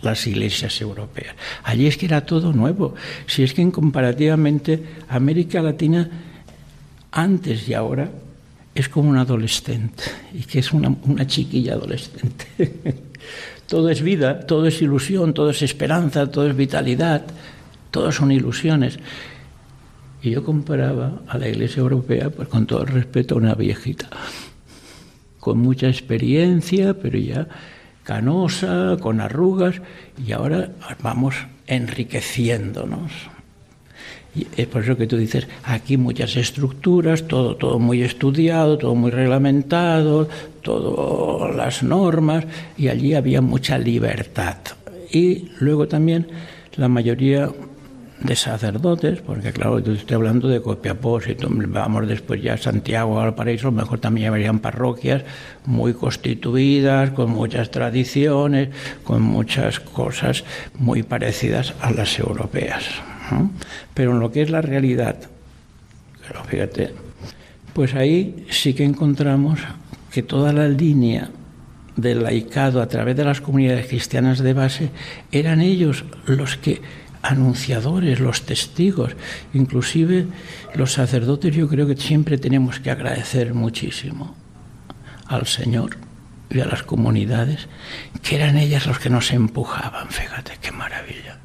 las 0.02 0.26
iglesias 0.26 0.80
europeas. 0.80 1.34
Allí 1.64 1.86
es 1.86 1.96
que 1.96 2.06
era 2.06 2.24
todo 2.24 2.52
nuevo. 2.52 2.94
Si 3.26 3.42
es 3.42 3.52
que 3.54 3.62
en 3.62 3.70
comparativamente 3.70 4.82
América 5.08 5.60
Latina 5.60 6.08
antes 7.10 7.68
y 7.68 7.74
ahora 7.74 8.08
es 8.74 8.88
como 8.88 9.10
un 9.10 9.16
adolescente 9.16 10.04
y 10.32 10.42
que 10.42 10.60
es 10.60 10.72
una, 10.72 10.94
una 11.04 11.26
chiquilla 11.26 11.74
adolescente. 11.74 12.46
todo 13.66 13.90
es 13.90 14.02
vida, 14.02 14.40
todo 14.40 14.66
es 14.66 14.80
ilusión, 14.82 15.34
todo 15.34 15.50
es 15.50 15.62
esperanza, 15.62 16.30
todo 16.30 16.48
es 16.48 16.56
vitalidad, 16.56 17.22
todo 17.90 18.12
son 18.12 18.32
ilusiones. 18.32 18.98
Y 20.22 20.30
yo 20.30 20.44
comparaba 20.44 21.22
a 21.28 21.38
la 21.38 21.48
Iglesia 21.48 21.80
Europea, 21.80 22.30
pues 22.30 22.48
con 22.48 22.66
todo 22.66 22.82
el 22.82 22.88
respeto, 22.88 23.34
a 23.34 23.38
una 23.38 23.54
viejita, 23.54 24.08
con 25.38 25.58
mucha 25.58 25.88
experiencia, 25.88 26.94
pero 26.94 27.18
ya 27.18 27.46
canosa, 28.02 28.96
con 29.00 29.20
arrugas, 29.20 29.80
y 30.26 30.32
ahora 30.32 30.70
vamos 31.02 31.34
enriqueciéndonos. 31.66 33.12
Y 34.38 34.46
es 34.56 34.68
por 34.68 34.84
eso 34.84 34.96
que 34.96 35.06
tú 35.06 35.16
dices, 35.16 35.48
aquí 35.64 35.96
muchas 35.96 36.36
estructuras, 36.36 37.26
todo, 37.26 37.56
todo 37.56 37.78
muy 37.78 38.02
estudiado, 38.02 38.78
todo 38.78 38.94
muy 38.94 39.10
reglamentado, 39.10 40.28
todas 40.62 41.56
las 41.56 41.82
normas, 41.82 42.44
y 42.76 42.88
allí 42.88 43.14
había 43.14 43.40
mucha 43.40 43.78
libertad. 43.78 44.58
Y 45.10 45.50
luego 45.58 45.88
también 45.88 46.28
la 46.76 46.88
mayoría 46.88 47.50
de 48.20 48.36
sacerdotes, 48.36 49.20
porque 49.20 49.52
claro, 49.52 49.80
yo 49.80 49.92
estoy 49.92 50.14
hablando 50.14 50.48
de 50.48 50.60
Copiapó, 50.60 51.20
si 51.20 51.36
vamos 51.40 52.06
después 52.06 52.40
ya 52.42 52.54
a 52.54 52.56
Santiago, 52.56 53.20
al 53.20 53.34
Paraíso, 53.34 53.72
mejor 53.72 53.98
también 53.98 54.28
habrían 54.28 54.60
parroquias 54.60 55.24
muy 55.66 55.94
constituidas, 55.94 57.10
con 57.10 57.30
muchas 57.30 57.70
tradiciones, 57.70 58.68
con 59.02 59.22
muchas 59.22 59.80
cosas 59.80 60.44
muy 60.74 61.02
parecidas 61.02 61.74
a 61.80 61.90
las 61.90 62.18
europeas. 62.18 62.84
Pero 63.94 64.12
en 64.12 64.20
lo 64.20 64.30
que 64.30 64.42
es 64.42 64.50
la 64.50 64.62
realidad, 64.62 65.16
fíjate, 66.48 66.94
pues 67.72 67.94
ahí 67.94 68.46
sí 68.50 68.74
que 68.74 68.84
encontramos 68.84 69.60
que 70.10 70.22
toda 70.22 70.52
la 70.52 70.68
línea 70.68 71.30
del 71.96 72.22
laicado 72.22 72.80
a 72.80 72.88
través 72.88 73.16
de 73.16 73.24
las 73.24 73.40
comunidades 73.40 73.86
cristianas 73.86 74.38
de 74.38 74.52
base 74.52 74.90
eran 75.32 75.60
ellos 75.60 76.04
los 76.26 76.56
que 76.56 76.80
anunciadores, 77.22 78.20
los 78.20 78.42
testigos, 78.42 79.12
inclusive 79.52 80.26
los 80.74 80.92
sacerdotes 80.92 81.54
yo 81.54 81.68
creo 81.68 81.86
que 81.86 81.96
siempre 81.96 82.38
tenemos 82.38 82.78
que 82.78 82.90
agradecer 82.90 83.54
muchísimo 83.54 84.34
al 85.26 85.46
Señor 85.46 85.96
y 86.50 86.60
a 86.60 86.64
las 86.66 86.84
comunidades, 86.84 87.68
que 88.22 88.36
eran 88.36 88.56
ellas 88.56 88.86
los 88.86 88.98
que 88.98 89.10
nos 89.10 89.32
empujaban, 89.32 90.08
fíjate 90.08 90.52
qué 90.62 90.72
maravilla 90.72 91.37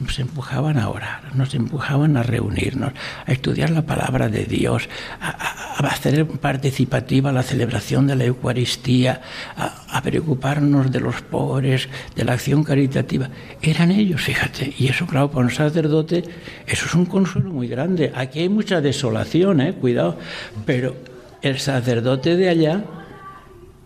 nos 0.00 0.18
empujaban 0.18 0.78
a 0.78 0.88
orar, 0.88 1.34
nos 1.34 1.54
empujaban 1.54 2.16
a 2.16 2.22
reunirnos, 2.22 2.92
a 3.26 3.32
estudiar 3.32 3.70
la 3.70 3.82
palabra 3.82 4.28
de 4.28 4.44
Dios, 4.44 4.88
a, 5.20 5.76
hacer 5.86 6.26
participativa 6.26 7.32
la 7.32 7.42
celebración 7.42 8.06
de 8.06 8.16
la 8.16 8.24
Eucaristía, 8.24 9.20
a, 9.56 10.00
preocuparnos 10.02 10.90
de 10.92 11.00
los 11.00 11.20
pobres, 11.22 11.88
de 12.14 12.24
la 12.24 12.34
acción 12.34 12.62
caritativa. 12.62 13.28
Eran 13.60 13.90
ellos, 13.90 14.22
fíjate, 14.22 14.72
y 14.78 14.88
eso, 14.88 15.06
claro, 15.06 15.30
para 15.30 15.44
un 15.44 15.50
sacerdote, 15.50 16.24
eso 16.66 16.86
es 16.86 16.94
un 16.94 17.06
consuelo 17.06 17.50
muy 17.50 17.68
grande. 17.68 18.12
Aquí 18.14 18.40
hay 18.40 18.48
mucha 18.48 18.80
desolación, 18.80 19.60
eh, 19.60 19.74
cuidado, 19.74 20.18
pero 20.64 20.96
el 21.42 21.58
sacerdote 21.58 22.36
de 22.36 22.48
allá 22.48 22.84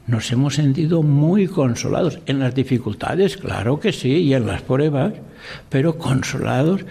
nos 0.06 0.30
hemos 0.32 0.54
sentido 0.54 1.02
muy 1.02 1.46
consolados. 1.46 2.18
En 2.26 2.38
las 2.38 2.54
dificultades, 2.54 3.36
claro 3.36 3.80
que 3.80 3.92
sí, 3.92 4.10
y 4.10 4.34
en 4.34 4.46
las 4.46 4.62
pruebas, 4.62 5.14
pero 5.68 5.98
consolados 5.98 6.82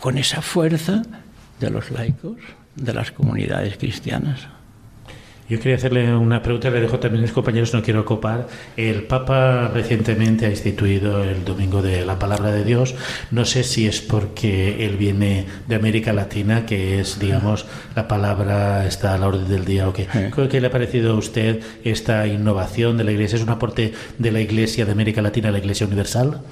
con 0.00 0.18
esa 0.18 0.42
fuerza 0.42 1.02
de 1.60 1.70
los 1.70 1.90
laicos, 1.90 2.36
de 2.76 2.94
las 2.94 3.10
comunidades 3.10 3.76
cristianas. 3.76 4.48
Yo 5.48 5.58
quería 5.58 5.76
hacerle 5.76 6.14
una 6.14 6.42
pregunta, 6.42 6.68
le 6.68 6.78
dejo 6.78 6.98
también 6.98 7.20
a 7.20 7.26
mis 7.26 7.32
compañeros, 7.32 7.72
no 7.72 7.82
quiero 7.82 8.04
copar. 8.04 8.48
El 8.76 9.04
Papa 9.04 9.70
recientemente 9.72 10.44
ha 10.44 10.50
instituido 10.50 11.24
el 11.24 11.42
Domingo 11.42 11.80
de 11.80 12.04
la 12.04 12.18
Palabra 12.18 12.52
de 12.52 12.64
Dios. 12.64 12.94
No 13.30 13.46
sé 13.46 13.64
si 13.64 13.86
es 13.86 14.02
porque 14.02 14.84
él 14.84 14.98
viene 14.98 15.46
de 15.66 15.74
América 15.74 16.12
Latina, 16.12 16.66
que 16.66 17.00
es, 17.00 17.18
digamos, 17.18 17.64
la 17.96 18.06
palabra 18.06 18.86
está 18.86 19.14
a 19.14 19.18
la 19.18 19.26
orden 19.26 19.48
del 19.48 19.64
día 19.64 19.88
o 19.88 19.94
qué. 19.94 20.06
¿Qué 20.50 20.60
le 20.60 20.66
ha 20.66 20.70
parecido 20.70 21.12
a 21.12 21.16
usted 21.16 21.62
esta 21.82 22.26
innovación 22.26 22.98
de 22.98 23.04
la 23.04 23.12
Iglesia? 23.12 23.36
¿Es 23.36 23.42
un 23.42 23.48
aporte 23.48 23.94
de 24.18 24.30
la 24.30 24.42
Iglesia 24.42 24.84
de 24.84 24.92
América 24.92 25.22
Latina 25.22 25.48
a 25.48 25.52
la 25.52 25.58
Iglesia 25.58 25.86
Universal? 25.86 26.42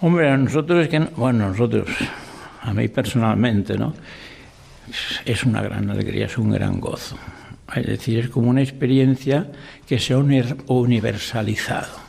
Hombre, 0.00 0.30
a 0.30 0.36
nosotros 0.36 0.80
es 0.80 0.88
que, 0.88 1.00
bueno, 1.16 1.48
nosotros, 1.48 1.88
a 2.62 2.72
mí 2.72 2.86
personalmente, 2.86 3.76
¿no? 3.76 3.94
Es 5.24 5.44
una 5.44 5.62
gran 5.62 5.90
alegría, 5.90 6.26
es 6.26 6.38
un 6.38 6.50
gran 6.50 6.80
gozo. 6.80 7.16
Es 7.74 7.86
decir, 7.86 8.18
es 8.18 8.28
como 8.28 8.50
una 8.50 8.62
experiencia 8.62 9.48
que 9.86 9.98
se 9.98 10.14
ha 10.14 10.18
universalizado. 10.18 12.06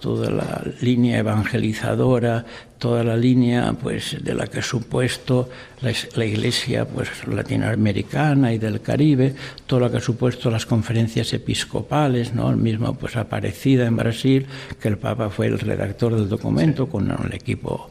toda 0.00 0.30
la 0.30 0.62
línea 0.80 1.18
evangelizadora, 1.18 2.44
toda 2.78 3.04
la 3.04 3.16
línea 3.16 3.72
pues 3.80 4.16
de 4.20 4.34
la 4.34 4.48
que 4.48 4.58
ha 4.58 4.62
supuesto 4.62 5.48
la, 5.80 6.24
iglesia 6.24 6.84
pues 6.84 7.08
latinoamericana 7.28 8.52
y 8.52 8.58
del 8.58 8.80
Caribe, 8.80 9.34
todo 9.66 9.80
lo 9.80 9.90
que 9.90 9.98
ha 9.98 10.00
supuesto 10.00 10.50
las 10.50 10.66
conferencias 10.66 11.32
episcopales, 11.32 12.34
¿no? 12.34 12.50
El 12.50 12.56
mismo 12.56 12.94
pues 12.94 13.16
aparecida 13.16 13.86
en 13.86 13.96
Brasil, 13.96 14.46
que 14.80 14.88
el 14.88 14.98
Papa 14.98 15.30
fue 15.30 15.46
el 15.46 15.60
redactor 15.60 16.16
del 16.16 16.28
documento 16.28 16.88
con 16.88 17.08
el 17.08 17.32
equipo 17.32 17.88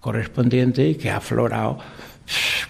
correspondiente 0.00 0.86
y 0.86 0.96
que 0.96 1.08
ha 1.08 1.16
aflorado 1.16 1.78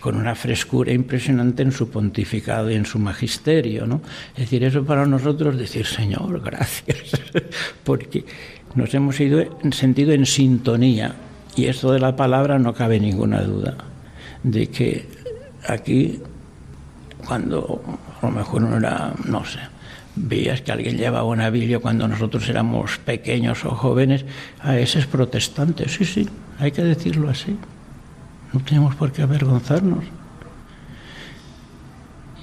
con 0.00 0.16
una 0.16 0.34
frescura 0.34 0.92
impresionante 0.92 1.62
en 1.62 1.72
su 1.72 1.88
pontificado 1.88 2.70
y 2.70 2.74
en 2.74 2.86
su 2.86 2.98
magisterio, 2.98 3.86
¿no? 3.86 4.02
Es 4.34 4.42
decir, 4.42 4.64
eso 4.64 4.84
para 4.84 5.06
nosotros 5.06 5.56
decir, 5.56 5.86
Señor, 5.86 6.40
gracias, 6.40 7.20
porque 7.84 8.24
nos 8.74 8.92
hemos 8.94 9.18
ido, 9.20 9.58
sentido 9.72 10.12
en 10.12 10.26
sintonía. 10.26 11.14
Y 11.56 11.66
esto 11.66 11.92
de 11.92 12.00
la 12.00 12.16
palabra 12.16 12.58
no 12.58 12.74
cabe 12.74 12.98
ninguna 12.98 13.42
duda 13.42 13.76
de 14.42 14.66
que 14.68 15.08
aquí, 15.66 16.20
cuando 17.24 17.80
a 18.20 18.26
lo 18.26 18.32
mejor 18.32 18.64
uno 18.64 18.76
era, 18.76 19.14
no 19.24 19.44
sé, 19.44 19.60
veías 20.16 20.60
que 20.62 20.72
alguien 20.72 20.96
llevaba 20.96 21.24
una 21.24 21.50
Biblia 21.50 21.78
cuando 21.78 22.06
nosotros 22.06 22.48
éramos 22.48 22.98
pequeños 22.98 23.64
o 23.64 23.70
jóvenes, 23.70 24.24
a 24.60 24.78
ese 24.78 24.98
es 24.98 25.06
protestante. 25.06 25.88
Sí, 25.88 26.04
sí, 26.04 26.28
hay 26.58 26.72
que 26.72 26.82
decirlo 26.82 27.30
así. 27.30 27.56
No 28.54 28.60
tenemos 28.60 28.94
por 28.94 29.10
qué 29.10 29.22
avergonzarnos. 29.22 30.04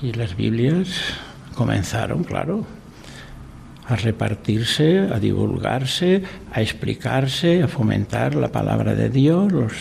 Y 0.02 0.12
las 0.12 0.36
Biblias 0.36 0.90
comenzaron, 1.56 2.26
claro, 2.26 2.66
a 3.88 3.96
repartirse, 3.96 5.00
a 5.00 5.20
divulgarse, 5.20 6.22
a 6.52 6.62
explicarse, 6.62 7.64
a 7.64 7.70
fomentar 7.70 8.36
la 8.36 8.52
palabra 8.52 8.94
de 8.94 9.10
Dios, 9.10 9.54
los, 9.54 9.74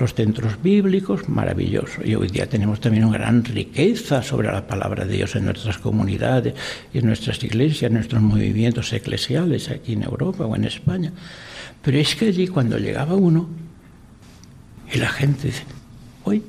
los 0.00 0.14
centros 0.14 0.62
bíblicos, 0.62 1.28
maravilloso. 1.28 2.00
Y 2.02 2.14
hoy 2.14 2.28
día 2.28 2.48
tenemos 2.48 2.80
también 2.80 3.04
una 3.04 3.18
gran 3.18 3.44
riqueza 3.44 4.22
sobre 4.22 4.50
la 4.50 4.66
palabra 4.66 5.04
de 5.04 5.14
Dios 5.14 5.36
en 5.36 5.44
nuestras 5.44 5.76
comunidades 5.76 6.54
en 6.94 7.04
nuestras 7.04 7.44
iglesias, 7.44 7.90
en 7.90 7.94
nuestros 7.94 8.22
movimientos 8.22 8.94
eclesiales 8.94 9.68
aquí 9.68 9.92
en 9.92 10.04
Europa 10.04 10.46
o 10.46 10.56
en 10.56 10.64
España. 10.64 11.12
Pero 11.82 11.98
es 11.98 12.16
que 12.16 12.28
allí 12.28 12.48
cuando 12.48 12.78
llegaba 12.78 13.14
uno 13.14 13.66
y 14.92 14.98
la 14.98 15.08
gente 15.08 15.48
dice, 15.48 15.64
hoy 16.24 16.42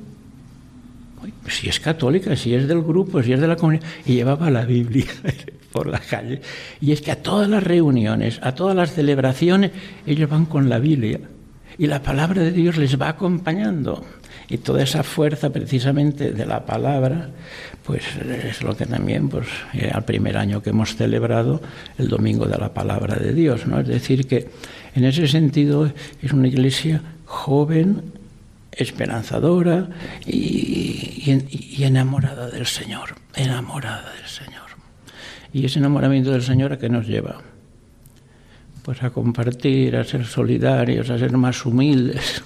si 1.50 1.70
es 1.70 1.80
católica, 1.80 2.36
si 2.36 2.54
es 2.54 2.68
del 2.68 2.82
grupo, 2.82 3.22
si 3.24 3.34
es 3.34 3.40
de 3.40 3.48
la 3.48 3.56
comunidad, 3.56 3.86
y 4.06 4.14
llevaba 4.14 4.50
la 4.50 4.66
Biblia 4.66 5.06
por 5.72 5.88
la 5.88 6.00
calle. 6.00 6.42
Y 6.82 6.92
es 6.92 7.02
que 7.02 7.12
a 7.12 7.22
todas 7.22 7.50
las 7.50 7.64
reuniones, 7.64 8.40
a 8.44 8.54
todas 8.54 8.76
las 8.76 8.94
celebraciones, 8.94 9.72
ellos 10.06 10.30
van 10.30 10.46
con 10.46 10.70
la 10.70 10.80
Biblia. 10.80 11.20
Y 11.78 11.88
la 11.88 12.02
palabra 12.02 12.42
de 12.42 12.52
Dios 12.52 12.78
les 12.78 13.00
va 13.00 13.10
acompañando. 13.10 14.04
Y 14.50 14.58
toda 14.60 14.82
esa 14.82 15.04
fuerza 15.04 15.52
precisamente 15.52 16.32
de 16.32 16.46
la 16.46 16.66
palabra, 16.66 17.30
pues 17.84 18.04
es 18.16 18.64
lo 18.64 18.76
que 18.76 18.86
también, 18.86 19.30
pues 19.30 19.48
eh, 19.74 19.92
al 19.94 20.06
primer 20.06 20.38
año 20.38 20.62
que 20.64 20.70
hemos 20.70 20.96
celebrado, 20.96 21.62
el 21.98 22.08
Domingo 22.08 22.46
de 22.46 22.58
la 22.58 22.74
Palabra 22.74 23.16
de 23.16 23.34
Dios, 23.34 23.68
¿no? 23.68 23.82
Es 23.82 23.88
decir, 23.88 24.26
que 24.26 24.48
en 24.96 25.04
ese 25.04 25.28
sentido 25.28 25.92
es 26.22 26.32
una 26.32 26.48
iglesia 26.48 27.02
joven, 27.26 28.02
esperanzadora 28.78 29.90
y, 30.26 31.32
enamorada 31.80 32.50
del 32.50 32.66
Señor, 32.66 33.16
enamorada 33.36 34.14
del 34.14 34.28
Señor. 34.28 34.68
Y 35.54 35.66
ese 35.66 35.80
enamoramiento 35.80 36.32
del 36.32 36.44
Señor 36.44 36.74
a 36.74 36.78
qué 36.78 36.90
nos 36.90 37.08
lleva? 37.08 37.42
Pues 38.84 39.04
a 39.04 39.10
compartir, 39.10 39.96
a 39.96 40.04
ser 40.04 40.26
solidarios, 40.26 41.10
a 41.10 41.18
ser 41.18 41.36
más 41.36 41.66
humildes 41.66 42.44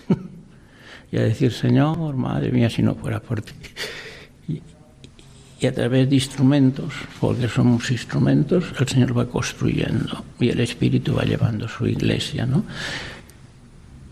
y 1.11 1.17
a 1.17 1.21
decir, 1.21 1.51
Señor, 1.51 2.15
madre 2.15 2.51
mía, 2.51 2.69
si 2.69 2.81
no 2.81 2.95
fuera 2.95 3.19
por 3.19 3.41
ti. 3.41 3.53
Y, 4.47 4.61
y 5.59 5.67
a 5.67 5.73
través 5.73 6.09
de 6.09 6.15
instrumentos, 6.15 6.93
porque 7.19 7.47
somos 7.47 7.91
instrumentos, 7.91 8.65
el 8.79 8.87
Señor 8.87 9.17
va 9.17 9.27
construyendo 9.27 10.23
y 10.39 10.49
el 10.49 10.59
Espíritu 10.61 11.15
va 11.15 11.23
llevando 11.23 11.67
su 11.67 11.85
iglesia, 11.85 12.45
¿no? 12.45 12.63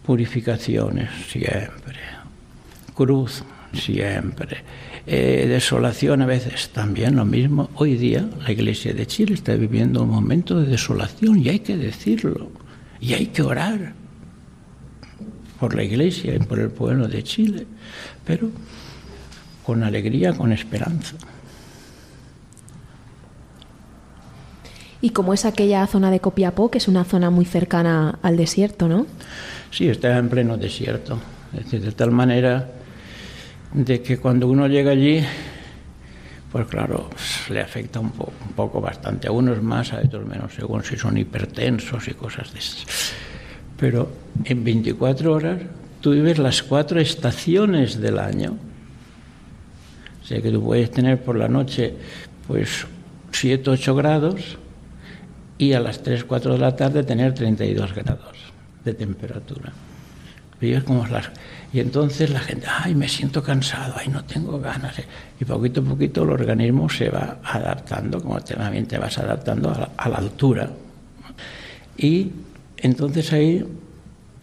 Purificaciones 0.09 1.07
siempre, 1.27 1.99
cruz 2.95 3.43
siempre, 3.73 4.63
eh, 5.05 5.45
desolación 5.47 6.23
a 6.23 6.25
veces 6.25 6.69
también 6.69 7.15
lo 7.15 7.25
mismo. 7.25 7.69
Hoy 7.75 7.95
día 7.95 8.27
la 8.41 8.51
Iglesia 8.51 8.91
de 8.91 9.05
Chile 9.05 9.35
está 9.35 9.53
viviendo 9.53 10.01
un 10.01 10.09
momento 10.09 10.59
de 10.59 10.65
desolación 10.65 11.37
y 11.37 11.49
hay 11.49 11.59
que 11.59 11.77
decirlo, 11.77 12.49
y 12.99 13.13
hay 13.13 13.27
que 13.27 13.43
orar 13.43 13.93
por 15.59 15.75
la 15.75 15.83
Iglesia 15.83 16.33
y 16.33 16.39
por 16.39 16.57
el 16.57 16.71
pueblo 16.71 17.07
de 17.07 17.21
Chile, 17.21 17.67
pero 18.25 18.49
con 19.63 19.83
alegría, 19.83 20.33
con 20.33 20.51
esperanza. 20.51 21.17
Y 25.01 25.11
como 25.11 25.35
es 25.35 25.45
aquella 25.45 25.85
zona 25.85 26.09
de 26.09 26.19
Copiapó, 26.19 26.71
que 26.71 26.79
es 26.79 26.87
una 26.87 27.03
zona 27.03 27.29
muy 27.29 27.45
cercana 27.45 28.17
al 28.23 28.37
desierto, 28.37 28.87
¿no? 28.87 29.05
Sí, 29.71 29.87
está 29.87 30.17
en 30.17 30.29
pleno 30.29 30.57
desierto. 30.57 31.19
Es 31.53 31.65
decir, 31.65 31.81
de 31.81 31.91
tal 31.91 32.11
manera 32.11 32.69
de 33.73 34.01
que 34.01 34.17
cuando 34.17 34.47
uno 34.47 34.67
llega 34.67 34.91
allí, 34.91 35.23
pues 36.51 36.67
claro, 36.67 37.09
le 37.49 37.61
afecta 37.61 37.99
un, 37.99 38.11
poco 38.11 38.81
bastante. 38.81 39.27
A 39.27 39.31
unos 39.31 39.61
más, 39.61 39.93
a 39.93 39.99
otros 39.99 40.27
menos, 40.27 40.53
según 40.53 40.83
si 40.83 40.97
son 40.97 41.17
hipertensos 41.17 42.07
y 42.07 42.13
cosas 42.13 42.51
de 42.53 42.59
esas. 42.59 43.13
Pero 43.77 44.11
en 44.43 44.63
24 44.63 45.31
horas 45.31 45.61
tú 46.01 46.11
vives 46.11 46.39
las 46.39 46.63
cuatro 46.63 46.99
estaciones 46.99 47.99
del 47.99 48.19
año. 48.19 48.57
O 50.21 50.25
sea 50.25 50.41
que 50.41 50.51
tú 50.51 50.63
puedes 50.63 50.91
tener 50.91 51.21
por 51.21 51.35
la 51.35 51.47
noche 51.47 51.93
pues 52.47 52.85
7, 53.31 53.69
8 53.69 53.95
grados 53.95 54.57
y 55.57 55.73
a 55.73 55.79
las 55.79 56.01
3, 56.01 56.23
4 56.23 56.53
de 56.53 56.59
la 56.59 56.75
tarde 56.75 57.03
tener 57.03 57.33
32 57.33 57.93
grados 57.93 58.48
de 58.83 58.93
temperatura. 58.93 59.71
como 60.85 61.05
las... 61.07 61.29
Y 61.71 61.79
entonces 61.79 62.29
la 62.31 62.39
gente, 62.39 62.67
ay, 62.67 62.95
me 62.95 63.07
siento 63.07 63.43
cansado, 63.43 63.93
ay, 63.97 64.07
no 64.07 64.25
tengo 64.25 64.59
ganas. 64.59 64.95
Y 65.39 65.45
poquito 65.45 65.81
a 65.81 65.83
poquito 65.83 66.23
el 66.23 66.31
organismo 66.31 66.89
se 66.89 67.09
va 67.09 67.39
adaptando, 67.43 68.21
como 68.21 68.39
también 68.41 68.87
te 68.87 68.97
vas 68.97 69.17
adaptando 69.17 69.91
a 69.95 70.09
la 70.09 70.17
altura. 70.17 70.69
Y 71.97 72.31
entonces 72.77 73.31
ahí 73.33 73.65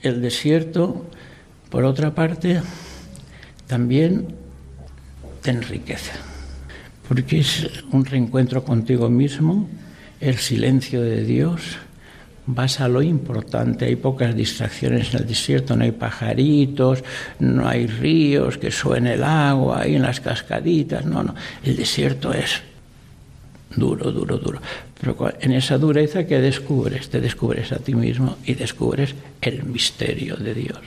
el 0.02 0.22
desierto, 0.22 1.06
por 1.70 1.84
otra 1.84 2.14
parte, 2.14 2.60
también 3.66 4.28
te 5.42 5.50
enriquece, 5.50 6.12
porque 7.08 7.40
es 7.40 7.68
un 7.90 8.04
reencuentro 8.04 8.64
contigo 8.64 9.08
mismo, 9.08 9.68
el 10.20 10.36
silencio 10.36 11.02
de 11.02 11.24
Dios, 11.24 11.78
vas 12.46 12.80
a 12.80 12.88
lo 12.88 13.02
importante. 13.02 13.86
Hay 13.86 13.96
pocas 13.96 14.34
distracciones 14.34 15.12
en 15.12 15.20
el 15.20 15.26
desierto, 15.26 15.76
no 15.76 15.84
hay 15.84 15.92
pajaritos, 15.92 17.02
no 17.40 17.68
hay 17.68 17.86
ríos 17.86 18.58
que 18.58 18.70
suene 18.70 19.14
el 19.14 19.24
agua 19.24 19.86
en 19.86 20.02
las 20.02 20.20
cascaditas, 20.20 21.04
no, 21.04 21.22
no. 21.22 21.34
El 21.62 21.76
desierto 21.76 22.32
es 22.32 22.62
duro, 23.74 24.12
duro, 24.12 24.38
duro. 24.38 24.60
Pero 25.00 25.32
en 25.40 25.52
esa 25.52 25.76
dureza 25.78 26.26
que 26.26 26.40
descubres, 26.40 27.10
te 27.10 27.20
descubres 27.20 27.72
a 27.72 27.78
ti 27.78 27.94
mismo 27.94 28.36
y 28.44 28.54
descubres 28.54 29.14
el 29.40 29.64
misterio 29.64 30.36
de 30.36 30.54
Dios 30.54 30.80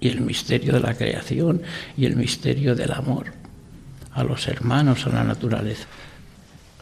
y 0.00 0.08
el 0.08 0.20
misterio 0.20 0.74
de 0.74 0.80
la 0.80 0.94
creación 0.94 1.62
y 1.96 2.04
el 2.04 2.16
misterio 2.16 2.74
del 2.74 2.92
amor 2.92 3.32
a 4.12 4.22
los 4.22 4.46
hermanos, 4.48 5.06
a 5.06 5.10
la 5.10 5.24
naturaleza. 5.24 5.86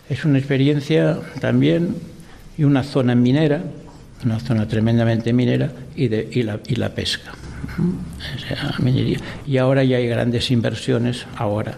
Es 0.08 0.24
una 0.24 0.38
experiencia 0.38 1.18
también 1.40 1.94
y 2.58 2.64
una 2.64 2.82
zona 2.82 3.14
minera 3.14 3.62
una 4.24 4.40
zona 4.40 4.66
tremendamente 4.66 5.32
minera 5.32 5.70
y, 5.96 6.08
de, 6.08 6.28
y, 6.30 6.42
la, 6.42 6.60
y 6.66 6.76
la 6.76 6.90
pesca. 6.90 7.32
minería. 8.78 9.18
Y 9.46 9.58
ahora 9.58 9.84
ya 9.84 9.96
hay 9.96 10.06
grandes 10.06 10.50
inversiones, 10.50 11.26
ahora, 11.36 11.76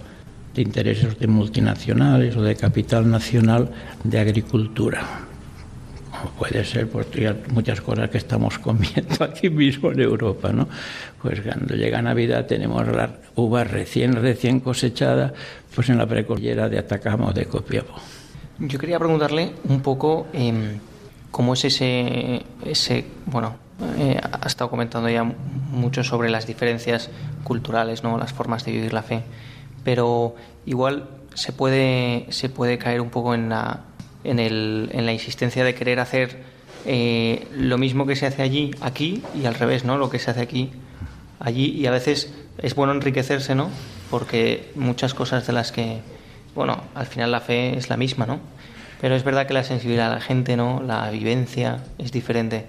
de 0.54 0.62
intereses 0.62 1.18
de 1.18 1.26
multinacionales 1.26 2.36
o 2.36 2.42
de 2.42 2.56
capital 2.56 3.10
nacional 3.10 3.70
de 4.02 4.18
agricultura. 4.18 5.02
Como 6.10 6.30
puede 6.36 6.64
ser 6.64 6.88
por 6.88 7.06
muchas 7.52 7.80
cosas 7.80 8.08
que 8.10 8.18
estamos 8.18 8.58
comiendo 8.60 9.24
aquí 9.24 9.50
mismo 9.50 9.90
en 9.92 10.00
Europa, 10.00 10.52
¿no? 10.52 10.68
Pues 11.20 11.40
cuando 11.40 11.74
llega 11.74 12.00
Navidad 12.02 12.46
tenemos 12.46 12.86
la 12.88 13.16
uva 13.34 13.64
recién, 13.64 14.14
recién 14.14 14.60
cosechada, 14.60 15.32
pues 15.74 15.88
en 15.88 15.98
la 15.98 16.06
precordillera 16.06 16.68
de 16.68 16.78
Atacama 16.78 17.26
o 17.28 17.32
de 17.32 17.46
Copiapó. 17.46 17.94
Yo 18.60 18.78
quería 18.78 18.98
preguntarle 18.98 19.52
un 19.68 19.80
poco... 19.80 20.28
Eh 20.32 20.78
cómo 21.34 21.54
es 21.54 21.64
ese, 21.64 22.42
ese 22.64 23.04
bueno, 23.26 23.56
eh, 23.98 24.20
ha 24.22 24.46
estado 24.46 24.70
comentando 24.70 25.08
ya 25.08 25.24
mucho 25.24 26.04
sobre 26.04 26.30
las 26.30 26.46
diferencias 26.46 27.10
culturales, 27.42 28.04
¿no? 28.04 28.16
las 28.18 28.32
formas 28.32 28.64
de 28.64 28.70
vivir 28.70 28.92
la 28.92 29.02
fe, 29.02 29.24
pero 29.82 30.36
igual 30.64 31.08
se 31.34 31.50
puede, 31.50 32.26
se 32.28 32.48
puede 32.48 32.78
caer 32.78 33.00
un 33.00 33.10
poco 33.10 33.34
en 33.34 33.48
la, 33.48 33.80
en, 34.22 34.38
el, 34.38 34.90
en 34.92 35.06
la 35.06 35.12
insistencia 35.12 35.64
de 35.64 35.74
querer 35.74 35.98
hacer 35.98 36.44
eh, 36.86 37.48
lo 37.52 37.78
mismo 37.78 38.06
que 38.06 38.14
se 38.14 38.26
hace 38.26 38.42
allí, 38.42 38.70
aquí 38.80 39.20
y 39.34 39.46
al 39.46 39.56
revés, 39.56 39.84
¿no? 39.84 39.98
Lo 39.98 40.10
que 40.10 40.20
se 40.20 40.30
hace 40.30 40.40
aquí, 40.40 40.70
allí 41.40 41.64
y 41.64 41.86
a 41.86 41.90
veces 41.90 42.32
es 42.58 42.76
bueno 42.76 42.92
enriquecerse, 42.92 43.56
¿no? 43.56 43.70
Porque 44.08 44.70
muchas 44.76 45.14
cosas 45.14 45.44
de 45.48 45.52
las 45.52 45.72
que, 45.72 45.98
bueno, 46.54 46.80
al 46.94 47.06
final 47.06 47.32
la 47.32 47.40
fe 47.40 47.76
es 47.76 47.90
la 47.90 47.96
misma, 47.96 48.24
¿no? 48.24 48.53
Pero 49.04 49.16
es 49.16 49.22
verdad 49.22 49.46
que 49.46 49.52
la 49.52 49.64
sensibilidad 49.64 50.08
de 50.08 50.14
la 50.14 50.20
gente, 50.22 50.56
¿no? 50.56 50.82
La 50.82 51.10
vivencia 51.10 51.80
es 51.98 52.10
diferente. 52.10 52.64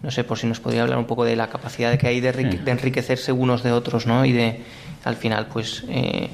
No 0.00 0.12
sé, 0.12 0.22
por 0.22 0.38
si 0.38 0.46
nos 0.46 0.60
podría 0.60 0.82
hablar 0.82 0.96
un 0.96 1.06
poco 1.06 1.24
de 1.24 1.34
la 1.34 1.48
capacidad 1.48 1.98
que 1.98 2.06
hay 2.06 2.20
de, 2.20 2.60
enriquecerse 2.66 3.32
unos 3.32 3.64
de 3.64 3.72
otros, 3.72 4.06
¿no? 4.06 4.24
Y 4.24 4.30
de, 4.30 4.60
al 5.02 5.16
final, 5.16 5.48
pues, 5.52 5.82
eh, 5.88 6.28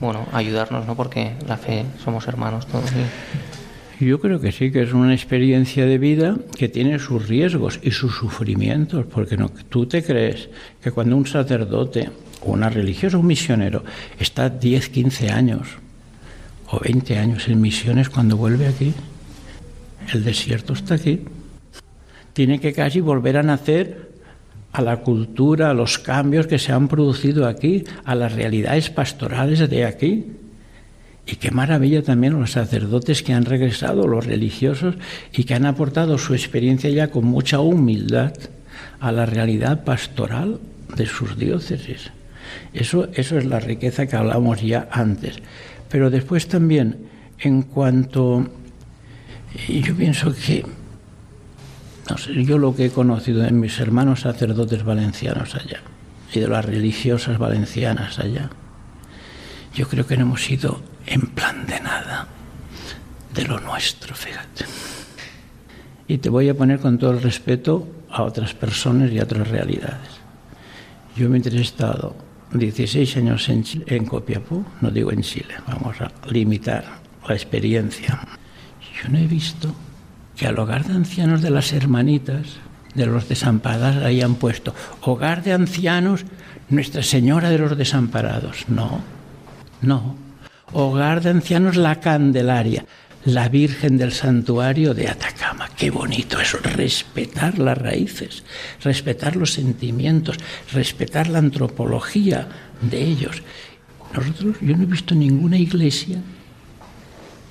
bueno, 0.00 0.26
ayudarnos, 0.34 0.86
¿no? 0.86 0.96
Porque 0.96 1.32
la 1.48 1.56
fe 1.56 1.86
somos 2.04 2.28
hermanos 2.28 2.66
todos. 2.66 2.90
Yo 4.00 4.20
creo 4.20 4.38
que 4.38 4.52
sí, 4.52 4.70
que 4.70 4.82
es 4.82 4.92
una 4.92 5.14
experiencia 5.14 5.86
de 5.86 5.96
vida 5.96 6.36
que 6.58 6.68
tiene 6.68 6.98
sus 6.98 7.26
riesgos 7.26 7.80
y 7.82 7.92
sus 7.92 8.14
sufrimientos, 8.14 9.06
porque 9.06 9.38
no, 9.38 9.48
tú 9.70 9.86
te 9.86 10.02
crees 10.02 10.50
que 10.82 10.90
cuando 10.90 11.16
un 11.16 11.24
sacerdote 11.24 12.10
o 12.42 12.50
una 12.50 12.68
religiosa 12.68 13.16
o 13.16 13.20
un 13.20 13.28
misionero 13.28 13.82
está 14.18 14.50
10, 14.50 14.90
15 14.90 15.30
años 15.30 15.78
o 16.70 16.78
20 16.78 17.18
años 17.18 17.48
en 17.48 17.60
misiones 17.60 18.08
cuando 18.08 18.36
vuelve 18.36 18.66
aquí, 18.66 18.94
el 20.12 20.24
desierto 20.24 20.72
está 20.72 20.94
aquí. 20.94 21.20
Tiene 22.32 22.60
que 22.60 22.72
casi 22.72 23.00
volver 23.00 23.36
a 23.36 23.42
nacer 23.42 24.10
a 24.72 24.82
la 24.82 24.98
cultura, 24.98 25.70
a 25.70 25.74
los 25.74 25.98
cambios 25.98 26.46
que 26.46 26.58
se 26.58 26.72
han 26.72 26.88
producido 26.88 27.46
aquí, 27.46 27.84
a 28.04 28.14
las 28.14 28.32
realidades 28.32 28.90
pastorales 28.90 29.68
de 29.68 29.84
aquí. 29.84 30.26
Y 31.26 31.36
qué 31.36 31.50
maravilla 31.50 32.02
también 32.02 32.38
los 32.38 32.52
sacerdotes 32.52 33.22
que 33.22 33.32
han 33.32 33.44
regresado, 33.44 34.06
los 34.06 34.24
religiosos, 34.24 34.94
y 35.32 35.44
que 35.44 35.54
han 35.54 35.66
aportado 35.66 36.18
su 36.18 36.34
experiencia 36.34 36.90
ya 36.90 37.10
con 37.10 37.24
mucha 37.24 37.60
humildad 37.60 38.32
a 39.00 39.12
la 39.12 39.26
realidad 39.26 39.84
pastoral 39.84 40.60
de 40.96 41.06
sus 41.06 41.36
diócesis. 41.36 42.10
Eso, 42.72 43.08
eso 43.14 43.38
es 43.38 43.44
la 43.44 43.60
riqueza 43.60 44.06
que 44.06 44.16
hablamos 44.16 44.62
ya 44.62 44.88
antes. 44.90 45.40
Pero 45.90 46.08
después 46.08 46.48
también, 46.48 47.08
en 47.38 47.62
cuanto... 47.62 48.48
Yo 49.68 49.96
pienso 49.96 50.32
que, 50.32 50.64
yo 52.44 52.56
lo 52.56 52.74
que 52.74 52.86
he 52.86 52.90
conocido 52.90 53.42
de 53.42 53.50
mis 53.50 53.78
hermanos 53.80 54.20
sacerdotes 54.20 54.84
valencianos 54.84 55.56
allá 55.56 55.80
y 56.32 56.38
de 56.38 56.46
las 56.46 56.64
religiosas 56.64 57.36
valencianas 57.36 58.20
allá, 58.20 58.48
yo 59.74 59.88
creo 59.88 60.06
que 60.06 60.16
no 60.16 60.22
hemos 60.22 60.44
sido 60.44 60.80
en 61.06 61.22
plan 61.22 61.66
de 61.66 61.80
nada 61.80 62.28
de 63.34 63.44
lo 63.44 63.58
nuestro, 63.58 64.14
fíjate. 64.14 64.66
Y 66.06 66.18
te 66.18 66.28
voy 66.28 66.48
a 66.48 66.54
poner 66.54 66.78
con 66.78 66.98
todo 66.98 67.10
el 67.10 67.22
respeto 67.22 67.88
a 68.08 68.22
otras 68.22 68.54
personas 68.54 69.10
y 69.10 69.18
a 69.18 69.24
otras 69.24 69.48
realidades. 69.48 70.20
Yo 71.16 71.28
me 71.28 71.38
he 71.38 71.60
estado 71.60 72.14
16 72.52 73.16
años 73.18 73.48
en, 73.48 73.64
en 73.86 74.04
Copiapó, 74.04 74.64
no 74.80 74.90
digo 74.90 75.12
en 75.12 75.22
Chile, 75.22 75.54
vamos 75.66 76.00
a 76.00 76.10
limitar 76.28 76.84
la 77.26 77.34
experiencia. 77.34 78.20
Yo 79.02 79.08
no 79.08 79.18
he 79.18 79.26
visto 79.26 79.74
que 80.36 80.46
al 80.46 80.58
hogar 80.58 80.84
de 80.84 80.94
ancianos 80.94 81.42
de 81.42 81.50
las 81.50 81.72
hermanitas, 81.72 82.58
de 82.94 83.06
los 83.06 83.28
desamparados, 83.28 84.04
hayan 84.04 84.34
puesto 84.34 84.74
hogar 85.02 85.42
de 85.42 85.52
ancianos 85.52 86.24
Nuestra 86.70 87.02
Señora 87.02 87.50
de 87.50 87.58
los 87.58 87.76
Desamparados. 87.76 88.68
No, 88.68 89.00
no 89.82 90.16
Hogar 90.72 91.20
de 91.20 91.30
Ancianos 91.30 91.76
La 91.76 91.98
Candelaria, 91.98 92.84
la 93.24 93.48
Virgen 93.48 93.98
del 93.98 94.12
Santuario 94.12 94.94
de 94.94 95.08
Atacama. 95.08 95.68
Qué 95.76 95.90
bonito 95.90 96.40
eso, 96.40 96.58
respetar 96.62 97.58
las 97.58 97.76
raíces, 97.76 98.42
respetar 98.82 99.36
los 99.36 99.52
sentimientos, 99.52 100.36
respetar 100.72 101.28
la 101.28 101.38
antropología 101.38 102.48
de 102.80 103.02
ellos. 103.02 103.42
Nosotros, 104.14 104.56
yo 104.60 104.76
no 104.76 104.84
he 104.84 104.86
visto 104.86 105.14
ninguna 105.14 105.58
iglesia. 105.58 106.22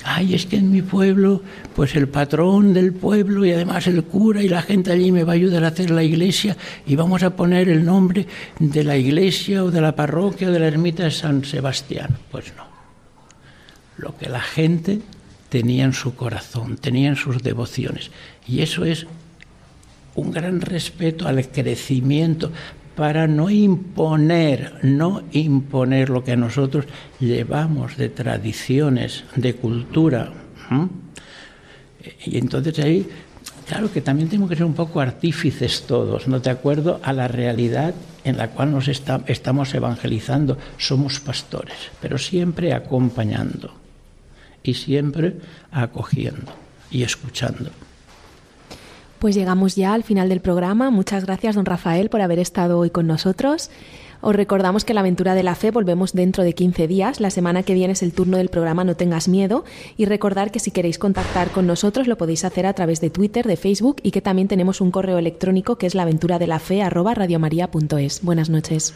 Ay, 0.03 0.33
es 0.33 0.45
que 0.45 0.55
en 0.55 0.71
mi 0.71 0.81
pueblo, 0.81 1.43
pues 1.75 1.95
el 1.95 2.07
patrón 2.07 2.73
del 2.73 2.93
pueblo 2.93 3.45
y 3.45 3.51
además 3.51 3.85
el 3.87 4.03
cura 4.05 4.41
y 4.41 4.47
la 4.47 4.61
gente 4.61 4.91
allí 4.91 5.11
me 5.11 5.25
va 5.25 5.33
a 5.33 5.35
ayudar 5.35 5.63
a 5.65 5.67
hacer 5.67 5.91
la 5.91 6.03
iglesia 6.03 6.55
y 6.85 6.95
vamos 6.95 7.21
a 7.21 7.35
poner 7.35 7.67
el 7.67 7.83
nombre 7.83 8.25
de 8.59 8.83
la 8.83 8.95
iglesia 8.95 9.63
o 9.63 9.71
de 9.71 9.81
la 9.81 9.95
parroquia 9.95 10.47
o 10.47 10.51
de 10.51 10.59
la 10.59 10.67
ermita 10.67 11.03
de 11.03 11.11
San 11.11 11.43
Sebastián. 11.43 12.17
Pues 12.31 12.53
no 12.55 12.69
lo 13.99 14.17
que 14.17 14.29
la 14.29 14.39
gente 14.39 15.01
tenía 15.49 15.83
en 15.83 15.93
su 15.93 16.15
corazón, 16.15 16.77
tenía 16.77 17.09
en 17.09 17.15
sus 17.15 17.43
devociones. 17.43 18.11
Y 18.47 18.61
eso 18.61 18.85
es 18.85 19.07
un 20.15 20.31
gran 20.31 20.61
respeto 20.61 21.27
al 21.27 21.47
crecimiento 21.49 22.51
para 22.95 23.27
no 23.27 23.49
imponer, 23.49 24.79
no 24.83 25.23
imponer 25.31 26.09
lo 26.09 26.23
que 26.23 26.35
nosotros 26.35 26.85
llevamos 27.19 27.97
de 27.97 28.09
tradiciones, 28.09 29.23
de 29.35 29.55
cultura. 29.55 30.33
Y 32.25 32.37
entonces 32.37 32.77
ahí, 32.79 33.07
claro 33.67 33.91
que 33.91 34.01
también 34.01 34.27
tenemos 34.27 34.49
que 34.49 34.57
ser 34.57 34.65
un 34.65 34.73
poco 34.73 34.99
artífices 34.99 35.83
todos, 35.87 36.27
¿no? 36.27 36.39
De 36.39 36.49
acuerdo 36.49 36.99
a 37.03 37.13
la 37.13 37.27
realidad 37.27 37.93
en 38.25 38.37
la 38.37 38.49
cual 38.49 38.71
nos 38.71 38.89
estamos 38.89 39.73
evangelizando. 39.73 40.57
Somos 40.77 41.21
pastores, 41.21 41.77
pero 42.01 42.17
siempre 42.17 42.73
acompañando 42.73 43.73
y 44.63 44.73
siempre 44.73 45.37
acogiendo 45.71 46.51
y 46.91 47.03
escuchando. 47.03 47.71
Pues 49.19 49.35
llegamos 49.35 49.75
ya 49.75 49.93
al 49.93 50.03
final 50.03 50.29
del 50.29 50.39
programa. 50.39 50.91
Muchas 50.91 51.25
gracias, 51.25 51.55
don 51.55 51.65
Rafael, 51.65 52.09
por 52.09 52.21
haber 52.21 52.39
estado 52.39 52.79
hoy 52.79 52.89
con 52.89 53.05
nosotros. 53.05 53.69
Os 54.21 54.35
recordamos 54.35 54.83
que 54.83 54.93
la 54.93 54.99
aventura 54.99 55.33
de 55.33 55.43
la 55.43 55.55
fe 55.55 55.71
volvemos 55.71 56.13
dentro 56.13 56.43
de 56.43 56.53
15 56.53 56.87
días. 56.87 57.19
La 57.19 57.29
semana 57.29 57.63
que 57.63 57.73
viene 57.73 57.93
es 57.93 58.03
el 58.03 58.13
turno 58.13 58.37
del 58.37 58.49
programa 58.49 58.83
No 58.83 58.95
tengas 58.95 59.27
miedo. 59.27 59.63
Y 59.97 60.05
recordar 60.05 60.51
que 60.51 60.59
si 60.59 60.71
queréis 60.71 60.99
contactar 60.99 61.51
con 61.51 61.67
nosotros 61.67 62.07
lo 62.07 62.17
podéis 62.17 62.43
hacer 62.43 62.65
a 62.65 62.73
través 62.73 63.01
de 63.01 63.09
Twitter, 63.09 63.45
de 63.45 63.57
Facebook 63.57 63.97
y 64.03 64.11
que 64.11 64.21
también 64.21 64.47
tenemos 64.47 64.81
un 64.81 64.91
correo 64.91 65.17
electrónico 65.17 65.77
que 65.77 65.87
es 65.87 65.95
la 65.95 66.05
Buenas 68.23 68.49
noches. 68.49 68.95